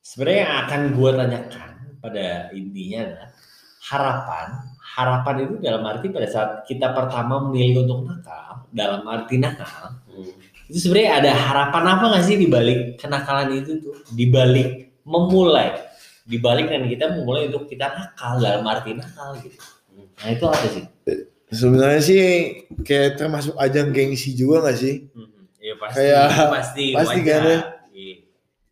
sebenarnya 0.00 0.38
yang 0.46 0.54
akan 0.64 0.80
gue 0.94 1.10
tanyakan 1.18 1.70
pada 2.00 2.26
intinya 2.56 2.98
adalah 3.04 3.28
harapan 3.90 4.48
harapan 4.90 5.36
itu 5.46 5.54
dalam 5.62 5.82
arti 5.86 6.06
pada 6.10 6.26
saat 6.26 6.50
kita 6.66 6.90
pertama 6.90 7.46
memilih 7.46 7.86
untuk 7.86 8.10
nakal 8.10 8.49
dalam 8.70 9.02
arti 9.04 9.36
nakal 9.36 9.98
Hmm. 10.06 10.30
itu 10.66 10.78
sebenarnya 10.80 11.10
ada 11.18 11.30
harapan 11.34 11.84
apa 11.88 12.04
nggak 12.08 12.24
sih 12.24 12.36
di 12.36 12.46
balik 12.46 12.78
kenakalan 12.96 13.58
itu 13.58 13.78
tuh? 13.78 13.94
Di 14.08 14.26
balik 14.26 14.68
memulai. 15.02 15.74
Di 16.22 16.38
balik 16.38 16.66
dan 16.66 16.86
kita 16.86 17.10
memulai 17.10 17.46
untuk 17.46 17.66
kita 17.66 17.90
nakal 17.90 18.38
dalam 18.38 18.62
arti 18.64 18.94
nakal 18.94 19.34
gitu. 19.36 19.58
Nah 19.92 20.28
itu 20.28 20.44
apa 20.44 20.66
sih? 20.68 20.84
Sebenarnya 21.50 21.98
sih 22.00 22.22
kayak 22.80 23.18
termasuk 23.18 23.58
ajang 23.58 23.90
gengsi 23.90 24.30
juga 24.32 24.62
gak 24.64 24.78
sih? 24.78 25.10
Ya 25.58 25.74
pasti. 25.74 25.96
Kayak- 25.98 26.30
pasti 26.54 26.84
pasti 26.94 27.20
kan 27.20 27.42
ya. 27.42 27.58
Iya. 27.90 28.14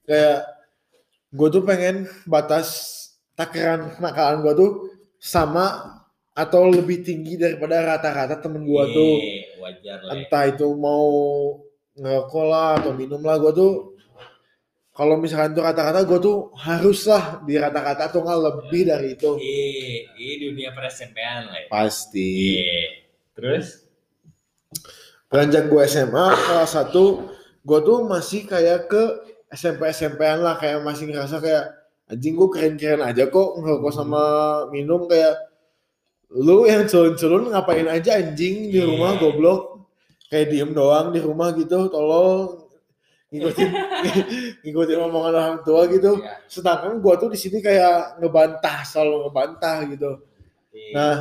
kayak 0.05 0.39
gue 1.29 1.49
tuh 1.51 1.63
pengen 1.63 1.97
batas 2.25 2.69
takaran 3.35 3.93
kenakalan 3.93 4.41
gue 4.41 4.55
tuh 4.57 4.71
sama 5.19 5.98
atau 6.39 6.71
lebih 6.71 7.03
tinggi 7.03 7.35
daripada 7.35 7.83
rata-rata 7.85 8.39
temen 8.39 8.63
gue 8.63 8.85
tuh 8.89 9.15
Iya, 9.19 9.43
wajar 9.59 9.99
lah 10.01 10.09
ya. 10.09 10.23
entah 10.23 10.45
itu 10.47 10.67
mau 10.73 11.07
ngerokok 11.93 12.45
lah 12.45 12.71
atau 12.79 12.93
minum 12.93 13.19
lah 13.21 13.37
gue 13.37 13.51
tuh 13.53 13.73
kalau 14.93 15.15
misalkan 15.15 15.51
tuh 15.53 15.63
kata-kata 15.63 16.03
gue 16.05 16.19
tuh 16.19 16.37
haruslah 16.55 17.43
di 17.43 17.55
rata-kata 17.55 18.07
atau 18.07 18.21
nggak 18.21 18.39
lebih 18.41 18.83
dari 18.85 19.09
itu 19.13 19.35
Iya, 19.35 19.67
ini 20.15 20.35
dunia 20.45 20.71
per-SMP-an 20.71 21.43
lah 21.45 21.59
ya. 21.59 21.67
pasti 21.69 22.31
Iya. 22.55 22.79
Terus? 23.33 23.67
beranjak 25.27 25.67
gue 25.67 25.83
SMA 25.85 26.27
kelas 26.39 26.71
satu 26.73 27.29
gue 27.61 27.79
tuh 27.81 27.99
masih 28.03 28.43
kayak 28.45 28.87
ke 28.87 29.03
SMP 29.51 29.91
SMP-an 29.91 30.41
lah 30.41 30.55
kayak 30.55 30.81
masih 30.81 31.05
ngerasa 31.07 31.37
kayak 31.39 31.65
anjing 32.07 32.33
gue 32.33 32.49
keren-keren 32.49 33.03
aja 33.03 33.27
kok 33.27 33.49
ngerokok 33.55 33.93
sama 33.93 34.23
minum 34.69 35.05
kayak 35.05 35.37
lu 36.29 36.69
yang 36.69 36.85
culun-culun 36.85 37.49
ngapain 37.49 37.89
aja 37.89 38.21
anjing 38.21 38.69
di 38.69 38.77
Iya. 38.77 38.85
rumah 38.85 39.17
goblok 39.17 39.61
kayak 40.29 40.53
diem 40.53 40.71
doang 40.73 41.09
di 41.09 41.21
rumah 41.25 41.57
gitu 41.57 41.89
tolong 41.89 42.69
ngikutin 43.29 43.71
ngikutin 44.65 44.99
omongan 45.05 45.33
orang 45.35 45.59
tua 45.65 45.89
gitu 45.89 46.21
Iya. 46.21 46.45
sedangkan 46.45 47.01
gue 47.01 47.15
tuh 47.17 47.29
di 47.33 47.39
sini 47.41 47.59
kayak 47.61 48.21
ngebantah 48.21 48.85
selalu 48.85 49.29
ngebantah 49.29 49.77
gitu 49.89 50.11
Iya. 50.69 50.93
Nah, 50.95 51.17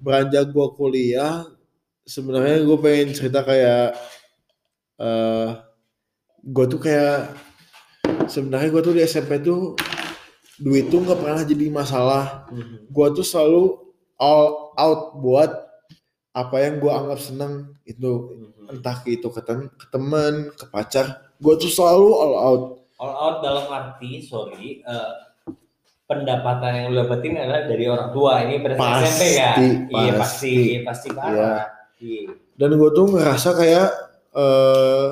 beranjak 0.00 0.46
gue 0.48 0.66
kuliah, 0.72 1.44
sebenarnya 2.06 2.62
gue 2.62 2.78
pengen 2.80 3.10
cerita 3.12 3.42
kayak, 3.42 3.98
eh 4.96 5.48
gue 6.40 6.64
tuh 6.70 6.80
kayak, 6.80 7.34
sebenarnya 8.30 8.70
gue 8.70 8.80
tuh 8.80 8.94
di 8.94 9.02
SMP 9.02 9.42
tuh, 9.42 9.74
duit 10.56 10.86
tuh 10.86 11.02
nggak 11.02 11.18
pernah 11.18 11.42
jadi 11.42 11.66
masalah. 11.68 12.46
Mhm. 12.54 12.88
Gue 12.88 13.06
tuh 13.12 13.26
selalu 13.26 13.81
all 14.22 14.70
out 14.78 15.18
buat 15.18 15.50
apa 16.32 16.56
yang 16.62 16.78
gue 16.78 16.88
anggap 16.88 17.18
seneng 17.18 17.74
itu, 17.82 18.30
Mhm. 18.30 18.78
entah 18.78 18.96
itu 19.04 19.26
ke, 19.26 19.42
ke 19.42 19.86
teman, 19.90 20.48
ke 20.54 20.64
pacar, 20.64 21.28
gue 21.36 21.54
tuh 21.58 21.68
selalu 21.68 22.08
all 22.14 22.34
out. 22.38 22.62
All 22.96 23.12
out 23.12 23.36
dalam 23.42 23.66
arti, 23.68 24.22
sorry, 24.22 24.80
eh, 24.80 25.12
pendapatan 26.06 26.70
yang 26.72 26.86
lu 26.88 27.02
dapetin 27.02 27.36
adalah 27.36 27.66
dari 27.66 27.84
orang 27.84 28.12
tua. 28.12 28.40
Ini 28.44 28.60
pada 28.60 28.74
Pasti, 28.76 29.02
SMP 29.02 29.22
kan? 29.34 29.56
Iya, 29.90 30.12
pasti, 30.14 30.16
pasti. 30.16 30.54
pasti 30.86 31.08
parah. 31.10 31.66
Iya. 31.98 32.34
dan 32.52 32.74
gue 32.74 32.90
tuh 32.90 33.06
ngerasa 33.10 33.54
kayak 33.54 33.88
eh 34.32 35.06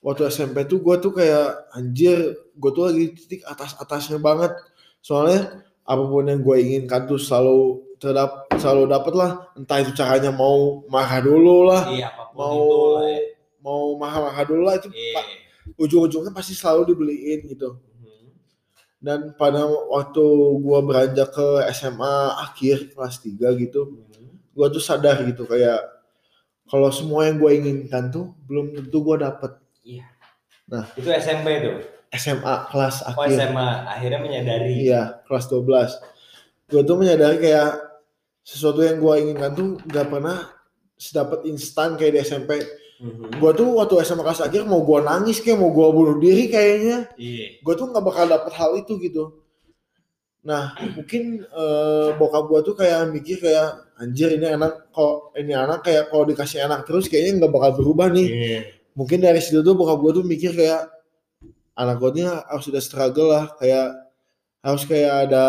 waktu 0.00 0.28
SMP 0.28 0.64
tuh 0.64 0.80
gue 0.80 0.96
tuh 0.98 1.12
kayak 1.12 1.72
anjir 1.72 2.16
gue 2.52 2.70
tuh 2.70 2.88
lagi 2.88 3.16
titik 3.16 3.40
atas 3.44 3.72
atasnya 3.76 4.20
banget 4.20 4.52
soalnya 5.00 5.64
apa 5.80 6.02
pun 6.04 6.28
yang 6.28 6.40
gue 6.40 6.56
inginkan 6.56 7.04
tuh 7.04 7.16
selalu 7.16 7.83
terdap 7.96 8.30
selalu 8.54 8.84
dapet 8.88 9.12
lah 9.12 9.30
entah 9.54 9.78
itu 9.78 9.92
caranya 9.92 10.28
mau 10.28 10.82
marah 10.86 11.18
dulu 11.18 11.64
lah 11.64 11.82
Iya, 11.86 12.08
Mau- 12.32 12.54
itu 12.54 12.78
lah 12.92 13.04
ya. 13.06 13.20
mau 13.58 13.82
marah-marah 13.94 14.44
dulu 14.44 14.62
lah 14.62 14.74
itu 14.76 14.88
Iya. 14.88 15.22
ujung-ujungnya 15.76 16.30
pasti 16.30 16.52
selalu 16.52 16.90
dibeliin 16.90 17.40
gitu 17.46 17.80
Mhm. 17.96 18.26
dan 18.98 19.32
pada 19.34 19.62
waktu 19.64 20.24
gua 20.58 20.80
beranjak 20.80 21.30
ke 21.30 21.46
SMA 21.70 22.14
akhir 22.38 22.92
kelas 22.92 23.18
3 23.18 23.54
gitu 23.54 23.88
Mhm. 23.88 24.52
gua 24.52 24.68
tuh 24.68 24.78
sadar 24.78 25.22
gitu 25.22 25.44
kayak 25.44 25.80
kalau 26.64 26.88
semua 26.88 27.24
yang 27.24 27.36
gua 27.36 27.50
inginkan 27.50 28.08
tuh 28.08 28.32
belum 28.44 28.72
tentu 28.74 28.98
gua 29.00 29.16
dapet 29.22 29.54
Itu 30.96 31.12
SMP 31.12 31.60
tuh. 31.60 31.76
SMA 32.10 32.54
kelas 32.68 33.04
Oh 33.04 33.20
akhir 33.20 33.36
SMA 33.42 33.68
akhirnya 33.84 34.18
menyadari. 34.18 34.86
iya 34.86 35.20
kelas 35.24 35.44
12 35.46 35.92
gua 36.66 36.82
tuh 36.82 36.96
menyadari 36.96 37.36
kayak 37.38 37.76
sesuatu 38.40 38.80
yang 38.80 38.98
gua 38.98 39.16
inginkan 39.16 39.52
tuh 39.52 39.66
gak 39.84 40.06
pernah 40.06 40.48
sedapat 40.94 41.44
instan 41.44 41.94
kayak 41.94 42.12
di 42.12 42.20
SMP 42.20 42.50
Mhm. 42.94 43.42
gua 43.42 43.50
tuh 43.50 43.74
waktu 43.74 43.98
SMA 44.00 44.22
kelas 44.22 44.40
akhir 44.40 44.62
mau 44.64 44.80
gua 44.80 45.02
nangis 45.02 45.42
kayak 45.42 45.58
mau 45.58 45.68
gua 45.68 45.90
bunuh 45.90 46.16
diri 46.16 46.46
kayaknya 46.46 47.10
Iya. 47.18 47.58
gue 47.58 47.74
tuh 47.74 47.90
nggak 47.90 48.00
bakal 48.00 48.24
dapet 48.24 48.52
hal 48.54 48.70
itu 48.76 48.94
gitu 48.98 49.42
nah 50.40 50.76
mungkin 50.92 51.40
eh, 51.42 52.08
bokap 52.14 52.44
gue 52.46 52.60
tuh 52.62 52.74
kayak 52.76 53.08
mikir 53.10 53.40
kayak 53.40 53.80
anjir 53.96 54.28
ini 54.30 54.44
anak 54.46 54.92
kok 54.92 55.32
ini 55.34 55.56
anak 55.56 55.80
kayak 55.82 56.06
kalau 56.06 56.22
dikasih 56.22 56.62
anak 56.62 56.84
terus 56.84 57.08
kayaknya 57.08 57.40
nggak 57.40 57.52
bakal 57.52 57.70
berubah 57.74 58.12
nih 58.12 58.28
Iya. 58.28 58.60
mungkin 58.92 59.24
dari 59.24 59.40
situ 59.40 59.64
tuh 59.64 59.72
bokap 59.72 59.98
gue 59.98 60.12
tuh 60.14 60.24
mikir 60.24 60.52
kayak 60.52 60.84
anak 61.74 61.96
gue 61.96 62.10
ini 62.14 62.22
harus 62.28 62.62
sudah 62.62 62.78
struggle 62.78 63.32
lah 63.32 63.56
kayak 63.56 63.88
harus 64.60 64.84
kayak 64.84 65.26
ada 65.26 65.44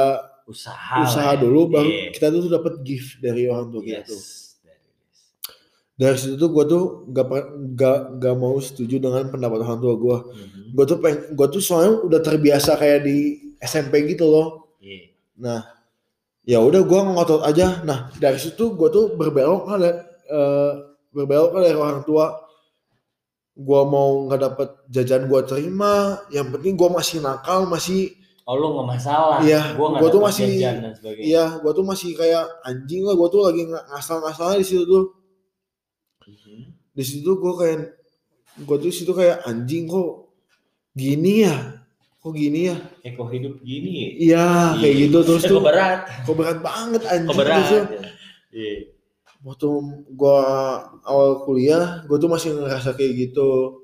Usaha. 0.46 1.02
usaha 1.02 1.34
ya. 1.34 1.42
dulu 1.42 1.62
baru 1.68 1.90
Iya. 1.90 2.10
kita 2.12 2.28
tuh 2.30 2.46
dapat 2.48 2.74
gift 2.82 3.18
dari 3.18 3.46
orang 3.46 3.68
tua 3.68 3.82
kita 3.82 4.00
Yes. 4.00 4.08
tuh 4.08 4.22
dari 5.96 6.16
situ 6.16 6.36
tuh 6.36 6.52
gue 6.52 6.66
tuh 6.68 6.84
gak, 7.10 7.26
gak, 7.74 8.00
gak 8.20 8.36
mau 8.36 8.60
setuju 8.60 9.00
dengan 9.00 9.26
pendapat 9.26 9.64
orang 9.64 9.80
tua 9.80 9.96
gue 9.96 10.18
Mhm. 10.28 10.62
gue 10.72 10.86
tuh 10.86 10.98
peng, 11.00 11.18
gue 11.32 11.48
tuh 11.50 11.60
soalnya 11.60 12.04
udah 12.04 12.20
terbiasa 12.20 12.76
kayak 12.76 13.00
di 13.02 13.18
SMP 13.58 14.04
gitu 14.06 14.28
loh 14.28 14.76
Iya. 14.78 15.08
nah 15.36 15.60
ya 16.44 16.60
udah 16.60 16.84
gue 16.84 17.00
ngotot 17.00 17.42
aja 17.42 17.82
nah 17.82 18.12
dari 18.14 18.36
situ 18.36 18.70
gue 18.72 18.90
tuh 18.90 19.16
berbelok 19.16 19.66
kan 19.66 19.80
dari- 19.80 20.04
eh, 20.28 20.72
berbelok 21.10 21.50
kan 21.52 21.62
dari 21.64 21.74
orang 21.76 22.04
tua 22.04 22.44
gue 23.56 23.82
mau 23.88 24.28
nggak 24.28 24.42
dapet 24.42 24.70
jajan 24.90 25.26
gue 25.26 25.42
terima 25.42 25.94
yang 26.28 26.52
penting 26.52 26.76
gue 26.76 26.90
masih 26.92 27.18
nakal 27.18 27.64
masih 27.66 28.12
Oh 28.46 28.54
lu 28.54 28.68
nggak 28.72 28.90
masalah. 28.92 29.42
Iya, 29.42 29.74
Gua 29.74 29.90
nggak 29.90 30.02
gua 30.02 30.10
tuh 30.12 30.22
masih- 30.22 30.62
iya 31.20 31.58
gue 31.58 31.72
tuh 31.72 31.82
masih 31.84 32.14
kayak 32.14 32.46
anjing 32.62 33.02
lah 33.02 33.14
gue 33.14 33.28
tuh 33.28 33.42
lagi 33.42 33.62
ng- 33.64 33.86
ngasal-ngasalnya 33.90 34.58
di 34.58 34.68
situ 34.68 34.84
tuh 34.84 35.04
Mhm. 36.22 36.62
di 36.92 37.04
situ 37.04 37.26
gue 37.32 37.54
kayak 37.56 37.80
gue 38.60 38.76
tuh 38.76 38.86
di 38.86 38.94
situ 38.94 39.12
kayak 39.12 39.42
anjing 39.44 39.86
kok 39.86 40.30
gini 40.92 41.42
ya 41.42 41.58
kok 42.16 42.34
gini 42.34 42.70
ya 42.70 42.78
Eh 43.02 43.12
kok 43.12 43.28
hidup 43.28 43.58
gini 43.60 43.90
ya? 43.92 44.10
iya 44.16 44.46
kayak 44.76 44.94
Iya. 44.94 45.02
gitu 45.04 45.18
terus 45.24 45.42
Eh, 45.44 45.50
tuh 45.50 45.58
kok 45.58 45.66
berat. 45.66 46.00
kok 46.22 46.36
berat 46.36 46.60
banget 46.60 47.02
anjing 47.04 47.26
Kok 47.28 47.36
berat. 47.36 47.56
terus 47.56 47.70
tuh. 47.72 47.84
Iya. 48.52 48.76
waktu 49.42 49.68
gua 50.12 50.38
awal 51.04 51.42
kuliah 51.44 52.02
gua 52.04 52.18
tuh 52.18 52.30
masih 52.32 52.54
ngerasa 52.56 52.94
kayak 52.94 53.14
gitu 53.26 53.82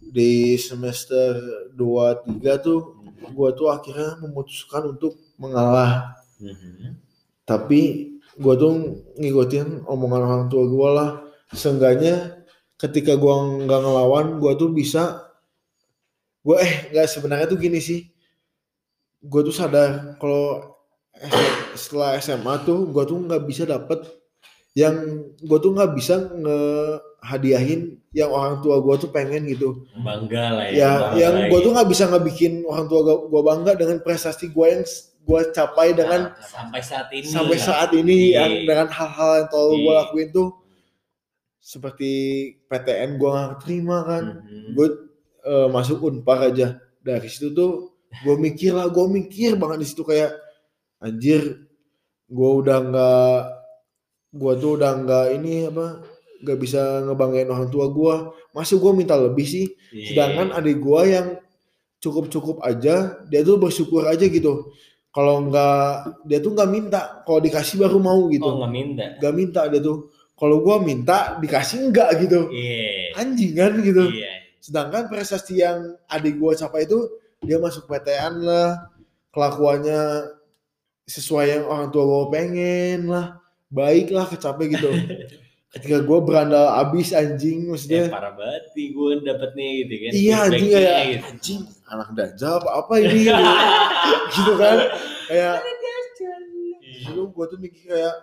di 0.00 0.30
semester 0.56 1.34
2 1.72 2.14
3 2.22 2.58
tuh 2.58 2.97
gua 3.34 3.52
tuh 3.54 3.68
akhirnya 3.72 4.18
memutuskan 4.22 4.94
untuk 4.96 5.16
mengalah. 5.40 6.16
Mhm. 6.38 6.94
tapi 7.48 8.14
gua 8.38 8.54
tuh 8.54 9.02
ngikutin 9.18 9.88
omongan 9.88 10.22
orang 10.22 10.44
tua 10.52 10.64
gua 10.68 10.88
lah. 10.94 11.10
Seenggaknya 11.50 12.44
ketika 12.78 13.16
gua 13.18 13.64
nggak 13.64 13.80
ngelawan 13.82 14.26
gua 14.38 14.54
tuh 14.54 14.70
bisa 14.70 15.26
gua 16.44 16.60
eh 16.62 16.92
nggak 16.92 17.08
sebenarnya 17.08 17.46
tuh 17.50 17.58
gini 17.58 17.80
sih. 17.82 18.06
Gua 19.24 19.42
tuh 19.42 19.54
sadar 19.56 20.14
kalau 20.22 20.76
setelah 21.74 22.14
SMA 22.22 22.54
tuh 22.62 22.86
gua 22.92 23.02
tuh 23.08 23.18
nggak 23.18 23.42
bisa 23.48 23.66
dapet 23.66 23.98
yang 24.76 24.94
gua 25.42 25.58
tuh 25.58 25.74
nggak 25.74 25.92
bisa 25.98 26.22
ngehadiahin 27.18 27.98
yang 28.14 28.30
orang 28.30 28.62
tua 28.62 28.78
gua 28.78 28.94
tuh 28.94 29.10
pengen 29.10 29.44
gitu 29.46 29.84
Bangga 29.98 30.44
lah 30.54 30.66
ya. 30.70 31.12
ya 31.14 31.28
yang 31.28 31.34
ya. 31.50 31.58
tuh 31.60 31.70
nggak 31.74 31.88
bisa 31.90 32.04
ngebikin 32.06 32.62
orang 32.64 32.86
tua 32.86 33.00
gua, 33.02 33.16
gua 33.26 33.42
bangga 33.44 33.72
dengan 33.74 33.98
prestasi 33.98 34.48
gua 34.48 34.70
yang 34.70 34.82
gua 35.22 35.44
capai 35.50 35.92
dengan 35.92 36.32
Nah, 36.32 36.40
sampai 36.40 36.80
saat 36.80 37.08
ini. 37.12 37.26
sampai 37.26 37.58
saat 37.58 37.90
ini 37.92 38.32
Iya. 38.32 38.38
yang 38.46 38.52
dengan 38.64 38.88
hal-hal 38.88 39.30
yang 39.36 39.48
terlalu 39.50 39.74
gue 39.76 39.92
Iya. 39.92 39.98
lakuin 40.00 40.28
tuh 40.30 40.48
seperti 41.58 42.10
PTN 42.64 43.20
gue 43.20 43.28
gak 43.28 43.60
terima 43.60 43.98
kan 44.02 44.24
Mhm. 44.40 44.72
gue 44.72 44.88
eh, 45.44 45.68
masuk 45.68 46.00
unpar 46.02 46.48
aja 46.48 46.80
dari 47.00 47.28
situ 47.28 47.52
tuh 47.52 47.92
gue 48.24 48.36
mikir 48.36 48.72
lah 48.72 48.88
gue 48.88 49.04
mikir 49.06 49.52
banget 49.56 49.84
di 49.84 49.86
situ 49.86 50.00
kayak 50.00 50.32
anjir 50.98 51.60
gue 52.24 52.50
udah 52.64 52.78
nggak 52.80 53.40
gue 54.32 54.52
tuh 54.56 54.70
udah 54.76 54.92
nggak 54.96 55.26
ini 55.36 55.68
apa 55.68 55.86
nggak 56.38 56.58
bisa 56.58 57.02
ngebanggain 57.02 57.50
orang 57.50 57.68
tua 57.68 57.90
gue 57.90 58.14
masih 58.54 58.78
gue 58.78 58.92
minta 58.94 59.18
lebih 59.18 59.46
sih. 59.46 59.66
Iya. 59.90 60.06
sedangkan 60.14 60.54
adik 60.54 60.78
gue 60.78 61.02
yang 61.10 61.26
cukup-cukup 61.98 62.62
aja 62.62 63.18
dia 63.26 63.40
tuh 63.42 63.58
bersyukur 63.58 64.06
aja 64.06 64.22
gitu. 64.26 64.70
Kalau 65.10 65.50
nggak 65.50 66.22
dia 66.30 66.38
tuh 66.38 66.54
nggak 66.54 66.70
minta. 66.70 67.00
Kalau 67.26 67.40
dikasih 67.42 67.82
baru 67.82 67.98
mau 67.98 68.30
gitu. 68.30 68.46
Oh 68.46 68.62
nggak 68.62 68.72
minta. 68.72 69.04
nggak 69.18 69.34
minta 69.34 69.60
dia 69.66 69.80
tuh. 69.82 70.14
Kalau 70.38 70.62
gua 70.62 70.78
minta 70.78 71.34
dikasih 71.42 71.90
enggak 71.90 72.14
gitu. 72.22 72.46
Iya. 72.54 73.18
anjing 73.18 73.52
kan 73.58 73.72
gitu. 73.82 74.06
Iya. 74.14 74.32
sedangkan 74.58 75.08
prestasi 75.08 75.64
yang 75.64 75.96
adik 76.12 76.36
gua 76.36 76.52
capai 76.52 76.84
itu 76.86 76.98
dia 77.42 77.58
masuk 77.58 77.90
PTN 77.90 78.46
lah. 78.46 78.94
Kelakuannya 79.34 80.34
sesuai 81.08 81.46
yang 81.50 81.64
orang 81.66 81.88
tua 81.90 82.04
gua 82.06 82.30
pengen 82.30 83.10
lah. 83.10 83.42
Baik 83.68 84.14
lah 84.14 84.24
kecapai 84.30 84.70
gitu 84.70 84.88
ketika 85.68 86.00
gua 86.00 86.18
berandal 86.20 86.64
abis 86.78 87.12
anjing 87.12 87.62
Ya, 87.62 87.68
maksudnya 87.68 88.02
parah 88.08 88.32
banget 88.32 88.64
nih 88.72 88.88
gue 88.90 89.08
dapetnya 89.20 89.66
gitu 89.78 89.94
kan. 89.94 90.12
iya 90.12 90.36
anjing 90.42 90.68
gitu. 90.70 91.26
anjing 91.26 91.60
anak 91.86 92.08
dajal 92.12 92.52
apa 92.56 92.68
apa 92.74 92.92
ini 92.98 93.20
gitu, 93.22 93.44
gitu 94.34 94.52
kan 94.56 94.76
kayak 95.26 95.56
dulu 97.04 97.22
gue 97.30 97.44
tuh 97.46 97.58
mikir 97.58 97.84
kayak 97.86 98.14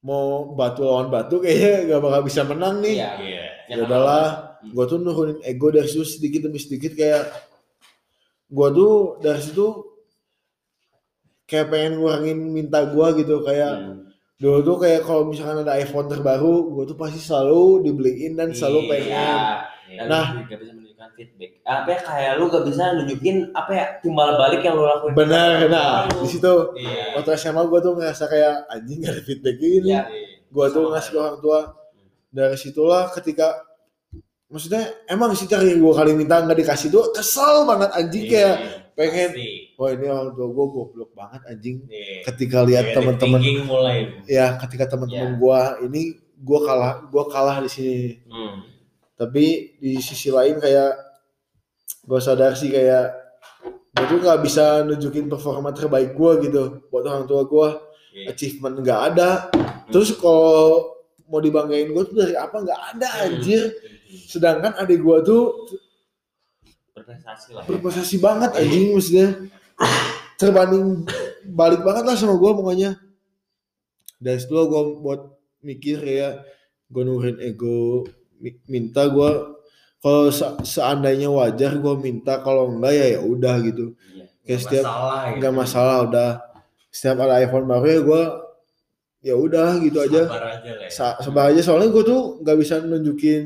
mau 0.00 0.24
batu 0.48 0.84
lawan 0.84 1.08
batu 1.08 1.38
kayaknya 1.38 1.88
gak 1.88 2.00
bakal 2.02 2.20
bisa 2.22 2.42
menang 2.44 2.78
nih 2.78 2.96
Iya. 2.98 3.10
Iya. 3.18 3.44
ya 3.66 3.76
udahlah 3.80 4.26
gue 4.62 4.84
tuh 4.84 4.98
nurunin 4.98 5.40
ego 5.42 5.68
dari 5.68 5.86
situ 5.86 6.04
sedikit 6.04 6.44
demi 6.44 6.56
sedikit 6.56 6.92
kayak 6.92 7.24
gue 8.46 8.68
tuh 8.70 8.92
dari 9.18 9.40
situ 9.40 9.66
kayak 11.44 11.66
pengen 11.68 11.98
ngurangin 11.98 12.38
minta 12.46 12.84
gue 12.84 13.06
gitu 13.18 13.42
kayak 13.42 13.72
Hmm. 13.74 14.03
Dulu 14.34 14.58
tuh 14.60 14.76
kayak 14.78 15.00
kalau 15.02 15.22
misalkan 15.24 15.62
ada 15.62 15.74
iPhone 15.74 16.06
terbaru 16.06 16.54
gue 16.68 16.84
tuh 16.86 16.96
pasti 16.96 17.18
selalu 17.18 17.82
dibeliin 17.82 18.34
dan 18.34 18.50
selalu 18.50 18.80
Iya. 18.80 18.90
pengen 18.90 19.14
Iya. 19.84 20.02
Nah. 20.04 20.26
nah 20.34 20.42
gak 20.42 20.58
bisa 20.58 20.72
menunjukkan 20.72 21.08
feedback 21.14 21.50
apa 21.62 21.88
ya 21.88 21.98
kayak 22.02 22.32
lu 22.34 22.44
gak 22.48 22.64
bisa 22.64 22.82
nunjukin 22.92 23.36
apa 23.52 23.70
ya 23.70 23.84
timbal 24.00 24.34
balik 24.34 24.60
yang 24.60 24.74
lu 24.74 24.84
lakuin 24.84 25.14
bener 25.14 25.50
nah 25.68 26.04
di 26.08 26.26
situ 26.26 26.50
Iya. 26.74 27.14
waktu 27.14 27.30
SMA 27.36 27.62
gue 27.62 27.80
tuh 27.80 27.92
ngerasa 27.94 28.24
kayak 28.26 28.54
anjing 28.68 28.98
gak 29.00 29.12
ada 29.12 29.22
feedback 29.22 29.56
ini 29.56 29.88
Iya. 29.88 30.02
gue 30.44 30.66
tuh 30.68 30.84
ngasih 30.88 31.10
ke 31.10 31.18
orang 31.18 31.38
tua 31.38 31.60
dari 32.28 32.56
situlah 32.56 33.02
ketika 33.10 33.48
maksudnya 34.46 34.82
emang 35.06 35.30
sih 35.32 35.46
cari 35.46 35.74
gue 35.74 35.92
kali 35.92 36.12
minta 36.12 36.38
nggak 36.38 36.58
dikasih 36.58 36.88
tuh 36.88 37.10
kesel 37.10 37.62
banget 37.64 37.90
anjing 37.92 38.26
kayak 38.26 38.54
Iya. 38.56 38.82
Pengen 38.94 39.30
Pasti. 39.30 39.50
wah 39.74 39.90
ini 39.90 40.06
orang 40.06 40.32
tua 40.32 40.48
gue 40.48 40.66
goblok 40.68 41.10
banget 41.12 41.42
anjing 41.46 41.76
Iya. 41.84 42.22
ketika 42.24 42.58
lihat 42.62 42.84
Negative 42.84 42.96
teman-teman 42.96 43.40
mulai. 43.64 43.98
ya 44.24 44.46
ketika 44.56 44.84
teman-teman 44.88 45.30
Iya. 45.30 45.38
gue 45.38 45.60
ini 45.84 46.02
gue 46.36 46.60
kalah 46.60 47.04
gue 47.04 47.24
kalah 47.26 47.58
di 47.58 47.68
sini 47.68 47.98
Hmm. 48.24 48.62
tapi 49.14 49.44
di 49.76 49.98
sisi 49.98 50.28
lain 50.28 50.56
kayak 50.56 50.94
gue 52.02 52.18
sadar 52.18 52.52
sih 52.52 52.68
kayak 52.68 53.14
gue 53.90 54.04
tuh 54.04 54.18
nggak 54.20 54.40
bisa 54.40 54.82
nunjukin 54.82 55.26
performa 55.26 55.70
terbaik 55.70 56.12
gue 56.12 56.30
gitu 56.42 56.62
buat 56.88 57.04
orang 57.04 57.24
tua 57.24 57.42
gue 57.44 57.68
Iya. 58.14 58.30
achievement 58.30 58.78
nggak 58.78 59.00
ada 59.10 59.30
terus 59.88 60.14
kalau 60.14 60.94
mau 61.24 61.38
dibanggain 61.38 61.88
gue 61.88 62.02
tuh 62.04 62.14
dari 62.14 62.34
apa 62.34 62.56
nggak 62.56 62.80
ada 62.92 63.08
anjir 63.22 63.74
sedangkan 64.24 64.76
adik 64.76 64.98
gue 64.98 65.18
tuh 65.22 65.42
berprestasi 66.94 67.48
lah 67.52 67.62
berprestasi 67.64 68.16
banget 68.18 68.50
anjing 68.54 68.94
maksudnya 68.94 69.28
terbanding 70.34 71.02
balik 71.44 71.82
banget 71.82 72.04
lah 72.04 72.14
sama 72.14 72.34
gue 72.34 72.50
pokoknya 72.52 72.90
dari 74.16 74.38
situ 74.38 74.54
gue 74.54 74.82
buat 74.98 75.20
mikir 75.60 75.98
kayak 75.98 76.46
gue 76.86 77.02
nurin 77.02 77.38
ego 77.38 78.06
mi- 78.36 78.62
minta 78.66 79.04
gue 79.06 79.30
kalau 79.98 80.28
se- 80.28 80.56
seandainya 80.62 81.28
wajar 81.28 81.74
gue 81.74 81.94
minta 81.96 82.38
kalau 82.38 82.70
enggak 82.70 82.92
ya 82.94 83.06
ya 83.10 83.20
udah 83.20 83.54
gitu 83.60 83.96
Iya. 84.14 84.24
Kayak 84.44 84.60
setiap- 84.60 84.84
masalah 84.86 85.22
gitu. 85.32 85.48
masalah 85.50 85.96
udah 86.04 86.30
setiap 86.88 87.16
ada 87.18 87.34
iPhone 87.38 87.64
baru 87.64 87.86
ya 87.88 88.00
gue 88.00 88.22
ya 89.24 89.34
udah 89.34 89.68
gitu 89.80 89.98
aja 89.98 90.22
Sabar 90.28 90.44
aja 90.52 90.70
lah 90.70 90.84
ya. 90.84 90.90
Sa- 90.92 91.18
sabar 91.18 91.44
aja 91.50 91.60
soalnya 91.60 91.88
gue 91.90 92.04
tuh 92.04 92.20
nggak 92.38 92.56
bisa 92.56 92.74
nunjukin 92.78 93.42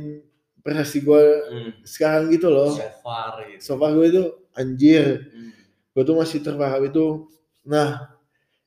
prestasi 0.69 1.01
gue 1.01 1.23
Hmm. 1.49 1.71
sekarang 1.83 2.29
gitu 2.29 2.49
loh. 2.49 2.69
So 2.71 2.85
far 3.01 3.41
gitu. 3.43 3.61
so 3.65 3.73
far 3.75 3.91
gue 3.91 4.07
itu 4.07 4.23
anjir. 4.53 5.25
Hmm. 5.25 5.51
gue 5.91 6.03
tuh 6.05 6.15
masih 6.15 6.39
terperangkap 6.39 6.85
itu. 6.87 7.25
Nah 7.65 8.13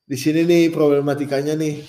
di 0.01 0.17
sini 0.17 0.41
nih 0.41 0.63
problematikanya 0.67 1.53
nih. 1.53 1.85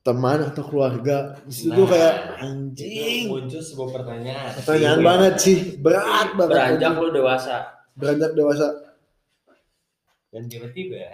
Teman 0.00 0.40
atau 0.42 0.64
keluarga. 0.64 1.36
Di 1.42 1.52
situ 1.52 1.70
tuh 1.70 1.84
Nah, 1.84 1.86
kayak 1.86 2.14
Itu 2.16 2.32
anjing. 2.42 3.24
muncul 3.28 3.60
sebuah 3.60 3.88
pertanyaan. 3.94 4.50
pertanyaan 4.56 5.00
banget 5.00 5.34
sih. 5.38 5.56
Berat 5.76 6.28
banget 6.34 6.50
Beranjak 6.50 6.92
lu 6.96 7.08
dewasa. 7.10 7.56
beranjak 7.92 8.32
dewasa. 8.32 8.66
Dan 10.28 10.48
tiba-tiba. 10.48 11.04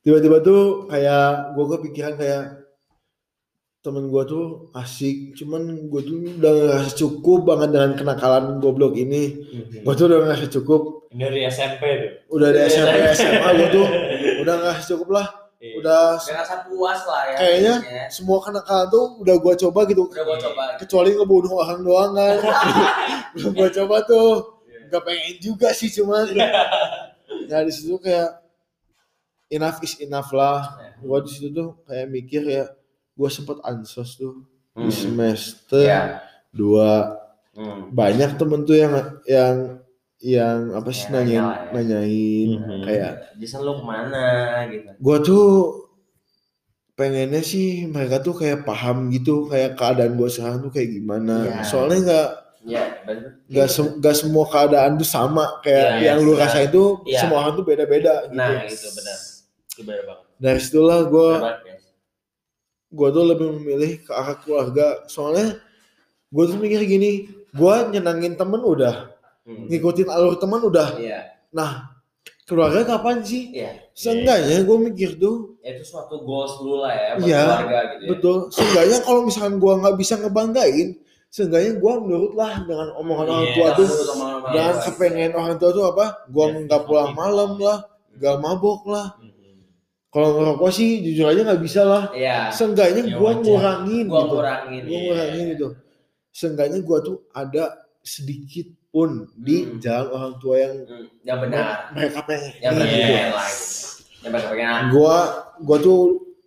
Tiba-tiba 0.00 0.40
tuh 0.40 0.60
kayak 0.86 1.52
gue 1.52 1.66
kepikiran 1.70 2.14
kayak 2.16 2.59
temen 3.80 4.12
gue 4.12 4.22
tuh 4.28 4.68
asik. 4.76 5.32
Cuman 5.40 5.88
gue 5.88 6.00
tuh 6.04 6.16
udah 6.36 6.52
ngerasa 6.52 6.92
cukup 7.00 7.48
banget 7.48 7.72
dengan 7.72 7.96
kenakalan 7.96 8.60
goblok 8.60 8.92
ini. 8.96 9.40
Gue 9.80 9.94
tuh 9.96 10.12
udah 10.12 10.18
ngerasa 10.28 10.46
cukup. 10.52 11.08
Ini 11.10 11.20
dari 11.26 11.40
SMP 11.48 11.82
tuh. 11.96 12.10
udah 12.36 12.48
di 12.52 12.60
SMP 12.68 12.96
SMA 13.16 13.48
gue 13.56 13.68
tuh 13.72 13.86
udah 14.44 14.54
ngerasa 14.60 14.82
cukup 14.94 15.08
lah. 15.16 15.26
Iya. 15.60 15.76
udah 15.76 16.04
Ngerasa 16.16 16.56
puas 16.68 17.00
lah 17.04 17.22
ya. 17.28 17.36
Kayaknya 17.36 17.74
semua 18.08 18.38
kenakalan 18.40 18.86
tuh 18.88 19.04
udah 19.20 19.36
gue 19.36 19.54
coba 19.64 19.80
gitu. 19.88 20.04
Udah 20.08 20.24
gua 20.24 20.36
coba. 20.40 20.62
kecuali 20.80 21.10
ngebunuh 21.16 21.52
orang 21.56 21.80
doang 21.80 22.12
kan. 22.16 22.36
Belum 23.36 23.52
gue 23.56 23.70
coba 23.80 23.96
tuh. 24.04 24.60
Nggak 24.92 25.02
pengen 25.08 25.36
juga 25.40 25.68
sih 25.72 25.88
cuman 25.88 26.26
ya 27.50 27.58
di 27.62 27.72
situ 27.72 27.96
kayak 27.96 28.44
enough 29.48 29.80
is 29.80 29.96
enough 30.04 30.28
lah. 30.36 30.76
Gue 31.00 31.18
di 31.24 31.30
situ 31.32 31.48
tuh 31.48 31.80
kayak 31.88 32.08
mikir 32.12 32.44
ya 32.44 32.64
gue 33.20 33.28
sempet 33.28 33.60
ansos 33.62 34.16
tuh 34.16 34.48
di 34.72 34.88
Hmm. 34.88 34.90
semester 34.90 35.82
Iya. 35.82 36.24
dua 36.50 37.20
Hmm. 37.52 37.92
banyak 37.92 38.34
temen 38.34 38.64
tuh 38.64 38.74
yang 38.74 38.92
yang 39.26 39.56
yang 40.18 40.58
apa 40.72 40.88
sih 40.90 41.04
Ya, 41.06 41.12
nanyain 41.12 41.28
nanya 41.28 41.40
lah 41.42 41.56
ya. 41.58 41.72
nanyain 41.74 42.48
Mhm. 42.54 42.80
kayak 42.82 43.12
Jason 43.36 43.60
lu 43.60 43.72
ke 43.74 43.84
mana 43.84 44.24
gitu. 44.66 44.88
gue 44.94 45.16
tuh 45.22 45.48
pengennya 46.94 47.40
sih 47.42 47.68
mereka 47.86 48.20
tuh 48.20 48.34
kayak 48.34 48.62
paham 48.62 49.08
gitu 49.08 49.48
kayak 49.48 49.72
keadaan 49.74 50.14
gue 50.14 50.28
sekarang 50.28 50.60
tuh 50.60 50.70
kayak 50.70 50.90
gimana 50.92 51.34
Iya. 51.42 51.60
soalnya 51.62 51.98
nggak 52.02 52.28
Ya, 52.60 52.84
bener. 53.08 53.40
se- 53.66 53.96
nggak 53.96 54.12
semua 54.14 54.44
keadaan 54.44 54.92
tuh 54.94 55.08
sama 55.08 55.60
kayak 55.60 55.96
Iya, 55.96 56.04
yang 56.06 56.18
lu 56.20 56.36
iya. 56.36 56.44
rasain 56.44 56.68
tuh 56.68 57.00
Iya. 57.02 57.18
semua 57.18 57.40
orang 57.40 57.56
tuh 57.56 57.64
beda-beda 57.64 58.28
gitu 58.28 58.36
Nah, 58.36 58.60
itu 58.62 58.88
benar. 58.92 59.18
Itu 59.66 59.80
benar 59.80 60.02
banget. 60.04 60.24
dari 60.36 60.60
situlah 60.60 61.00
gue. 61.06 61.30
Gue 62.90 63.08
tuh 63.08 63.24
lebih 63.24 63.46
memilih 63.54 63.92
ke 64.00 64.10
arah 64.10 64.34
keluarga 64.36 64.86
soalnya 65.06 65.58
gue 66.26 66.44
tuh 66.44 66.56
mikir 66.56 66.82
gini 66.82 67.10
gue 67.48 67.74
nyenangin 67.88 68.34
temen 68.34 68.60
udah 68.60 69.14
Hmm. 69.40 69.66
ngikutin 69.66 70.04
alur 70.06 70.36
teman 70.36 70.60
udah 70.60 70.94
Iya, 70.94 71.32
nah 71.50 71.88
keluarga 72.44 72.84
kapan 72.84 73.18
sih 73.20 73.50
iya. 73.52 73.72
seenggaknya 73.90 74.62
gue 74.62 74.78
mikir 74.84 75.16
tuh 75.16 75.56
Itu 75.58 75.80
suatu 75.82 76.20
goals 76.20 76.60
dulu 76.60 76.82
lah 76.82 76.92
ya 76.92 77.10
buat 77.14 77.24
Iya, 77.24 77.40
keluarga 77.40 77.80
gitu 77.88 78.02
ya. 78.04 78.08
betul 78.10 78.36
seenggaknya 78.50 78.98
kalau 79.00 79.20
misalkan 79.22 79.54
gue 79.56 79.72
nggak 79.74 79.96
bisa 79.96 80.14
ngebanggain 80.18 80.88
seenggaknya 81.26 81.72
gue 81.74 81.92
nurut 82.04 82.34
lah 82.34 82.52
dengan 82.60 82.88
omongan 82.94 83.26
orang 83.28 83.44
Iya, 83.44 83.54
tua 83.54 83.68
tuh 83.72 83.86
menurut 83.86 84.10
orang 84.12 84.40
dengan 84.46 84.74
tua. 84.74 84.84
kepengen 84.84 85.30
orang 85.32 85.54
tua 85.56 85.70
tuh 85.72 85.84
apa 85.88 86.04
gue 86.26 86.44
Iya, 86.44 86.58
nggak 86.60 86.82
pulang 86.84 87.10
malam 87.12 87.50
lah 87.56 87.78
nggak 88.12 88.36
mabok 88.38 88.80
lah 88.84 89.06
Mhm. 89.16 89.39
Kalau 90.10 90.28
ngerokok 90.36 90.70
sih 90.70 90.90
jujur 91.00 91.26
aja 91.26 91.40
nggak 91.42 91.62
bisa 91.62 91.82
lah 91.82 92.02
Iya. 92.10 92.50
seenggaknya 92.50 93.02
Ya, 93.04 93.14
gue 93.14 93.30
ngurangin 93.40 94.04
Gua 94.04 94.20
gitu 94.20 94.34
ngurangin. 94.34 94.82
gue 94.82 94.90
Iya. 94.90 95.02
ngurangin 95.06 95.44
gitu 95.48 95.66
seenggaknya 96.30 96.78
gue 96.80 96.98
tuh 97.00 97.16
ada 97.30 97.64
sedikit 98.00 98.66
pun 98.88 99.10
di 99.36 99.56
Hmm. 99.64 99.78
jalan 99.78 100.08
orang 100.10 100.34
tua 100.36 100.54
yang 100.58 100.74
Hmm, 100.82 101.06
Yang 101.22 101.38
benar. 101.40 101.66
mereka 101.92 102.18
pengen 102.24 102.52
Yang 102.58 102.72
benar 102.74 102.86
Iya. 102.88 103.06
gitu. 103.06 103.38
Yang 104.20 104.32
benar 104.32 104.48
pengen. 104.50 104.82
gue 104.90 105.16
gue 105.60 105.78
tuh 105.80 106.00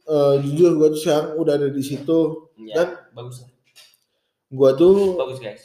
eh, 0.04 0.36
jujur 0.42 0.72
gue 0.76 0.88
tuh 0.90 1.00
sekarang 1.00 1.28
udah 1.38 1.54
ada 1.54 1.68
di 1.70 1.80
situ 1.82 2.20
Iya. 2.58 2.74
Dan 2.76 2.88
bagus. 3.14 3.48
gue 4.50 4.70
tuh 4.76 5.16
Bagus, 5.16 5.40
guys. 5.40 5.64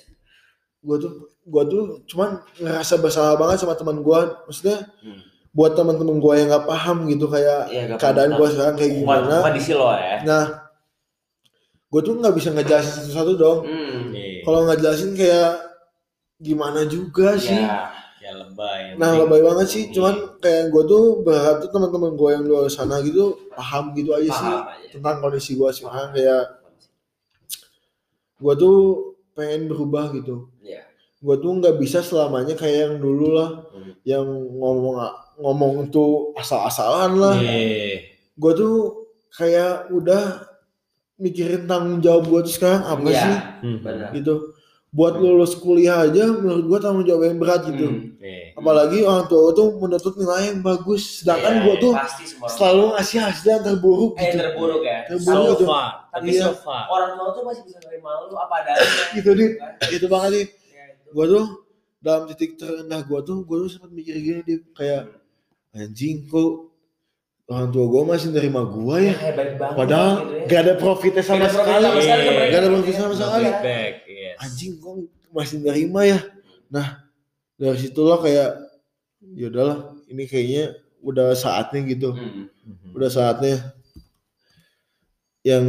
gue 0.79 0.97
tuh 0.97 1.13
gue 1.45 1.63
tuh 1.67 1.83
cuman 2.07 2.31
ngerasa 2.55 2.95
bersalah 2.97 3.35
banget 3.35 3.59
sama 3.59 3.75
teman 3.75 3.99
gue 3.99 4.19
maksudnya 4.45 4.87
Hmm. 4.99 5.19
Buat 5.59 5.75
teman-teman 5.75 6.17
gue 6.17 6.33
yang 6.37 6.49
nggak 6.49 6.67
paham 6.67 6.97
gitu 7.07 7.27
kayak 7.27 7.67
Iya, 7.67 7.83
nggak 7.85 7.99
keadaan 7.99 8.31
gue 8.33 8.47
sekarang 8.49 8.75
kayak 8.77 8.93
gimana 8.95 9.35
kondisi 9.43 9.73
lo 9.73 9.91
ya. 9.91 10.23
nah 10.23 10.45
gue 11.85 12.01
tuh 12.01 12.15
nggak 12.15 12.31
bisa 12.33 12.49
ngejelasin 12.51 12.93
satu-satu 13.03 13.33
dong 13.35 13.59
Hmm. 13.65 14.13
Iya. 14.13 14.45
kalau 14.45 14.59
nggak 14.63 14.79
jelasin 14.79 15.13
kayak 15.13 15.51
gimana 16.39 16.87
juga 16.87 17.35
sih 17.37 17.59
Ya. 17.59 17.91
ya 18.21 18.33
lebay. 18.37 18.95
nah 18.95 19.11
penting. 19.11 19.21
lebay 19.25 19.41
banget 19.43 19.67
sih 19.67 19.83
Iya. 19.85 19.93
cuman 19.93 20.15
kayak 20.39 20.65
gue 20.69 20.83
tuh 20.85 21.03
berharap 21.21 21.57
tuh 21.59 21.71
teman-teman 21.71 22.13
gue 22.15 22.31
yang 22.31 22.45
luar 22.45 22.65
sana 22.69 22.97
gitu 23.01 23.25
paham 23.51 23.91
gitu 23.93 24.11
aja 24.13 24.31
sih 24.31 24.53
Paham 24.55 24.71
aja. 24.71 24.89
tentang 24.93 25.17
kondisi 25.19 25.53
gue 25.53 25.71
sekarang 25.73 26.09
kayak 26.13 26.43
gue 28.39 28.55
tuh 28.57 28.77
pengen 29.33 29.67
berubah 29.67 30.13
gitu 30.13 30.47
Iya. 30.61 30.87
gue 31.19 31.37
tuh 31.37 31.51
nggak 31.53 31.75
bisa 31.77 31.99
selamanya 32.01 32.55
kayak 32.55 32.79
yang 32.85 32.95
dulu 32.97 33.27
lah 33.33 33.51
Hmm. 33.69 33.93
yang 34.05 34.27
ngomong 34.55 34.97
ngomong 35.39 35.89
tuh 35.89 36.35
asal-asalan 36.35 37.15
lah 37.15 37.35
Iya. 37.35 38.11
gue 38.35 38.53
tuh 38.55 38.75
kayak 39.31 39.89
udah 39.89 40.47
mikirin 41.17 41.65
tanggung 41.65 41.99
jawab 41.99 42.27
gue 42.27 42.41
tuh 42.43 42.55
sekarang 42.55 42.83
apa 42.85 43.03
Iya, 43.05 43.19
sih. 43.21 43.37
Benar. 43.81 44.11
gitu 44.13 44.35
buat 44.89 45.15
lulus 45.15 45.53
kuliah 45.55 46.01
aja 46.01 46.33
menurut 46.33 46.65
gue 46.65 46.79
tanggung 46.81 47.05
jawab 47.05 47.27
yang 47.27 47.37
berat 47.37 47.61
gitu 47.67 47.87
Hmm. 47.87 48.17
Iya. 48.19 48.57
apalagi 48.57 48.99
orang 49.03 49.27
tua 49.27 49.41
gue 49.45 49.55
tuh 49.55 49.69
menuntut 49.77 50.15
nilai 50.17 50.43
yang 50.49 50.61
bagus 50.61 51.03
sedangkan 51.19 51.53
Iya, 51.55 51.63
gue 51.63 51.75
tuh 51.79 51.93
selalu 52.49 52.85
ngasih 52.91 53.19
hasil 53.21 53.47
yang 53.49 53.63
terburuk 53.63 54.13
eh 54.15 54.23
gitu 54.25 54.37
terburuk 54.39 54.83
ya. 54.83 54.99
Terburuk 55.05 55.45
So 55.45 55.53
gitu. 55.53 55.65
far. 55.67 55.89
Tapi 56.09 56.29
Iya. 56.31 56.41
so 56.41 56.53
far. 56.57 56.83
Orang 56.89 57.11
tua 57.15 57.29
tuh 57.31 57.43
masih 57.45 57.63
bisa 57.63 57.79
nerima 57.81 58.11
lu 58.23 58.35
apa 58.35 58.55
adanya. 58.59 58.81
gitu 59.19 59.31
nih 59.33 59.49
kan? 59.55 59.73
gitu 59.87 60.07
banget 60.09 60.31
nih 60.31 60.45
itu. 60.45 61.11
gue 61.11 61.25
tuh 61.29 61.45
dalam 61.99 62.23
titik 62.27 62.51
terendah 62.55 63.01
gue 63.03 63.21
tuh 63.21 63.39
gue 63.43 63.57
tuh 63.59 63.69
sempat 63.69 63.91
mikir 63.91 64.15
gini 64.17 64.41
dia 64.41 64.59
kayak 64.73 65.03
anjing 65.73 66.25
kok 66.25 66.73
orang 67.47 67.69
tua 67.69 67.85
gue 67.87 68.03
masih 68.07 68.29
nerima 68.31 68.61
gue 68.63 68.97
ya 69.05 69.15
banget 69.33 69.75
padahal 69.75 70.13
gitu 70.19 70.33
ya. 70.33 70.45
gak 70.47 70.61
ada 70.61 70.75
profitnya 70.77 71.23
sama 71.23 71.45
Gak 71.45 71.53
sekali 71.55 71.83
sama 71.83 72.01
sekali 72.01 72.25
gak 72.47 72.61
ada 72.61 72.69
profit 72.69 72.95
sama 72.95 73.15
sekali. 73.15 73.47
Yes. 74.07 74.37
anjing 74.39 74.73
kok 74.77 74.95
masih 75.29 75.57
nerima 75.61 76.01
ya 76.05 76.19
nah 76.69 76.87
dari 77.55 77.79
situlah 77.79 78.19
kayak 78.19 78.51
ya 79.35 79.47
udahlah 79.49 79.79
ini 80.07 80.25
kayaknya 80.25 80.65
udah 81.01 81.33
saatnya 81.33 81.81
gitu 81.87 82.13
Hmm. 82.13 82.47
Mhm. 82.65 82.91
udah 82.93 83.09
saatnya 83.09 83.57
yang 85.43 85.65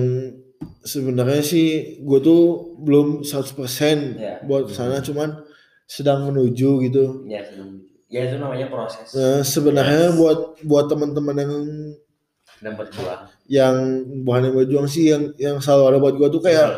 sebenarnya 0.81 1.39
sih 1.39 1.67
gue 2.01 2.19
tuh 2.19 2.41
belum 2.77 3.23
100% 3.23 4.19
Ya. 4.19 4.43
buat 4.43 4.67
ke 4.67 4.73
sana 4.73 4.99
cuman 4.99 5.39
sedang 5.85 6.27
menuju 6.27 6.83
gitu 6.83 7.23
Ya, 7.25 7.41
senang. 7.41 7.87
Ya 8.09 8.25
itu 8.25 8.35
namanya 8.35 8.67
proses 8.67 9.13
nah, 9.13 9.39
sebenarnya 9.41 10.11
buat 10.13 10.59
buat 10.61 10.85
teman-teman 10.87 11.35
yang 11.37 11.53
dan 12.59 12.73
berjuang. 12.75 13.21
yang 13.47 13.75
bukan 14.21 14.41
yang 14.43 14.55
berjuang 14.55 14.87
sih 14.89 15.05
yang 15.07 15.31
yang 15.37 15.57
selalu 15.57 15.83
ada 15.87 15.99
buat 15.99 16.15
gue 16.17 16.29
tuh 16.29 16.41
kayak 16.41 16.69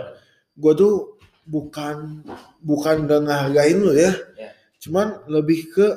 gue 0.54 0.74
tuh 0.76 0.94
bukan 1.42 2.22
bukan 2.62 2.96
gak 3.06 3.22
ngehargain 3.24 3.80
lo 3.80 3.92
ya 3.92 4.12
Ya. 4.38 4.52
cuman 4.78 5.24
lebih 5.26 5.72
ke 5.72 5.88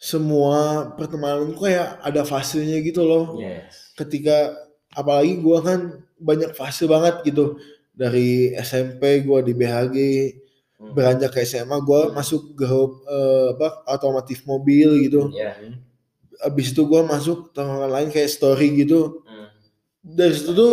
semua 0.00 0.88
pertemanan 0.96 1.52
tuh 1.52 1.68
kayak 1.68 2.00
ada 2.00 2.24
fasenya 2.24 2.80
gitu 2.80 3.04
loh 3.04 3.36
Yes. 3.36 3.92
ketika 3.94 4.56
apalagi 4.90 5.38
gua 5.38 5.60
kan 5.60 5.80
banyak 6.16 6.56
fase 6.56 6.88
banget 6.88 7.20
gitu 7.22 7.60
dari 7.92 8.50
SMP 8.56 9.20
gua 9.22 9.44
di 9.44 9.52
BHG 9.52 9.96
Hmm. 10.80 10.96
beranjak 10.96 11.28
ke 11.30 11.44
SMA 11.44 11.76
gua 11.80 12.08
masuk 12.10 12.54
grup 12.54 13.04
eh, 13.04 13.52
apa 13.52 13.68
otomotif 13.86 14.42
mobil 14.42 14.96
gitu 14.98 15.28
Ya. 15.30 15.52
abis 16.40 16.72
itu 16.72 16.82
gua 16.82 17.04
masuk 17.04 17.52
tongkrongan 17.52 17.92
lain 17.92 18.08
kayak 18.08 18.26
story 18.26 18.72
gitu 18.74 19.20
Hmm. 19.22 19.52
dari 20.00 20.32
situ 20.32 20.50
tuh 20.50 20.72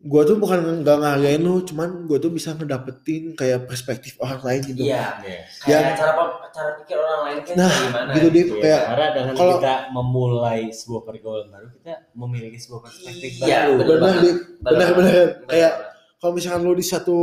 gua 0.00 0.24
tuh 0.24 0.34
bukan 0.34 0.80
nggak 0.80 0.96
ngehargain 0.96 1.38
lu 1.38 1.62
cuman 1.62 2.02
gua 2.02 2.16
tuh 2.16 2.28
bisa 2.28 2.50
ngedapetin 2.52 3.36
kayak 3.36 3.62
perspektif 3.64 4.18
orang 4.18 4.40
lain 4.40 4.60
gitu 4.64 4.82
Iya. 4.82 5.22
Yes. 5.22 5.60
Kayak 5.60 5.94
cara 5.94 6.12
cara 6.50 6.70
pikir 6.74 6.96
orang 6.96 7.20
lain 7.22 7.38
kan 7.44 7.54
Nah, 7.54 7.70
gimana? 7.70 8.10
gitu 8.10 8.26
deh 8.28 8.42
Iya, 8.42 8.54
kayak 8.58 8.82
karena 8.88 9.06
dengan 9.12 9.34
kalau- 9.36 9.54
kita 9.56 9.74
memulai 9.92 10.60
sebuah 10.68 11.02
pergaulan 11.04 11.46
baru 11.46 11.66
kita 11.70 11.94
memiliki 12.12 12.58
sebuah 12.58 12.80
perspektif 12.82 13.30
Iya, 13.38 13.58
baru. 13.70 13.86
benar 13.86 14.14
benar 14.58 14.88
benar 14.98 15.14
kayak 15.46 15.72
kalau 16.16 16.32
misalkan 16.34 16.60
lu 16.60 16.74
di 16.74 16.82
satu 16.82 17.16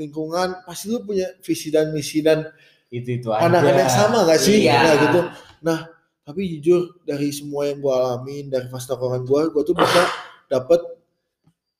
lingkungan 0.00 0.64
pasti 0.64 0.88
lu 0.88 1.04
punya 1.04 1.28
visi 1.44 1.68
dan 1.68 1.92
misi 1.92 2.24
dan 2.24 2.48
Itu 2.90 3.22
itu 3.22 3.28
yang 3.30 3.92
sama 3.92 4.24
gak 4.26 4.40
sih 4.40 4.66
Iya. 4.66 4.78
nah 4.82 4.94
gitu 4.98 5.20
nah 5.60 5.78
tapi 6.24 6.58
jujur 6.58 6.98
dari 7.04 7.30
semua 7.30 7.68
yang 7.68 7.78
gue 7.78 7.92
alamin 7.92 8.44
dari 8.48 8.66
fase 8.66 8.88
tongkrongan 8.88 9.22
gue 9.22 9.40
gue 9.52 9.62
tuh 9.62 9.76
bisa 9.76 10.02
dapet 10.48 10.80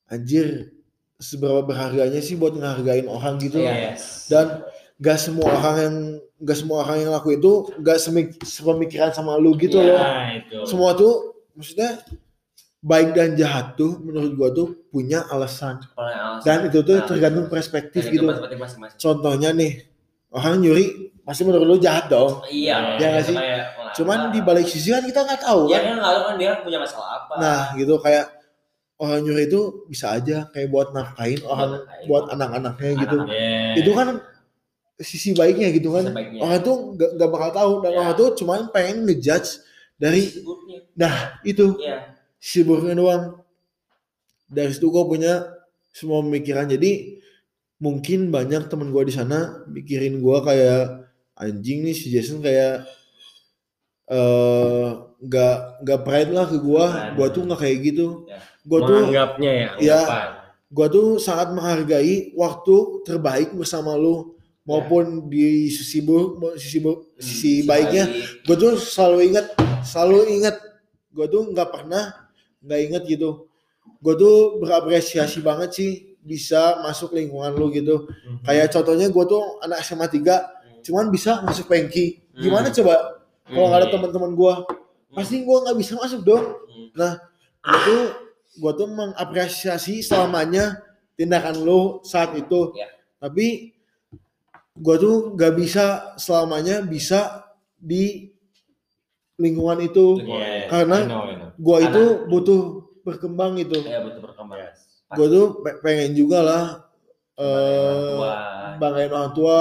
anjir 0.07 0.71
seberapa 1.17 1.61
berharganya 1.61 2.17
sih 2.19 2.33
buat 2.33 2.55
ngehargain 2.55 3.05
orang 3.05 3.37
gitu 3.37 3.61
Iya. 3.61 3.93
Yes. 3.93 4.27
dan 4.27 4.65
gak 4.97 5.17
semua 5.17 5.49
orang 5.51 5.75
yang 5.77 5.95
gak 6.41 6.57
semua 6.57 6.77
orang 6.81 6.97
yang 7.05 7.11
laku 7.13 7.37
itu 7.37 7.51
gak 7.81 7.99
semik, 8.01 8.27
sepemikiran 8.41 9.13
sama 9.13 9.37
lu 9.37 9.53
gitu 9.55 9.77
Iya. 9.77 9.87
loh 9.93 9.99
Nah, 9.99 10.27
itu. 10.37 10.57
semua 10.65 10.89
tuh 10.95 11.13
maksudnya 11.53 12.01
baik 12.81 13.13
dan 13.13 13.33
jahat 13.33 13.73
tuh 13.75 13.97
menurut 13.99 14.31
gua 14.33 14.49
tuh 14.49 14.67
punya 14.87 15.21
alasan 15.27 15.77
alasan. 15.91 16.41
dan 16.41 16.57
itu 16.65 16.81
tuh 16.81 16.97
Nah, 16.97 17.05
tergantung 17.05 17.45
perspektif 17.45 18.01
gitu 18.03 18.25
perspektif 18.25 18.57
masing-masing. 18.57 18.97
contohnya 18.97 19.49
nih 19.51 19.85
orang 20.29 20.57
nyuri 20.57 20.85
pasti 21.21 21.41
menurut 21.43 21.67
lu 21.67 21.77
jahat 21.77 22.09
dong 22.09 22.41
Iya. 22.43 22.97
Ya 22.97 23.07
nggak 23.11 23.23
sih? 23.23 23.35
kayak, 23.35 23.61
cuman 23.93 24.19
di 24.29 24.39
balik 24.39 24.65
sisi 24.65 24.89
kan 24.89 25.03
kita 25.03 25.21
nggak 25.21 25.41
tahu 25.41 25.69
Ya 25.69 25.77
kan 25.77 25.85
kan 25.85 25.95
nggak 25.95 26.09
tahu 26.11 26.23
kan 26.23 26.35
dia 26.35 26.51
punya 26.57 26.77
masalah 26.79 27.09
apa. 27.15 27.33
nah 27.37 27.59
gitu 27.75 27.93
kayak 27.97 28.25
orang 28.97 29.19
nyuri 29.19 29.45
itu 29.45 29.61
bisa 29.85 30.05
aja 30.11 30.49
kayak 30.49 30.67
buat 30.67 30.89
nafkahin 30.91 31.41
orang 31.43 31.69
nafkahin. 31.75 32.05
buat 32.05 32.23
anak-anaknya 32.29 32.91
gitu 32.99 33.15
Anak-anak. 33.15 33.37
Yeah. 33.37 33.73
itu 33.77 33.91
kan 33.91 34.07
sisi 34.97 35.29
baiknya 35.31 35.69
gitu 35.71 35.89
kan 35.91 36.05
Sebaiknya. 36.07 36.39
orang 36.39 36.59
tuh 36.59 36.75
gak, 36.93 37.11
gak 37.15 37.29
bakal 37.29 37.49
tahu 37.51 37.71
dan 37.79 37.91
Ya. 37.91 37.97
orang 37.99 38.13
tuh 38.15 38.29
cuman 38.35 38.59
pengen 38.69 38.97
ngejudge 39.03 39.61
dari 39.95 40.33
nah 40.95 41.13
itu 41.43 41.77
Iya. 41.77 42.10
Si 42.41 42.65
buruknya 42.65 42.97
doang 42.97 43.23
dari 44.49 44.73
situ 44.73 44.89
gue 44.89 45.03
punya 45.05 45.45
semua 45.93 46.19
pemikiran 46.19 46.65
jadi 46.65 47.21
mungkin 47.77 48.29
banyak 48.29 48.65
temen 48.65 48.89
gue 48.89 49.03
di 49.05 49.13
sana 49.13 49.61
mikirin 49.65 50.17
gue 50.17 50.37
kayak 50.41 51.05
anjing 51.35 51.81
nih 51.81 51.93
si 51.93 52.09
Jason 52.09 52.41
kayak 52.41 52.83
eh 54.07 54.87
nggak 55.21 55.55
nggak 55.85 55.99
pride 56.01 56.31
lah 56.31 56.45
ke 56.45 56.57
gue 56.57 56.83
Pride. 56.83 57.13
gue 57.15 57.27
tuh 57.29 57.41
nggak 57.45 57.59
kayak 57.61 57.77
gitu 57.85 58.07
Ya. 58.25 58.37
gue 58.61 58.79
tuh 58.79 58.97
menganggapnya 58.99 59.51
ya. 59.51 59.69
Iya. 59.77 59.99
anggapan. 60.01 60.27
gue 60.71 60.87
tuh 60.89 61.07
sangat 61.17 61.47
menghargai 61.51 62.13
waktu 62.33 62.75
terbaik 63.03 63.49
bersama 63.51 63.93
lu 63.93 64.33
maupun 64.61 65.25
di 65.25 65.67
sisi 65.67 65.99
buruk 65.99 66.37
sisi 66.55 66.77
buruk, 66.79 66.99
Hmm, 67.11 67.21
sisi 67.21 67.51
baiknya 67.63 68.05
gue 68.41 68.55
tuh 68.55 68.77
selalu 68.77 69.19
ingat 69.29 69.45
selalu 69.81 70.19
ingat 70.37 70.55
gue 71.09 71.25
tuh 71.27 71.43
nggak 71.49 71.69
pernah 71.69 72.20
nggak 72.61 72.79
inget 72.81 73.03
gitu 73.09 73.29
gue 74.01 74.13
tuh 74.15 74.61
berapresiasi 74.61 75.41
banget 75.41 75.69
sih 75.73 75.91
bisa 76.21 76.77
masuk 76.81 77.13
lingkungan 77.13 77.53
lu 77.53 77.73
gitu 77.73 78.05
Mhm. 78.05 78.45
kayak 78.45 78.69
contohnya 78.69 79.09
gue 79.09 79.23
tuh 79.25 79.41
anak 79.59 79.81
SMA 79.81 80.05
3 80.05 80.37
cuman 80.81 81.09
bisa 81.09 81.41
masuk 81.41 81.65
pengki 81.67 82.21
gimana 82.33 82.69
Hmm. 82.69 82.77
coba 82.77 82.95
kalau 83.45 83.65
nggak 83.67 83.79
ada 83.81 83.87
Hmm. 83.89 83.95
teman-teman 83.97 84.31
gue 84.33 84.53
pasti 85.11 85.41
gue 85.41 85.57
nggak 85.65 85.77
bisa 85.77 85.93
masuk 85.97 86.21
dong 86.21 86.45
Hmm. 86.69 87.17
gue 87.61 87.79
tuh 87.85 88.03
gue 88.51 88.71
tuh 88.75 88.87
mengapresiasi 88.89 90.01
selamanya 90.01 90.81
tindakan 91.15 91.61
lu 91.61 92.01
saat 92.03 92.33
itu 92.33 92.73
Ya. 92.73 92.89
tapi 93.17 93.73
gue 94.71 94.95
tuh 94.97 95.35
gak 95.35 95.53
bisa 95.53 96.15
selamanya 96.15 96.81
bisa 96.81 97.45
di 97.75 98.31
lingkungan 99.41 99.81
itu 99.81 100.21
Yeah, 100.21 100.69
Karena- 100.69 101.01
I 101.01 101.07
know, 101.07 101.21
I 101.23 101.35
know. 101.35 101.49
gue 101.51 101.77
itu 101.83 102.03
butuh 102.27 102.61
berkembang 103.01 103.57
gitu 103.57 103.81
Ya 103.81 103.99
betul 103.99 104.21
berkembang. 104.23 104.57
Yes. 104.57 104.77
gue 105.09 105.27
tuh 105.27 105.45
pe- 105.59 105.81
pengen 105.81 106.13
juga 106.13 106.39
lah 106.39 106.63
tua. 107.33 107.43
eh 107.43 108.77
banggain 108.77 109.11
orang 109.11 109.33
tua 109.33 109.57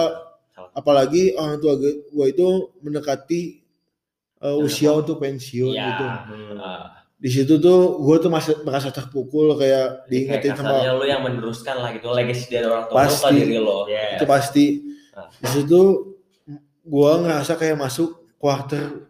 Salah. 0.51 0.71
apalagi 0.73 1.35
orang 1.35 1.59
tua 1.59 1.75
gue 1.81 2.27
itu 2.27 2.47
mendekati 2.79 3.59
eh, 4.39 4.57
usia 4.57 4.93
untuk 4.93 5.19
pensiun 5.19 5.73
Iya. 5.73 5.85
gitu 5.87 6.07
Hmm. 6.07 6.87
Di 7.17 7.29
situ 7.29 7.57
tuh 7.57 7.81
gue 8.01 8.17
tuh 8.19 8.29
masih 8.29 8.65
merasa 8.65 8.89
terpukul 8.89 9.53
kayak 9.53 9.61
kayak 9.61 10.09
diingetin 10.09 10.53
kasarnya 10.55 10.73
sama 10.87 10.97
lu 10.97 11.05
yang 11.05 11.21
meneruskan 11.21 11.77
lah 11.77 11.91
gitu 11.91 12.09
legacy 12.11 12.49
dari 12.49 12.65
orang 12.65 12.85
tua 12.87 12.97
lu 12.97 13.13
Pasti. 13.13 13.35
diri 13.35 13.59
lo. 13.59 13.85
Yeah. 13.87 14.17
itu 14.17 14.25
pasti 14.25 14.65
Ah. 15.13 15.29
di 15.29 15.49
situ 15.51 15.81
gue 16.83 17.11
ngerasa 17.19 17.53
kayak 17.55 17.77
masuk 17.77 18.09
quarter 18.37 19.10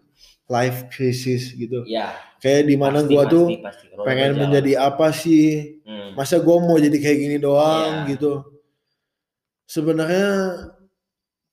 life 0.51 0.91
crisis 0.91 1.55
gitu 1.55 1.87
Iya. 1.87 2.11
kayak 2.39 2.67
di 2.67 2.75
mana 2.75 3.01
pasti, 3.01 3.09
gue 3.09 3.23
pasti, 3.23 3.33
tuh 3.33 3.47
pasti. 3.63 3.85
Roda 3.91 4.05
pengen 4.05 4.19
berjalan. 4.27 4.41
menjadi 4.43 4.73
apa 4.83 5.07
sih 5.13 5.47
Hmm. 5.87 6.11
masa 6.13 6.37
gue 6.37 6.57
mau 6.59 6.75
jadi 6.77 6.97
kayak 6.97 7.19
gini 7.21 7.37
doang 7.39 8.05
Iya. 8.05 8.09
gitu 8.11 8.33
sebenarnya 9.65 10.29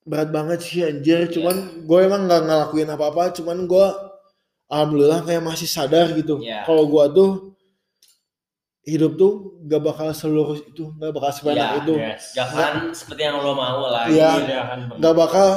berat 0.02 0.30
banget 0.32 0.60
sih 0.60 0.82
anjir 0.82 1.28
cuman 1.30 1.56
gue 1.84 2.00
emang 2.00 2.26
nggak 2.26 2.42
ngelakuin 2.44 2.90
apa-apa 2.90 3.30
cuman 3.34 3.66
gue 3.66 3.88
alhamdulillah 4.68 5.22
kayak 5.22 5.44
masih 5.44 5.68
sadar 5.68 6.10
gitu 6.12 6.40
Iya. 6.40 6.64
kalau 6.64 6.88
gue 6.88 7.06
tuh 7.14 7.32
hidup 8.82 9.20
tuh 9.20 9.34
gak 9.68 9.84
bakal 9.84 10.10
seluruh 10.10 10.56
itu 10.56 10.96
gak 10.96 11.12
bakal 11.12 11.28
sebanyak 11.30 11.60
Iya, 11.60 11.78
itu 11.78 11.94
Yes. 11.94 12.24
Jangan 12.32 12.74
seperti 12.96 13.22
yang 13.22 13.36
lo 13.38 13.52
mau 13.52 13.84
lah. 13.84 14.08
Iya. 14.08 14.32
Akan 14.64 14.80
gak 14.96 15.12
bakal 15.14 15.48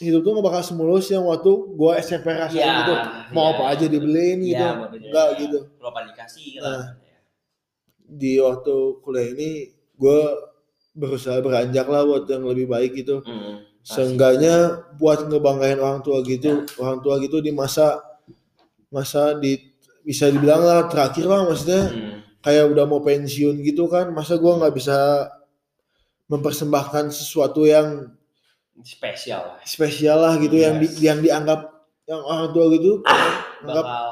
hidup 0.00 0.20
tuh 0.20 0.32
gak 0.32 0.46
bakal 0.46 0.62
semulus 0.64 1.06
yang 1.06 1.22
waktu 1.22 1.46
gue 1.70 1.92
SMP 2.00 2.26
rasain 2.30 2.56
Iya, 2.58 2.72
gitu 2.80 2.94
mau 3.30 3.44
iya. 3.46 3.52
apa 3.52 3.62
aja 3.68 3.84
dibeliin 3.86 4.38
Iya, 4.38 4.48
gitu 4.48 4.64
mau 4.64 4.74
apa 4.80 4.86
aja. 4.90 5.06
Nggak 5.06 5.28
gitu 5.38 5.58
Lo 5.76 5.86
apa 5.86 6.00
dikasih 6.06 6.46
Nah. 6.56 6.64
lah. 6.64 6.82
di 8.02 8.32
waktu 8.36 8.74
kuliah 8.98 9.28
ini 9.30 9.50
gue 9.94 10.20
berusaha 10.92 11.38
beranjak 11.38 11.86
lah 11.86 12.02
buat 12.02 12.26
yang 12.26 12.42
lebih 12.42 12.66
baik 12.66 12.92
gitu 12.96 13.20
Hmm. 13.20 13.62
Pasti. 13.80 13.96
seenggaknya 13.96 14.56
buat 14.94 15.24
ngebanggain 15.24 15.78
orang 15.78 16.00
tua 16.00 16.20
gitu 16.22 16.50
orang 16.76 16.98
tua 16.98 17.16
gitu 17.16 17.38
di 17.38 17.48
masa 17.50 18.02
masa 18.88 19.32
di 19.34 19.56
bisa 20.00 20.26
dibilang 20.26 20.60
lah 20.60 20.84
terakhir 20.84 21.24
lah 21.24 21.44
maksudnya 21.44 21.82
Hmm. 21.86 22.18
kayak 22.40 22.66
udah 22.68 22.84
mau 22.84 22.98
pensiun 22.98 23.60
gitu 23.60 23.84
kan 23.86 24.10
masa 24.10 24.36
gua 24.36 24.58
nggak 24.58 24.74
bisa 24.74 24.96
mempersembahkan 26.26 27.10
sesuatu 27.10 27.64
yang 27.64 28.10
Spesial 28.82 29.42
lah. 29.54 29.60
spesial 29.62 30.18
lah 30.18 30.34
gitu 30.36 30.56
yang 30.56 30.76
di, 30.78 30.86
Yes. 30.88 30.98
yang 31.00 31.18
dianggap 31.20 31.60
yang 32.04 32.20
orang 32.20 32.50
tua 32.50 32.66
gitu 32.72 32.92
anggap 33.62 33.84
Bakal 33.86 34.08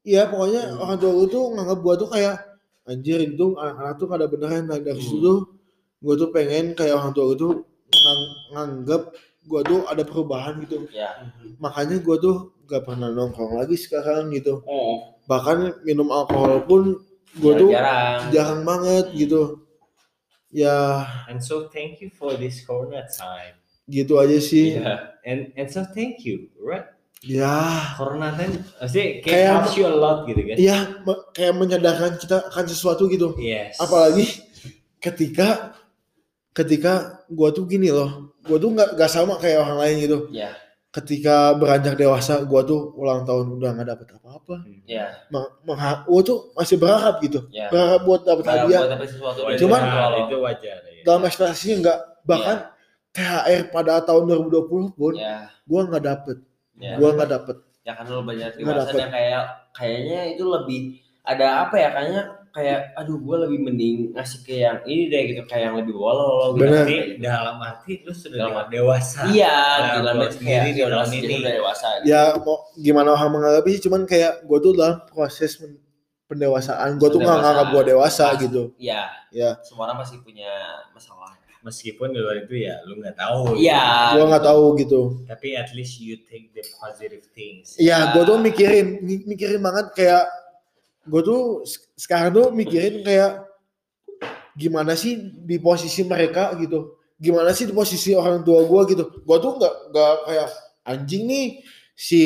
iya 0.00 0.22
pokoknya 0.24 0.62
Hmm. 0.72 0.80
orang 0.80 0.96
tua 0.96 1.12
gue 1.12 1.28
tuh 1.28 1.44
nganggap 1.52 1.78
gua 1.78 1.94
tuh 1.94 2.08
kayak 2.08 2.34
anjir 2.82 3.20
itu 3.20 3.46
anak-anak 3.54 3.94
tuh 3.96 4.08
kada 4.08 4.24
beneran 4.24 4.64
nah, 4.64 4.78
dari 4.78 4.96
Hmm. 4.96 5.04
situ 5.04 5.20
tuh 5.20 5.38
gua 6.00 6.14
tuh 6.16 6.28
pengen 6.30 6.72
kayak 6.72 6.96
orang 6.96 7.12
tua 7.12 7.24
gue 7.30 7.38
tuh 7.38 7.52
ngang- 7.92 8.34
nganggap 8.50 9.02
gua 9.44 9.60
tuh 9.62 9.80
ada 9.84 10.02
perubahan 10.02 10.56
gitu 10.64 10.88
ya. 10.90 11.12
makanya 11.58 12.00
gua 12.00 12.16
tuh 12.16 12.36
gak 12.64 12.86
pernah 12.86 13.10
nongkrong 13.10 13.58
lagi 13.58 13.76
sekarang 13.76 14.32
gitu 14.32 14.64
Oh. 14.64 15.12
bahkan 15.26 15.76
minum 15.82 16.08
alkohol 16.08 16.64
pun 16.64 16.82
gua 17.36 17.52
tuh 17.54 17.68
jarang. 17.68 18.20
jarang 18.32 18.60
banget 18.64 19.12
gitu 19.12 19.60
ya 20.48 21.04
And 21.28 21.38
so 21.38 21.68
thank 21.68 22.00
you 22.00 22.08
for 22.08 22.32
this 22.34 22.64
corona 22.64 23.04
time. 23.06 23.59
Gitu 23.90 24.16
aja 24.16 24.38
sih 24.38 24.78
Iya. 24.78 25.18
And 25.20 25.52
and 25.52 25.68
so 25.68 25.84
thank 25.84 26.24
you, 26.24 26.48
right? 26.56 26.86
ya 27.20 27.92
Corona 28.00 28.32
kan 28.32 28.48
pasti 28.80 29.20
Kayak- 29.20 29.20
kayak 29.20 29.48
helps 29.52 29.74
you 29.76 29.84
a 29.84 29.92
lot 29.92 30.18
gitu 30.24 30.40
kan. 30.40 30.56
Iya, 30.56 30.76
me- 31.04 31.22
kayak 31.30 31.52
menyadarkan 31.52 32.12
kita 32.16 32.48
akan 32.48 32.64
sesuatu 32.64 33.04
gitu. 33.06 33.36
Yes. 33.36 33.76
Apalagi 33.76 34.24
ketika 34.96 35.76
ketika 36.50 37.20
gua 37.28 37.52
tuh 37.52 37.64
gini 37.64 37.92
loh, 37.92 38.32
gua 38.40 38.56
tuh 38.56 38.72
nggak 38.72 38.96
nggak 38.96 39.10
sama 39.10 39.36
kayak 39.36 39.60
orang 39.60 39.78
lain 39.78 39.96
gitu. 40.00 40.18
Ya. 40.32 40.56
Ketika 40.90 41.54
beranjak 41.54 41.94
dewasa, 41.94 42.42
gua 42.42 42.64
tuh 42.64 42.90
ulang 42.96 43.22
tahun 43.22 43.52
udah 43.54 43.70
nggak 43.70 43.88
dapet 43.90 44.06
apa-apa. 44.16 44.56
Ya. 44.88 45.06
Meng- 45.28 45.52
mengha- 45.62 46.02
gua 46.02 46.20
tuh 46.24 46.50
masih 46.52 46.80
berharap 46.80 47.20
gitu, 47.20 47.46
Ya. 47.52 47.68
berharap 47.68 48.00
buat 48.02 48.24
dapet 48.24 48.44
hadiah. 48.48 48.82
Cuman- 49.54 49.84
itu 50.24 50.36
wajar 50.40 50.76
ya. 50.82 51.02
Dalam 51.04 51.22
ekspektasinya 51.22 51.76
nggak, 51.78 51.98
bahkan 52.24 52.56
THR 53.10 53.68
pada 53.68 53.98
tahun 54.00 54.22
2020 54.48 54.92
pun 54.92 55.12
ya. 55.14 55.50
gua 55.64 55.80
nggak 55.84 56.04
dapet, 56.04 56.36
Ya. 56.76 56.94
gua 56.96 57.12
nggak 57.12 57.30
dapet. 57.30 57.56
ya 57.80 57.92
kan 57.96 58.04
lo 58.06 58.20
banyak 58.20 58.54
dapet. 58.54 58.94
yang 58.94 59.10
kayak 59.10 59.42
kayaknya 59.72 60.20
itu 60.30 60.44
lebih 60.44 60.80
ada 61.22 61.64
apa 61.64 61.74
ya 61.74 61.88
kayaknya 61.90 62.22
kayak 62.50 62.92
aduh 62.94 63.14
gue 63.16 63.36
lebih 63.46 63.58
mending 63.62 63.96
ngasih 64.12 64.40
ke 64.42 64.54
yang 64.58 64.78
ini 64.84 65.06
deh 65.06 65.22
gitu 65.28 65.42
kayak 65.46 65.70
yang 65.70 65.76
lebih 65.78 65.94
walau 65.94 66.50
gitu 66.54 66.66
Bener. 66.66 66.82
Tapi 66.82 66.96
dalam 67.18 67.56
arti 67.58 67.92
lu 68.02 68.10
sudah 68.10 68.38
Dalam 68.42 68.66
dewasa. 68.68 69.20
iya 69.26 69.54
Nah, 69.80 69.90
dalam 70.02 70.14
arti 70.20 70.34
sendiri 70.36 70.68
ya 70.74 70.84
udah 70.86 70.98
dalam 71.00 71.10
ini. 71.14 71.34
udah 71.40 71.54
dewasa 71.56 71.86
gitu. 71.98 72.06
Ya 72.06 72.22
mau 72.36 72.56
gimana 72.74 73.08
orang 73.10 73.30
menganggapnya 73.32 73.70
sih, 73.72 73.82
cuman 73.86 74.00
kayak 74.04 74.32
gua 74.44 74.58
tuh 74.60 74.72
dalam 74.74 74.96
proses 75.06 75.52
pendewasaan, 76.26 76.88
gua 76.96 77.08
tuh 77.08 77.18
nggak 77.18 77.38
nganggap 77.38 77.66
gua 77.70 77.82
dewasa 77.82 78.24
Pasti. 78.28 78.42
gitu. 78.46 78.62
Iya. 78.78 79.02
Ya. 79.30 79.50
Semua 79.62 79.86
orang 79.86 79.98
pasti 79.98 80.16
punya 80.20 80.50
masalah. 80.90 81.19
Meskipun 81.60 82.10
di 82.10 82.18
luar 82.18 82.40
itu 82.40 82.56
ya 82.56 82.80
lu 82.84 82.96
nggak 82.96 83.16
tahu. 83.16 83.54
Iya. 83.54 84.16
Gua 84.16 84.24
nggak 84.28 84.44
tahu 84.44 84.64
gitu. 84.76 85.00
Tapi 85.24 85.48
at 85.54 85.68
least 85.70 86.00
you 86.00 86.16
take 86.24 86.48
the 86.50 86.64
positive 86.74 87.20
things. 87.30 87.76
Iya, 87.76 88.10
gue 88.10 88.22
tuh 88.24 88.38
mikirin, 88.38 89.00
mi- 89.00 89.24
mikirin 89.26 89.60
banget 89.60 89.92
kayak 89.92 90.24
gue 91.04 91.20
tuh 91.20 91.40
se- 91.62 91.84
sekarang 91.94 92.32
tuh 92.32 92.46
mikirin 92.50 93.00
kayak 93.00 93.44
gimana 94.52 94.92
sih 94.94 95.16
di 95.16 95.56
posisi 95.56 96.00
mereka 96.02 96.52
gitu, 96.56 96.96
gimana 97.16 97.52
sih 97.52 97.64
di 97.64 97.72
posisi 97.72 98.12
orang 98.12 98.40
tua 98.40 98.64
gue 98.64 98.80
gitu. 98.90 99.04
Gue 99.20 99.38
tuh 99.38 99.56
nggak 99.56 99.74
nggak 99.92 100.14
kayak 100.26 100.48
anjing 100.82 101.24
nih 101.24 101.46
si 101.92 102.22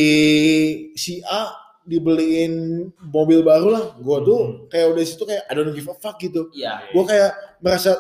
si 0.95 1.19
A 1.25 1.51
dibeliin 1.85 2.87
mobil 3.05 3.43
baru 3.43 3.69
lah 3.69 3.85
gue 3.95 4.19
tuh 4.25 4.41
Hmm. 4.41 4.57
kayak 4.67 4.87
udah 4.89 5.05
situ 5.05 5.23
kayak 5.23 5.45
I 5.45 5.53
don't 5.53 5.69
give 5.71 5.85
a 5.85 5.93
fuck 5.93 6.17
gitu 6.17 6.49
Iya. 6.51 6.81
gue 6.89 7.05
kayak 7.05 7.31
merasa 7.61 7.93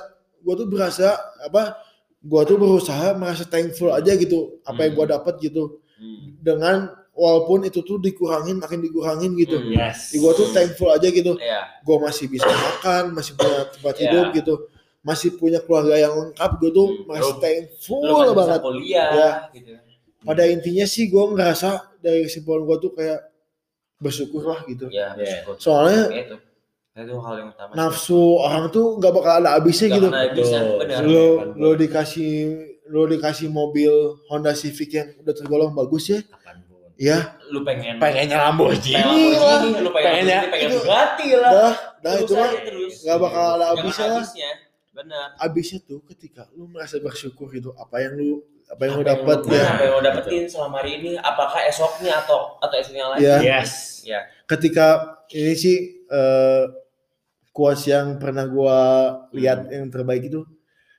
gue 0.45 0.55
tuh 0.55 0.67
berasa 0.67 1.17
apa 1.41 1.81
gue 2.21 2.43
tuh 2.45 2.57
berusaha 2.57 3.13
merasa 3.13 3.45
thankful 3.45 3.89
aja 3.91 4.13
gitu 4.15 4.61
apa 4.63 4.81
yang 4.83 4.93
gue 4.95 5.07
dapat 5.11 5.35
gitu 5.41 5.81
Hmm. 5.95 6.35
dengan 6.39 6.91
walaupun 7.15 7.63
itu 7.63 7.79
tuh 7.81 7.97
dikurangin 7.97 8.59
makin 8.59 8.83
dikurangin 8.83 9.31
gitu 9.35 9.57
Hmm. 9.57 9.71
Yes. 9.71 10.11
gue 10.11 10.33
tuh 10.35 10.51
thankful 10.51 10.91
aja 10.91 11.07
gitu 11.07 11.39
Iya. 11.39 11.81
gue 11.81 11.97
masih 11.99 12.27
bisa 12.27 12.51
makan 12.51 13.15
masih 13.15 13.33
punya 13.35 13.63
tempat 13.69 13.95
Iya. 13.95 14.03
hidup 14.03 14.27
gitu 14.35 14.55
masih 15.01 15.37
punya 15.37 15.61
keluarga 15.61 15.95
yang 15.95 16.13
lengkap 16.13 16.51
gue 16.59 16.71
tuh 16.73 16.89
Hmm. 16.91 17.05
masih 17.07 17.35
thankful 17.39 18.03
Lu 18.03 18.35
banget 18.35 18.61
kuliah 18.61 19.09
Ya. 19.09 19.31
gitu. 19.55 19.71
pada 20.21 20.43
intinya 20.45 20.83
sih 20.85 21.07
gue 21.07 21.25
ngerasa 21.31 21.71
dari 22.01 22.27
kesimpulan 22.27 22.65
gue 22.65 22.77
tuh 22.81 22.93
kayak 22.93 23.21
bersyukur 23.97 24.43
lah 24.45 24.61
gitu 24.67 24.91
Ya, 24.91 25.15
Iya. 25.15 25.47
bersyukur. 25.47 25.55
Soalnya- 25.57 26.09
itu 26.11 26.37
itu 26.97 27.15
hal 27.19 27.35
yang 27.37 27.49
utama. 27.51 27.71
nafsu 27.75 28.15
orang 28.39 28.71
tuh 28.71 28.95
nggak 28.97 29.13
bakal 29.13 29.33
ada 29.37 29.51
habisnya 29.53 29.89
gitu 29.91 30.09
lo 31.03 31.27
lo 31.53 31.71
dikasih 31.75 32.33
lo 32.87 33.03
dikasih 33.05 33.51
mobil 33.51 33.91
Honda 34.25 34.53
Civic 34.53 34.91
yang 34.93 35.09
udah 35.19 35.35
tergolong 35.35 35.73
bagus 35.73 36.07
ya 36.09 36.23
Kapan 36.23 36.63
pun. 36.63 36.95
ya 36.95 37.35
Lu 37.49 37.61
pengen 37.61 37.99
pengennya 37.99 38.39
Lamborghini 38.41 38.95
pengen 38.95 39.11
lah 39.11 39.59
Lamborghini, 39.59 39.81
lu 39.81 39.91
pengen 39.91 40.07
pengennya 40.07 40.39
Lamborghini, 40.39 40.53
pengen. 40.55 40.71
Bugatti 40.77 41.29
lah. 41.35 41.51
dah 41.51 41.75
dah 41.99 42.13
Terus 42.15 42.23
itu 42.23 42.33
mah 42.37 42.51
nggak 43.03 43.19
bakal 43.21 43.43
ada 43.51 43.65
habisnya 43.69 44.07
habisnya. 44.13 44.51
Benar. 44.95 45.27
habisnya 45.37 45.79
tuh 45.83 45.99
ketika 46.07 46.47
lu 46.53 46.65
merasa 46.69 46.95
bersyukur 46.97 47.51
gitu 47.51 47.75
apa 47.75 47.99
yang 47.99 48.15
lu 48.15 48.39
apa 48.65 48.81
yang 48.81 48.95
lu 48.95 49.03
Apa 49.03 49.11
yang 49.11 49.19
dapat 49.19 49.39
lu- 49.41 49.51
ya 49.51 49.65
Apa 49.67 49.83
yang 49.83 49.93
lo 49.93 50.01
dapetin 50.01 50.43
selama 50.47 50.75
hari 50.79 50.91
ini? 50.97 51.11
Apakah 51.17 51.61
esoknya 51.65 52.23
atau 52.23 52.55
atau 52.57 52.77
esoknya 52.79 53.05
lagi? 53.11 53.27
Ya. 53.27 53.37
Yes. 53.43 53.73
Ya. 54.01 54.21
ketika 54.45 54.87
ini 55.29 55.53
sih 55.55 55.77
eh 56.07 56.65
quotes 57.55 57.87
yang 57.87 58.19
pernah 58.19 58.45
gua 58.45 58.79
lihat 59.31 59.71
yang 59.71 59.87
terbaik 59.87 60.27
itu 60.27 60.43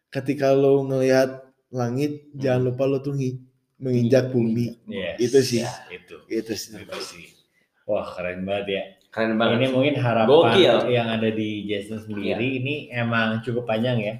ketika 0.08 0.49
lu 0.49 0.88
ngelihat 0.88 1.43
langit 1.70 2.32
jangan 2.34 2.72
lupa 2.72 2.88
lu 2.88 2.97
tuh 2.97 3.12
ngi- 3.12 3.43
menginjak 3.76 4.32
bumi 4.32 4.80
Yes. 4.88 5.20
Itu 5.22 5.39
sih. 5.43 5.62
Ya, 5.62 5.72
itu. 5.91 6.16
itu 6.26 6.53
sih 6.56 6.80
Itu 6.80 6.99
sih. 7.03 7.26
Wah 7.84 8.08
keren 8.10 8.41
banget 8.41 8.68
ya. 8.72 8.84
Keren 9.12 9.32
Ini 9.32 9.38
banget. 9.38 9.70
mungkin 9.70 9.95
harapan 9.97 10.32
Gokil. 10.32 10.76
yang 10.89 11.08
ada 11.10 11.30
di 11.30 11.49
Jason 11.66 11.99
sendiri 12.01 12.58
ini 12.58 12.88
emang 12.89 13.39
cukup 13.41 13.64
panjang 13.66 13.99
ya 13.99 14.16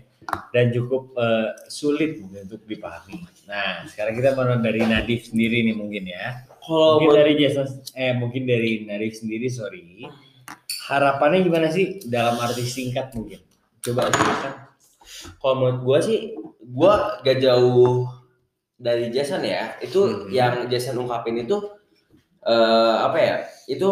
dan 0.52 0.70
cukup 0.70 1.16
eh, 1.16 1.50
sulit 1.68 2.18
mungkin 2.18 2.46
untuk 2.46 2.64
dipahami. 2.64 3.16
Nah 3.46 3.86
sekarang 3.86 4.12
kita 4.14 4.34
mau 4.34 4.44
dari 4.58 4.84
Nadif 4.84 5.30
sendiri 5.30 5.64
nih 5.64 5.74
mungkin 5.74 6.04
ya. 6.06 6.44
Kalau 6.60 6.98
Mungkin 6.98 7.16
dari 7.16 7.34
Jason 7.38 7.66
eh 7.94 8.12
mungkin 8.12 8.44
dari 8.44 8.84
Nadif 8.84 9.16
sendiri 9.16 9.48
sorry. 9.48 10.04
Harapannya 10.86 11.42
gimana 11.42 11.68
sih 11.74 11.98
dalam 12.06 12.38
arti 12.38 12.64
singkat 12.66 13.10
mungkin? 13.16 13.42
Coba 13.82 14.10
silakan. 14.10 14.54
kalau 15.42 15.56
menurut 15.62 15.80
gua 15.86 15.98
sih 16.02 16.34
gua 16.62 16.94
gak 17.22 17.38
jauh 17.40 18.10
dari 18.76 19.10
Jason 19.10 19.42
ya 19.46 19.78
itu 19.80 20.02
Hmm. 20.02 20.28
yang 20.30 20.54
Jason 20.68 20.98
ungkapin 20.98 21.38
itu 21.40 21.58
eh 22.46 22.96
apa 23.02 23.18
ya 23.18 23.36
itu 23.70 23.90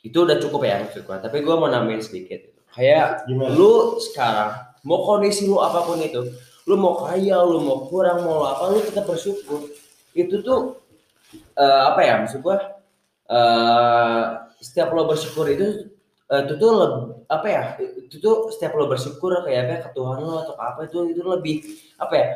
itu 0.00 0.18
udah 0.22 0.36
cukup 0.38 0.60
ya 0.64 0.80
maksud 0.84 1.02
gua 1.04 1.18
tapi 1.18 1.40
gua 1.44 1.56
mau 1.60 1.68
nambahin 1.68 2.00
sedikit 2.00 2.40
kayak 2.72 3.26
Gimana? 3.28 3.52
lu 3.56 3.96
sekarang 3.98 4.52
mau 4.84 5.02
kondisi 5.04 5.48
lu 5.48 5.58
apa 5.58 5.82
pun 5.84 5.98
itu 6.00 6.20
lu 6.68 6.76
mau 6.76 6.94
kaya 7.00 7.40
lu 7.42 7.58
mau 7.60 7.88
kurang 7.88 8.22
mau 8.24 8.44
apa 8.46 8.70
lu 8.72 8.78
tetap 8.80 9.04
bersyukur 9.08 9.66
itu 10.12 10.36
tuh 10.44 10.80
eh, 11.56 11.80
apa 11.90 12.00
ya 12.04 12.14
maksud 12.22 12.40
gua 12.44 12.56
eh 13.26 14.22
setiap 14.62 14.92
lo 14.94 15.04
bersyukur 15.10 15.48
itu 15.50 15.95
itu 16.26 16.54
tuh 16.58 16.70
leb- 16.74 17.22
apa 17.30 17.46
ya 17.46 17.62
itu 17.78 18.18
tuh 18.18 18.50
setiap 18.50 18.74
lo 18.74 18.90
bersyukur 18.90 19.30
kayak 19.46 19.60
apa 19.70 19.74
ke 19.86 19.90
Tuhan 19.94 20.18
lo 20.26 20.42
atau 20.42 20.54
apa 20.58 20.90
itu 20.90 20.98
itu 21.14 21.22
lebih 21.22 21.56
apa 22.02 22.14
ya 22.18 22.28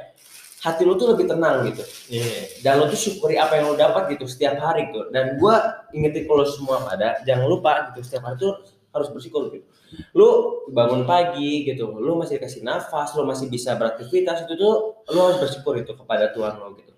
hati 0.61 0.82
lo 0.86 0.95
tuh 0.95 1.16
lebih 1.16 1.26
tenang 1.26 1.66
gitu. 1.66 1.82
Iya. 2.12 2.62
dan 2.62 2.78
lo 2.78 2.86
tuh 2.86 3.01
syukuri 3.01 3.34
apa 3.34 3.59
yang 3.59 3.72
lo 3.72 3.74
dapat 3.74 4.14
gitu 4.14 4.30
setiap 4.30 4.62
hari 4.62 4.95
tuh 4.95 5.11
dan 5.11 5.34
gua 5.43 5.82
ingetin 5.91 6.28
kalau 6.30 6.47
semua 6.47 6.84
pada 6.86 7.18
jangan 7.26 7.51
lupa 7.51 7.91
gitu 7.91 8.07
setiap 8.07 8.30
hari 8.30 8.36
tuh 8.38 8.62
harus 8.91 9.09
bersyukur 9.11 9.51
gitu. 9.55 9.66
Lu 10.14 10.62
bangun 10.70 11.03
pagi 11.03 11.66
gitu 11.66 11.91
lu 11.91 12.14
masih 12.14 12.38
dikasih 12.38 12.62
nafas 12.62 13.11
lu 13.18 13.26
masih 13.26 13.51
bisa 13.51 13.74
beraktivitas 13.74 14.47
itu 14.47 14.55
tuh 14.55 15.03
lu 15.11 15.18
harus 15.18 15.38
bersyukur 15.43 15.74
itu 15.78 15.95
kepada 15.99 16.30
Tuhan 16.30 16.62
lo 16.62 16.78
gitu. 16.78 16.95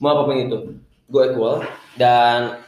Mau 0.00 0.12
apa 0.12 0.22
pun 0.28 0.36
itu 0.36 0.58
gue 1.08 1.22
equal. 1.30 1.64
Dan 1.96 2.60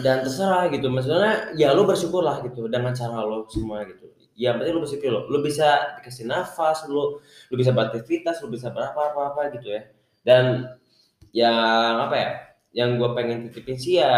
dan 0.00 0.24
terserah 0.24 0.72
gitu. 0.72 0.88
Maksudnya 0.88 1.52
ya 1.52 1.76
lu 1.76 1.84
bersyukurlah 1.84 2.40
gitu 2.48 2.64
dengan 2.72 2.96
cara 2.96 3.20
lo 3.20 3.44
semua 3.52 3.84
gitu. 3.84 4.08
Ya 4.32 4.56
berarti 4.56 4.72
lu 4.72 4.80
bersyukur 4.80 5.08
lo. 5.12 5.20
Lu 5.28 5.44
bisa 5.44 6.00
dikasih 6.00 6.24
nafas 6.24 6.88
lu 6.88 7.20
lu 7.20 7.54
bisa 7.60 7.76
beraktivitas 7.76 8.40
lu 8.40 8.48
bisa 8.48 8.72
berapa 8.72 8.96
apa 8.96 9.20
apa 9.36 9.42
gitu 9.60 9.76
ya. 9.76 9.84
Dan 10.24 10.72
yang 11.36 12.08
apa 12.08 12.14
ya 12.16 12.30
yang 12.72 12.96
gue 12.96 13.10
pengen 13.12 13.52
titipin 13.52 13.76
sih 13.76 14.00
ya 14.00 14.12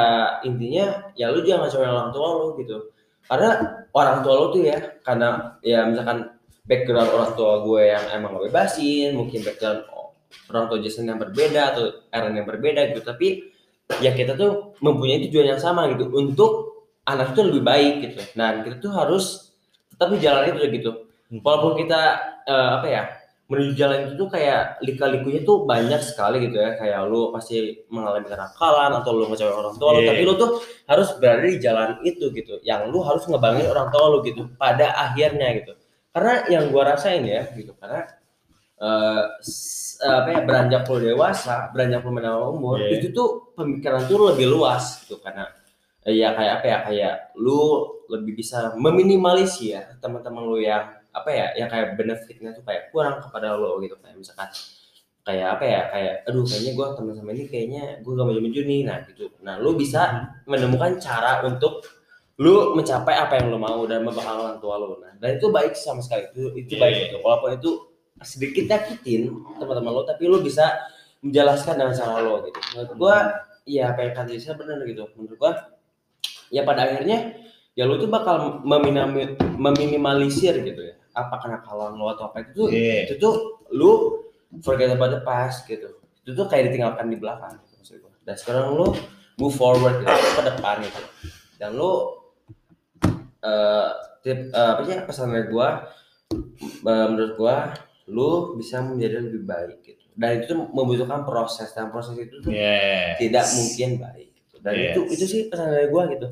intinya 0.46 1.10
ya 1.18 1.34
lu 1.34 1.42
jangan 1.42 1.66
cuma 1.66 1.90
orang 1.90 2.10
tua 2.14 2.28
lu 2.38 2.46
gitu. 2.62 2.76
Karena 3.26 3.50
orang 3.90 4.22
tua 4.22 4.34
lu 4.38 4.46
tuh 4.54 4.62
ya 4.62 4.78
karena 5.02 5.58
ya 5.66 5.82
misalkan 5.90 6.38
background 6.64 7.10
orang 7.10 7.30
tua 7.34 7.52
gue 7.66 7.82
yang 7.90 8.04
emang 8.14 8.38
ngebebasin 8.38 9.18
mungkin 9.18 9.42
background 9.42 9.90
orang 10.50 10.64
tua 10.70 10.78
Jason 10.78 11.10
yang 11.10 11.18
berbeda 11.18 11.74
atau 11.74 11.84
Aaron 12.14 12.38
yang 12.38 12.46
berbeda 12.46 12.94
gitu. 12.94 13.02
Tapi 13.02 13.53
ya 14.00 14.12
kita 14.12 14.32
tuh 14.34 14.76
mempunyai 14.80 15.24
tujuan 15.28 15.56
yang 15.56 15.60
sama 15.62 15.88
gitu 15.92 16.08
untuk 16.12 16.50
anak 17.04 17.36
itu 17.36 17.40
lebih 17.44 17.62
baik 17.62 17.94
gitu. 18.04 18.20
Dan 18.32 18.64
kita 18.64 18.80
tuh 18.80 18.92
harus 18.92 19.52
tetap 19.92 20.08
di 20.12 20.18
jalan 20.20 20.44
itu 20.50 20.60
gitu. 20.72 20.90
Walaupun 21.40 21.76
kita 21.78 22.00
eh, 22.46 22.70
apa 22.80 22.86
ya 22.88 23.02
menuju 23.44 23.76
jalan 23.76 24.08
itu 24.08 24.12
tuh 24.16 24.28
kayak 24.32 24.80
lika-likunya 24.80 25.44
tuh 25.44 25.68
banyak 25.68 26.00
sekali 26.00 26.48
gitu 26.48 26.56
ya. 26.56 26.80
Kayak 26.80 27.04
lu 27.12 27.28
pasti 27.28 27.84
mengalami 27.92 28.24
kenakalan 28.24 28.92
atau 29.04 29.10
lu 29.12 29.28
ngecewain 29.28 29.52
orang 29.52 29.76
tua 29.76 29.90
lu 29.94 30.00
Iya. 30.00 30.08
tapi 30.16 30.22
lu 30.24 30.34
tuh 30.40 30.50
harus 30.88 31.08
berada 31.20 31.44
di 31.44 31.60
jalan 31.60 31.90
itu 32.08 32.24
gitu. 32.32 32.56
Yang 32.64 32.88
lu 32.88 33.04
harus 33.04 33.22
ngebangin 33.28 33.68
orang 33.68 33.88
tua 33.92 34.04
lu 34.08 34.18
gitu 34.24 34.48
pada 34.56 34.96
akhirnya 34.96 35.48
gitu. 35.60 35.72
Karena 36.14 36.34
yang 36.48 36.64
gua 36.72 36.94
rasain 36.96 37.20
ya 37.26 37.44
gitu 37.52 37.74
karena 37.76 38.06
eh, 38.76 39.22
s- 39.40 39.96
apa 40.02 40.28
ya 40.30 40.40
beranjak 40.42 40.82
lu 40.86 40.96
dewasa 41.00 41.70
beranjak 41.70 42.02
lu 42.02 42.10
menambah 42.12 42.48
umur 42.50 42.76
Iya. 42.78 42.98
itu 42.98 43.06
tuh 43.10 43.28
pemikiran 43.54 44.04
tuh 44.04 44.34
lebih 44.34 44.50
luas 44.50 45.00
gitu 45.02 45.22
karena 45.22 45.46
eh, 46.02 46.14
ya 46.14 46.34
kayak 46.34 46.52
apa 46.60 46.66
ya 46.66 46.78
kayak 46.84 47.14
lu 47.38 47.86
lebih 48.10 48.34
bisa 48.36 48.74
meminimalisir 48.76 49.78
ya 49.78 49.82
teman-teman 49.98 50.42
lu 50.44 50.58
yang 50.58 50.84
apa 51.14 51.30
ya 51.30 51.46
yang 51.54 51.70
kayak 51.70 51.94
benefitnya 51.94 52.50
tuh 52.52 52.66
kayak 52.66 52.90
kurang 52.90 53.22
kepada 53.22 53.54
lo 53.54 53.78
gitu 53.78 53.94
kayak 53.96 54.18
misalkan 54.18 54.50
kayak 55.24 55.56
apa 55.56 55.64
ya 55.64 55.80
kayak 55.88 56.14
aduh 56.28 56.44
kayaknya 56.44 56.72
gue 56.74 56.86
teman 56.98 57.12
sama 57.16 57.30
ini 57.32 57.44
kayaknya 57.48 57.82
gue 58.04 58.12
gak 58.12 58.26
maju-maju 58.28 58.60
nih 58.60 58.80
nah 58.84 58.98
gitu 59.06 59.24
nah 59.40 59.54
lu 59.56 59.72
bisa 59.72 60.02
menemukan 60.44 61.00
cara 61.00 61.40
untuk 61.46 61.80
lu 62.36 62.74
mencapai 62.74 63.14
apa 63.14 63.38
yang 63.38 63.48
lu 63.48 63.56
mau 63.56 63.78
dan 63.86 64.02
membakar 64.02 64.34
orang 64.36 64.58
tua 64.58 64.74
lu 64.76 64.98
nah 65.00 65.14
dan 65.16 65.38
itu 65.38 65.48
baik 65.48 65.72
sama 65.72 66.02
sekali 66.02 66.28
itu 66.28 66.42
itu 66.58 66.72
Iya, 66.76 66.80
baik 66.82 66.96
iya. 66.98 67.04
itu 67.08 67.16
walaupun 67.22 67.50
itu 67.56 67.70
sedikit 68.24 68.64
nyakitin 68.66 69.30
teman-teman 69.60 69.92
lo 69.92 70.02
tapi 70.08 70.26
lu 70.26 70.40
bisa 70.40 70.72
menjelaskan 71.24 71.78
dengan 71.80 71.94
cara 71.94 72.20
lo 72.20 72.44
gitu. 72.48 72.58
Menurut 72.74 72.92
gua 72.96 73.16
ya 73.64 73.92
apa 73.92 74.04
yang 74.04 74.12
kata 74.12 74.32
Lisa 74.32 74.52
benar 74.56 74.80
gitu. 74.84 75.08
Menurut 75.16 75.36
gua 75.38 75.52
ya 76.52 76.64
pada 76.64 76.84
akhirnya 76.88 77.38
ya 77.72 77.84
lu 77.88 77.96
tuh 77.96 78.08
bakal 78.08 78.60
meminami- 78.64 79.36
meminimalisir 79.56 80.60
gitu 80.64 80.82
ya 80.84 80.94
apa 81.14 81.38
kenakalan 81.40 81.94
lo 81.96 82.12
atau 82.12 82.28
apa. 82.28 82.44
Itu 82.44 82.52
tuh 82.52 82.68
Iya. 82.72 83.08
itu 83.08 83.14
tuh 83.22 83.34
lu 83.72 84.20
forget 84.60 84.92
about 84.92 85.14
the 85.14 85.22
past 85.22 85.64
gitu. 85.64 86.00
Itu 86.24 86.32
tuh 86.36 86.48
kayak 86.48 86.72
ditinggalkan 86.72 87.06
di 87.08 87.16
belakang 87.16 87.56
gitu 87.62 87.74
maksud 87.78 87.96
gua. 88.02 88.12
Dan 88.24 88.34
sekarang 88.36 88.74
lu 88.74 88.92
move 89.40 89.54
forward 89.54 90.02
gitu 90.02 90.12
ke 90.12 90.42
depan 90.44 90.82
gitu. 90.84 91.02
Dan 91.56 91.78
lu 91.78 91.92
eh 93.44 93.88
tip 94.24 94.38
eh, 94.52 94.68
apa 94.72 94.80
sih 94.88 94.96
pesan 95.04 95.32
dari 95.32 95.48
gua 95.52 95.84
eh, 96.64 97.06
menurut 97.12 97.32
gua 97.36 97.76
lu 98.06 98.30
bisa 98.54 98.80
menjadi 98.80 99.22
lebih 99.22 99.42
baik 99.44 99.78
gitu 99.82 100.04
dan 100.14 100.38
itu 100.38 100.52
tuh 100.52 100.68
membutuhkan 100.70 101.24
proses 101.24 101.72
dan 101.72 101.88
proses 101.88 102.14
itu 102.14 102.36
tuh 102.38 102.52
Yes. 102.52 103.16
tidak 103.18 103.44
mungkin 103.50 103.90
baik 103.98 104.28
gitu. 104.30 104.56
dan 104.60 104.72
Yes. 104.72 104.84
itu 104.92 105.00
itu 105.10 105.24
sih 105.24 105.40
pesan 105.48 105.68
dari 105.70 105.88
gua 105.88 106.04
gitu 106.08 106.28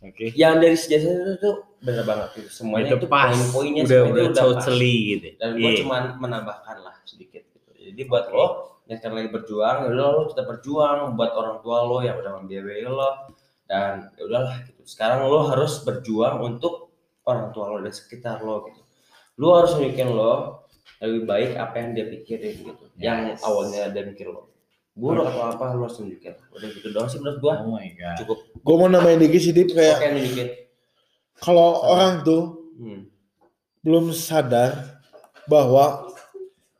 Oke. 0.00 0.24
yang 0.36 0.60
dari 0.60 0.76
sejasa 0.76 1.08
itu 1.08 1.34
tuh 1.40 1.56
bener 1.80 2.04
banget 2.04 2.28
gitu 2.36 2.48
semuanya 2.52 2.92
itu 2.92 2.98
itu, 3.00 3.08
pas. 3.08 3.32
poin-poinnya 3.32 3.82
Udah 3.84 4.00
udah 4.04 4.24
udah 4.28 4.44
pas 4.52 4.64
totally 4.64 4.96
gitu. 5.16 5.26
dan 5.36 5.48
gue 5.54 5.64
Iya. 5.64 5.78
cuman 5.80 6.02
menambahkan 6.18 6.76
lah 6.80 6.94
sedikit 7.04 7.40
gitu. 7.42 7.70
jadi 7.72 8.02
buat 8.04 8.28
lo 8.28 8.46
yang 8.84 9.00
sekarang 9.00 9.16
lagi 9.16 9.30
berjuang 9.32 9.76
ya 9.80 9.88
udah 9.88 10.08
lo 10.12 10.22
tetap 10.28 10.46
berjuang 10.46 10.98
buat 11.16 11.32
orang 11.32 11.56
tua 11.64 11.78
lo 11.82 11.98
yang 12.00 12.20
udah 12.20 12.32
membiayai 12.38 12.84
lo 12.84 13.10
dan 13.64 14.12
ya 14.12 14.22
udahlah 14.28 14.60
gitu 14.60 14.84
sekarang 14.84 15.24
lo 15.24 15.48
harus 15.48 15.80
berjuang 15.80 16.36
untuk 16.38 16.92
orang 17.24 17.48
tua 17.50 17.72
lo 17.72 17.80
dan 17.80 17.96
sekitar 17.96 18.44
lo 18.44 18.68
gitu 18.68 18.84
lo 19.40 19.48
harus 19.56 19.72
nunjukin 19.74 20.12
lo 20.12 20.63
lebih 20.98 21.22
baik 21.24 21.50
apa 21.54 21.74
yang 21.76 21.90
dia 21.92 22.06
pikirin 22.08 22.54
gitu 22.60 22.84
yang 22.96 23.18
Yes. 23.28 23.40
awalnya 23.40 23.88
dia 23.88 24.04
mikir 24.04 24.26
lo 24.26 24.50
Gue 24.92 25.10
udah 25.10 25.26
kata 25.26 25.58
apa 25.58 25.64
lu 25.74 25.82
harus 25.82 25.98
nunjukin. 25.98 26.38
Udah 26.50 26.68
gitu 26.70 26.86
doang 26.88 27.10
sih 27.10 27.18
menurut 27.18 27.38
gua. 27.40 27.54
Oh 27.60 27.74
my 27.74 27.90
god. 27.92 28.14
Cukup. 28.14 28.38
Gue 28.56 28.74
mau 28.76 28.86
nambahin 28.86 29.18
dikit 29.18 29.40
sih 29.40 29.50
Dip 29.50 29.68
kayak 29.70 29.96
Oke 29.96 30.06
nunjukin. 30.12 30.48
kalau 31.36 31.68
orang 31.84 32.22
tuh 32.22 32.42
Hmm. 32.74 33.02
belum 33.80 34.10
sadar 34.10 35.02
bahwa 35.44 36.06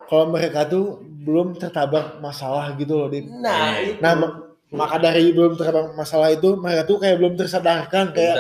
kalau 0.01 0.25
mereka 0.29 0.63
tuh 0.65 0.95
belum 1.21 1.57
tertabrak 1.57 2.19
masalah 2.19 2.71
gitu 2.75 2.95
loh 2.95 3.09
Dip. 3.09 3.27
Nah, 3.27 3.83
itu. 3.83 3.99
Nah, 3.99 4.13
mak- 4.15 4.41
maka 4.71 4.97
dari 5.01 5.31
belum 5.31 5.55
tertabrak 5.55 5.95
masalah 5.95 6.31
itu 6.31 6.55
mereka 6.55 6.83
tuh 6.85 6.97
kayak 6.97 7.17
belum 7.17 7.35
tersadarkan 7.35 8.05
kayak 8.11 8.35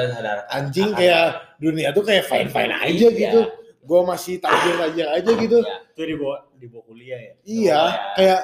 anjing 0.49 0.91
kayak 0.93 1.35
dunia 1.57 1.91
tuh 1.91 2.03
kayak 2.03 2.22
fine 2.22 2.47
fine 2.47 2.70
aja 2.70 2.95
Iya. 3.05 3.18
gitu. 3.27 3.41
Gue 3.85 4.01
masih 4.03 4.41
tajir 4.41 4.74
tajir 4.74 5.07
aja 5.07 5.30
gitu. 5.30 5.59
Iya. 5.61 5.76
Itu 5.93 6.03
dibawa 6.03 6.37
dibawa 6.57 6.82
kuliah 6.85 7.20
ya. 7.20 7.32
Iya, 7.45 7.80
ya. 7.80 7.82
kayak 8.16 8.41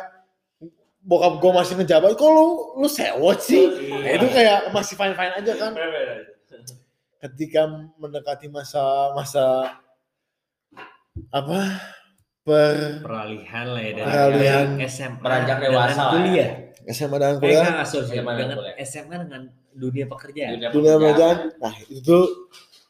bokap 1.00 1.40
gue 1.40 1.52
masih 1.54 1.74
ngejabat, 1.74 2.12
kok 2.12 2.28
lu 2.28 2.46
lu 2.76 2.86
sewot 2.86 3.38
sih? 3.40 3.64
Iya. 3.64 3.96
Nah, 3.98 4.12
itu 4.14 4.26
kayak 4.28 4.58
masih 4.70 4.94
fine 4.94 5.14
fine 5.14 5.32
aja 5.34 5.52
kan. 5.56 5.72
Ketika 7.20 7.62
mendekati 7.96 8.48
masa 8.48 8.82
masa 9.12 9.76
apa 11.28 11.58
per 12.40 13.04
Peralihan 13.04 13.66
lah 13.68 13.82
ya 13.82 13.92
dari 13.94 14.08
Peralihan. 14.08 14.66
SMA 14.88 15.20
Beranjak 15.20 15.56
dengan 15.58 15.68
dewasa 15.72 16.00
ya. 16.00 16.10
kuliah. 16.10 16.50
SMA 16.88 17.16
dan 17.16 17.30
Eh, 17.30 17.38
kuliah. 17.38 17.64
SMA 17.84 18.32
dan 18.32 18.36
dengan 18.38 18.56
kuliah. 18.56 18.74
SMA 18.80 19.14
dengan 19.18 19.42
dunia 19.70 20.04
pekerjaan. 20.08 20.50
dunia 20.72 20.94
pekerjaan, 20.96 21.36
nah 21.56 21.74
itu 21.86 22.18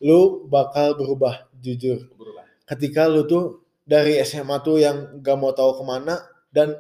lu 0.01 0.20
bakal 0.46 0.94
berubah 0.94 1.44
jujur. 1.59 2.09
berubah. 2.14 2.39
Ketika 2.70 3.04
lu 3.04 3.26
tuh 3.26 3.44
dari 3.82 4.14
SMA 4.22 4.62
tuh 4.62 4.78
yang 4.78 5.18
gak 5.18 5.34
mau 5.34 5.50
tahu 5.50 5.74
ke 5.74 5.84
mana 5.84 6.14
dan 6.48 6.78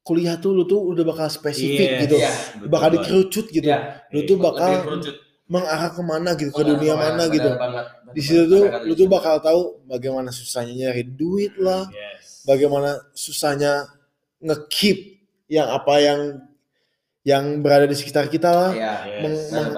kuliah 0.00 0.38
tuh 0.38 0.52
lu 0.52 0.62
tuh 0.62 0.78
udah 0.84 1.02
bakal 1.02 1.26
spesifik 1.26 1.88
Yes, 1.90 2.00
gitu, 2.04 2.16
Iya. 2.16 2.30
betul 2.54 2.68
bakal 2.70 2.88
banget. 2.88 3.00
dikerucut 3.02 3.46
gitu. 3.50 3.66
Iya. 3.66 3.78
Lu 4.06 4.20
tuh 4.22 4.36
Lebih 4.36 4.46
bakal 4.46 4.70
mengarah 5.44 5.90
ke 5.90 6.02
mana 6.02 6.30
gitu 6.32 6.50
ke 6.50 6.62
dunia 6.62 6.94
benar, 6.94 7.04
mana 7.10 7.22
gitu. 7.28 7.50
banget. 7.52 7.86
Di 8.12 8.22
situ 8.22 8.42
tuh 8.46 8.62
lu 8.84 8.92
tuh 8.94 9.08
bakal 9.08 9.34
tahu 9.40 9.60
bagaimana 9.84 10.30
susahnya 10.30 10.72
nyari 10.72 11.02
duit 11.04 11.52
lah, 11.58 11.88
Yes. 11.90 12.44
bagaimana 12.44 12.96
susahnya 13.12 13.90
ngekeep 14.38 14.98
yang 15.48 15.68
apa 15.68 15.94
yang 15.98 16.20
yang 17.24 17.44
berada 17.58 17.88
di 17.88 17.96
sekitar 17.96 18.28
kita 18.28 18.48
lah. 18.48 18.70
Iya. 18.70 18.92
Yes. 19.08 19.20
Meng- 19.20 19.44
meng-. 19.50 19.74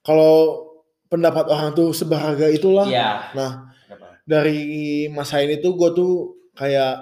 Kalau 0.00 0.34
pendapat 1.08 1.48
orang 1.48 1.72
tuh 1.72 1.90
seberharga 1.90 2.46
itulah. 2.48 2.86
Iya. 2.86 3.32
Nah. 3.34 3.52
Dari 4.26 4.60
masa 5.08 5.38
ini 5.40 5.62
tuh 5.62 5.78
gue 5.78 5.90
tuh 5.94 6.12
kayak 6.52 6.98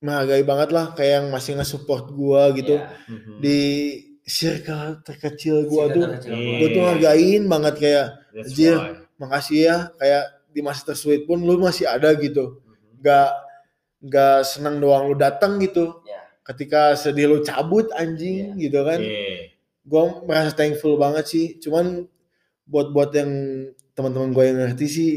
menghargai 0.00 0.42
banget 0.42 0.70
lah 0.72 0.90
kayak 0.92 1.12
yang 1.22 1.26
masih 1.28 1.54
nge-support 1.54 2.10
gue 2.10 2.42
gitu 2.58 2.76
Iya. 2.76 2.88
Mhm. 3.06 3.32
di 3.38 3.60
circle 4.24 5.04
terkecil 5.04 5.56
gue 5.66 5.84
tuh 5.92 6.04
Iya. 6.24 6.56
gue 6.58 6.68
tuh 6.72 6.84
hargain 6.84 7.42
banget 7.46 7.74
kayak 7.76 8.06
why. 8.34 8.92
makasih 9.18 9.58
ya 9.60 9.76
kayak 9.94 10.24
di 10.50 10.60
masa 10.60 10.82
tersulit 10.84 11.22
pun 11.24 11.38
lu 11.38 11.60
masih 11.60 11.84
ada 11.84 12.10
gitu 12.16 12.58
Mhm. 12.64 13.04
nggak 13.04 13.30
nggak 14.00 14.38
senang 14.42 14.80
doang 14.80 15.06
lu 15.06 15.14
datang 15.14 15.60
gitu 15.60 16.00
Iya. 16.02 16.20
ketika 16.42 16.96
sedih 16.96 17.28
lu 17.28 17.38
cabut 17.44 17.92
anjing 17.92 18.56
gitu 18.56 18.80
kan 18.80 18.98
Iya. 18.98 19.52
gue 19.84 20.02
merasa 20.24 20.56
thankful 20.56 20.96
banget 20.96 21.28
sih 21.28 21.46
cuman 21.60 22.08
buat 22.64 22.88
buat 22.90 23.12
yang 23.12 23.30
teman-teman 23.92 24.32
gue 24.32 24.44
yang 24.48 24.58
ngerti 24.58 24.86
sih 24.88 25.12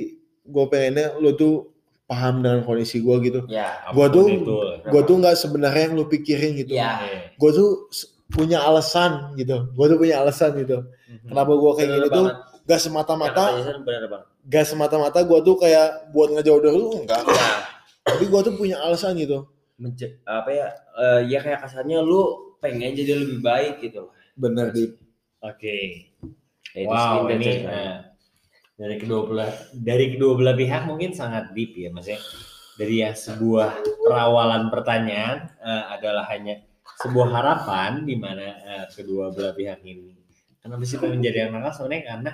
gue 0.46 0.66
pengennya 0.68 1.16
lu 1.18 1.34
tuh 1.34 1.72
paham 2.04 2.40
dengan 2.40 2.62
kondisi 2.62 3.00
gue 3.00 3.16
gitu 3.22 3.40
Iya. 3.48 3.90
Gua 3.90 4.06
Apa 4.06 4.14
pun 4.14 4.28
tuh- 4.44 4.76
gue 4.84 5.02
tuh 5.04 5.16
nggak 5.18 5.36
sebenarnya 5.36 5.84
yang 5.88 5.96
lu 5.96 6.06
pikirin 6.06 6.52
gitu 6.58 6.74
Iya. 6.74 6.92
Iya. 7.02 7.20
gue 7.34 7.52
tuh 7.52 7.70
s- 7.90 8.12
punya 8.26 8.60
alasan 8.60 9.34
gitu 9.34 9.70
gue 9.70 9.86
tuh 9.86 9.98
punya 9.98 10.20
alasan 10.20 10.52
gitu 10.56 10.84
Mhm. 11.08 11.30
kenapa 11.30 11.52
gue 11.54 11.72
kayak 11.74 11.90
gini 11.92 12.08
tuh 12.10 12.26
banget. 12.28 12.36
gak 12.64 12.82
semata-mata 12.82 13.44
Jason 13.54 13.82
benar 13.82 14.04
banget. 14.08 14.28
gak 14.46 14.66
semata-mata 14.66 15.20
gue 15.22 15.40
tuh 15.42 15.56
kayak 15.56 15.88
buat 16.10 16.30
ngejauh 16.32 16.60
dari 16.60 16.74
lu 16.74 16.88
enggak 16.98 17.22
Iya. 17.24 17.48
tapi 18.04 18.24
gue 18.26 18.42
tuh 18.42 18.54
punya 18.54 18.78
alasan 18.80 19.16
gitu 19.16 19.48
Menje- 19.76 20.22
apa 20.24 20.50
ya? 20.50 20.68
eh, 20.94 21.22
ya 21.28 21.40
kayak 21.40 21.60
kasarnya 21.62 22.00
lu 22.00 22.22
pengen 22.58 22.94
jadi 22.94 23.18
lebih 23.18 23.40
baik 23.40 23.82
gitu. 23.82 24.12
bener 24.34 24.70
di 24.70 24.92
Oke. 25.40 26.08
Ya, 26.72 26.80
itu 26.80 26.88
Wow, 26.88 27.28
ini. 27.28 27.68
Dari 28.74 28.96
kedua 28.98 29.22
belah 29.30 29.52
dari 29.74 30.06
kedua 30.18 30.34
belah 30.34 30.56
pihak 30.58 30.90
mungkin 30.90 31.14
sangat 31.14 31.54
deep 31.54 31.78
ya, 31.78 31.94
maksudnya 31.94 32.22
dari 32.74 33.06
yang 33.06 33.14
sebuah 33.14 33.86
perawalan 34.02 34.74
pertanyaan 34.74 35.54
eh, 35.62 35.84
adalah 35.94 36.26
hanya 36.34 36.58
sebuah 37.06 37.28
harapan 37.30 38.02
di 38.02 38.16
mana 38.18 38.48
eh, 38.66 38.86
kedua 38.90 39.30
belah 39.30 39.54
pihak 39.54 39.86
ini 39.86 40.18
kenapa 40.64 40.84
sih 40.88 40.98
menjadi 40.98 41.50
anak 41.50 41.70
nakal 41.70 41.86
sebenarnya 41.86 42.04
karena 42.10 42.32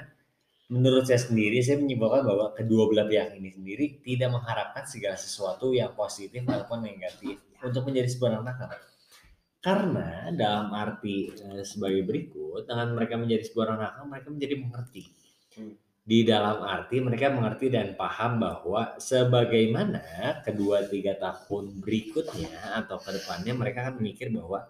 menurut 0.70 1.04
saya 1.10 1.18
sendiri 1.18 1.66
saya 1.66 1.82
menyimpulkan 1.82 2.22
bahwa 2.24 2.54
kedua 2.54 2.84
belah 2.88 3.10
pihak 3.10 3.36
ini 3.42 3.50
sendiri 3.50 3.86
tidak 4.06 4.30
mengharapkan 4.30 4.86
segala 4.86 5.18
sesuatu 5.18 5.74
yang 5.74 5.92
positif 5.98 6.46
ataupun 6.46 6.86
negatif 6.86 7.42
untuk 7.66 7.90
menjadi 7.90 8.08
sebuah 8.08 8.40
anak 8.40 8.46
nakal. 8.56 8.72
Karena 9.60 10.32
dalam 10.32 10.72
arti 10.72 11.34
eh, 11.36 11.66
sebagai 11.68 12.08
berikut, 12.08 12.64
dengan 12.64 12.96
mereka 12.96 13.20
menjadi 13.20 13.44
sebuah 13.44 13.66
anak 13.76 13.80
nakal, 13.82 14.04
mereka 14.08 14.28
menjadi 14.32 14.56
mengerti. 14.56 15.04
Hmm. 15.58 15.76
Di 16.10 16.26
dalam 16.26 16.66
arti 16.66 16.98
mereka 16.98 17.30
mengerti 17.30 17.70
dan 17.70 17.94
paham 17.94 18.42
bahwa 18.42 18.98
sebagaimana 18.98 20.02
kedua 20.42 20.90
tiga 20.90 21.14
tahun 21.16 21.86
berikutnya 21.86 22.50
atau 22.82 22.98
ke 22.98 23.14
depannya 23.14 23.54
mereka 23.54 23.86
akan 23.86 24.02
memikir 24.02 24.34
bahwa 24.34 24.66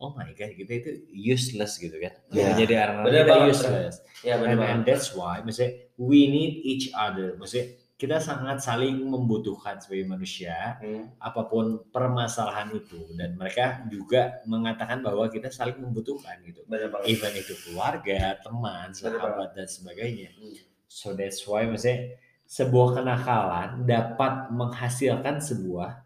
oh 0.00 0.16
my 0.16 0.32
god 0.32 0.56
kita 0.56 0.72
itu 0.80 0.90
useless 1.12 1.76
gitu 1.76 2.00
kan. 2.00 2.16
Ya. 2.32 2.56
Jadi 2.56 2.74
anak 2.80 3.04
Benar 3.04 3.20
kita 3.20 3.32
banget, 3.36 3.52
useless. 3.52 3.94
Ya 4.24 4.34
And, 4.36 4.56
banget. 4.56 4.68
and 4.72 4.80
that's 4.88 5.12
why 5.12 5.44
maksudnya 5.44 5.84
we 6.00 6.24
need 6.26 6.64
each 6.64 6.88
other. 6.96 7.36
Maksudnya 7.36 7.76
kita 8.00 8.16
sangat 8.16 8.64
saling 8.64 8.96
membutuhkan 9.04 9.76
sebagai 9.76 10.08
manusia 10.08 10.80
Hmm. 10.80 11.12
apa 11.20 11.44
pun 11.44 11.84
permasalahan 11.92 12.72
itu 12.72 13.12
dan 13.12 13.36
mereka 13.36 13.84
juga 13.92 14.40
mengatakan 14.48 15.04
bahwa 15.04 15.28
kita 15.28 15.52
saling 15.52 15.76
membutuhkan 15.76 16.40
gitu. 16.48 16.64
Even 17.04 17.32
itu 17.36 17.52
keluarga, 17.68 18.40
teman, 18.40 18.96
sahabat 18.96 19.52
dan 19.52 19.68
sebagainya. 19.68 20.32
Hmm. 20.32 20.56
So 20.90 21.14
that's 21.14 21.46
why 21.46 21.70
maksudnya 21.70 22.18
sebuah 22.50 22.98
kenakalan 22.98 23.86
dapat 23.86 24.50
menghasilkan 24.50 25.38
sebuah 25.38 26.02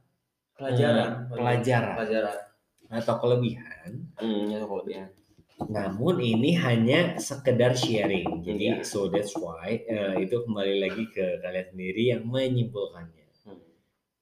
Pelajaran. 0.54 1.08
eh, 1.24 1.32
pelajaran 1.32 1.94
Pelajaran. 1.98 2.36
atau 2.92 3.14
kelebihan 3.18 3.90
Hmm, 4.14 4.44
ya 4.46 4.60
kelebihan. 4.62 5.08
namun 5.66 6.20
ini 6.20 6.52
hanya 6.60 7.16
sekedar 7.18 7.72
sharing. 7.74 8.44
Jadi 8.44 8.66
Iya. 8.70 8.84
so 8.84 9.08
that's 9.08 9.32
why 9.34 9.80
eh, 9.88 10.20
itu 10.20 10.44
kembali 10.44 10.84
lagi 10.84 11.04
ke 11.08 11.40
kalian 11.40 11.66
sendiri 11.72 12.02
yang 12.12 12.22
menyimpulkannya. 12.28 13.23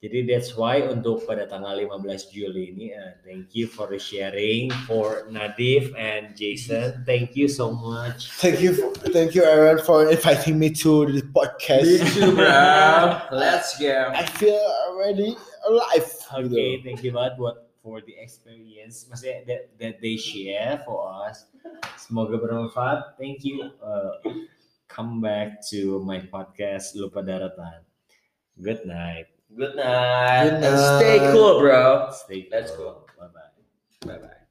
Jadi 0.02 0.26
that's 0.26 0.58
why 0.58 0.82
untuk 0.82 1.22
pada 1.30 1.46
tanggal 1.46 1.78
15 1.78 2.34
Juli 2.34 2.74
ini 2.74 2.90
eh, 2.90 3.14
thank 3.22 3.54
you 3.54 3.70
for 3.70 3.86
the 3.86 4.02
sharing 4.02 4.66
for 4.82 5.30
Nadif 5.30 5.94
and 5.94 6.34
Jason. 6.34 7.06
Thank 7.06 7.38
you 7.38 7.46
so 7.46 7.70
much. 7.70 8.34
thank 8.42 8.58
you 8.58 8.74
thank 9.14 9.38
you 9.38 9.46
Aaron 9.46 9.78
for 9.78 10.10
inviting 10.10 10.58
me 10.58 10.74
to 10.82 11.06
the 11.06 11.22
podcast 11.30 12.02
too, 12.18 12.34
bro. 12.34 12.50
Let's 13.30 13.78
go. 13.78 14.10
I 14.10 14.26
feel 14.26 14.58
already 14.90 15.38
alive 15.70 16.10
Oke, 16.34 16.50
gitu. 16.50 16.82
thank 16.82 17.06
you 17.06 17.14
banget 17.14 17.38
buat 17.38 17.62
for 17.82 17.98
the 18.02 18.14
experience, 18.18 19.10
maksudnya 19.10 19.42
that, 19.46 19.62
that 19.78 19.94
they 19.98 20.14
share 20.14 20.82
for 20.86 21.02
us. 21.26 21.50
Semoga 21.98 22.38
bermanfaat. 22.38 23.18
Thank 23.18 23.42
you. 23.42 23.74
Uh, 23.82 24.18
come 24.86 25.18
back 25.18 25.62
to 25.74 25.98
my 26.06 26.22
podcast 26.22 26.94
Lupa 26.94 27.26
Daratan. 27.26 27.82
Good 28.62 28.86
night. 28.86 29.30
Good 29.56 29.76
night. 29.76 30.44
Good 30.44 30.64
And 30.64 31.00
stay 31.00 31.18
cool, 31.32 31.60
bro. 31.60 32.10
Stay 32.12 32.48
Let's 32.50 32.72
cool. 32.72 33.06
Bye 33.18 33.26
bye. 33.26 34.12
Bye 34.14 34.18
bye. 34.18 34.41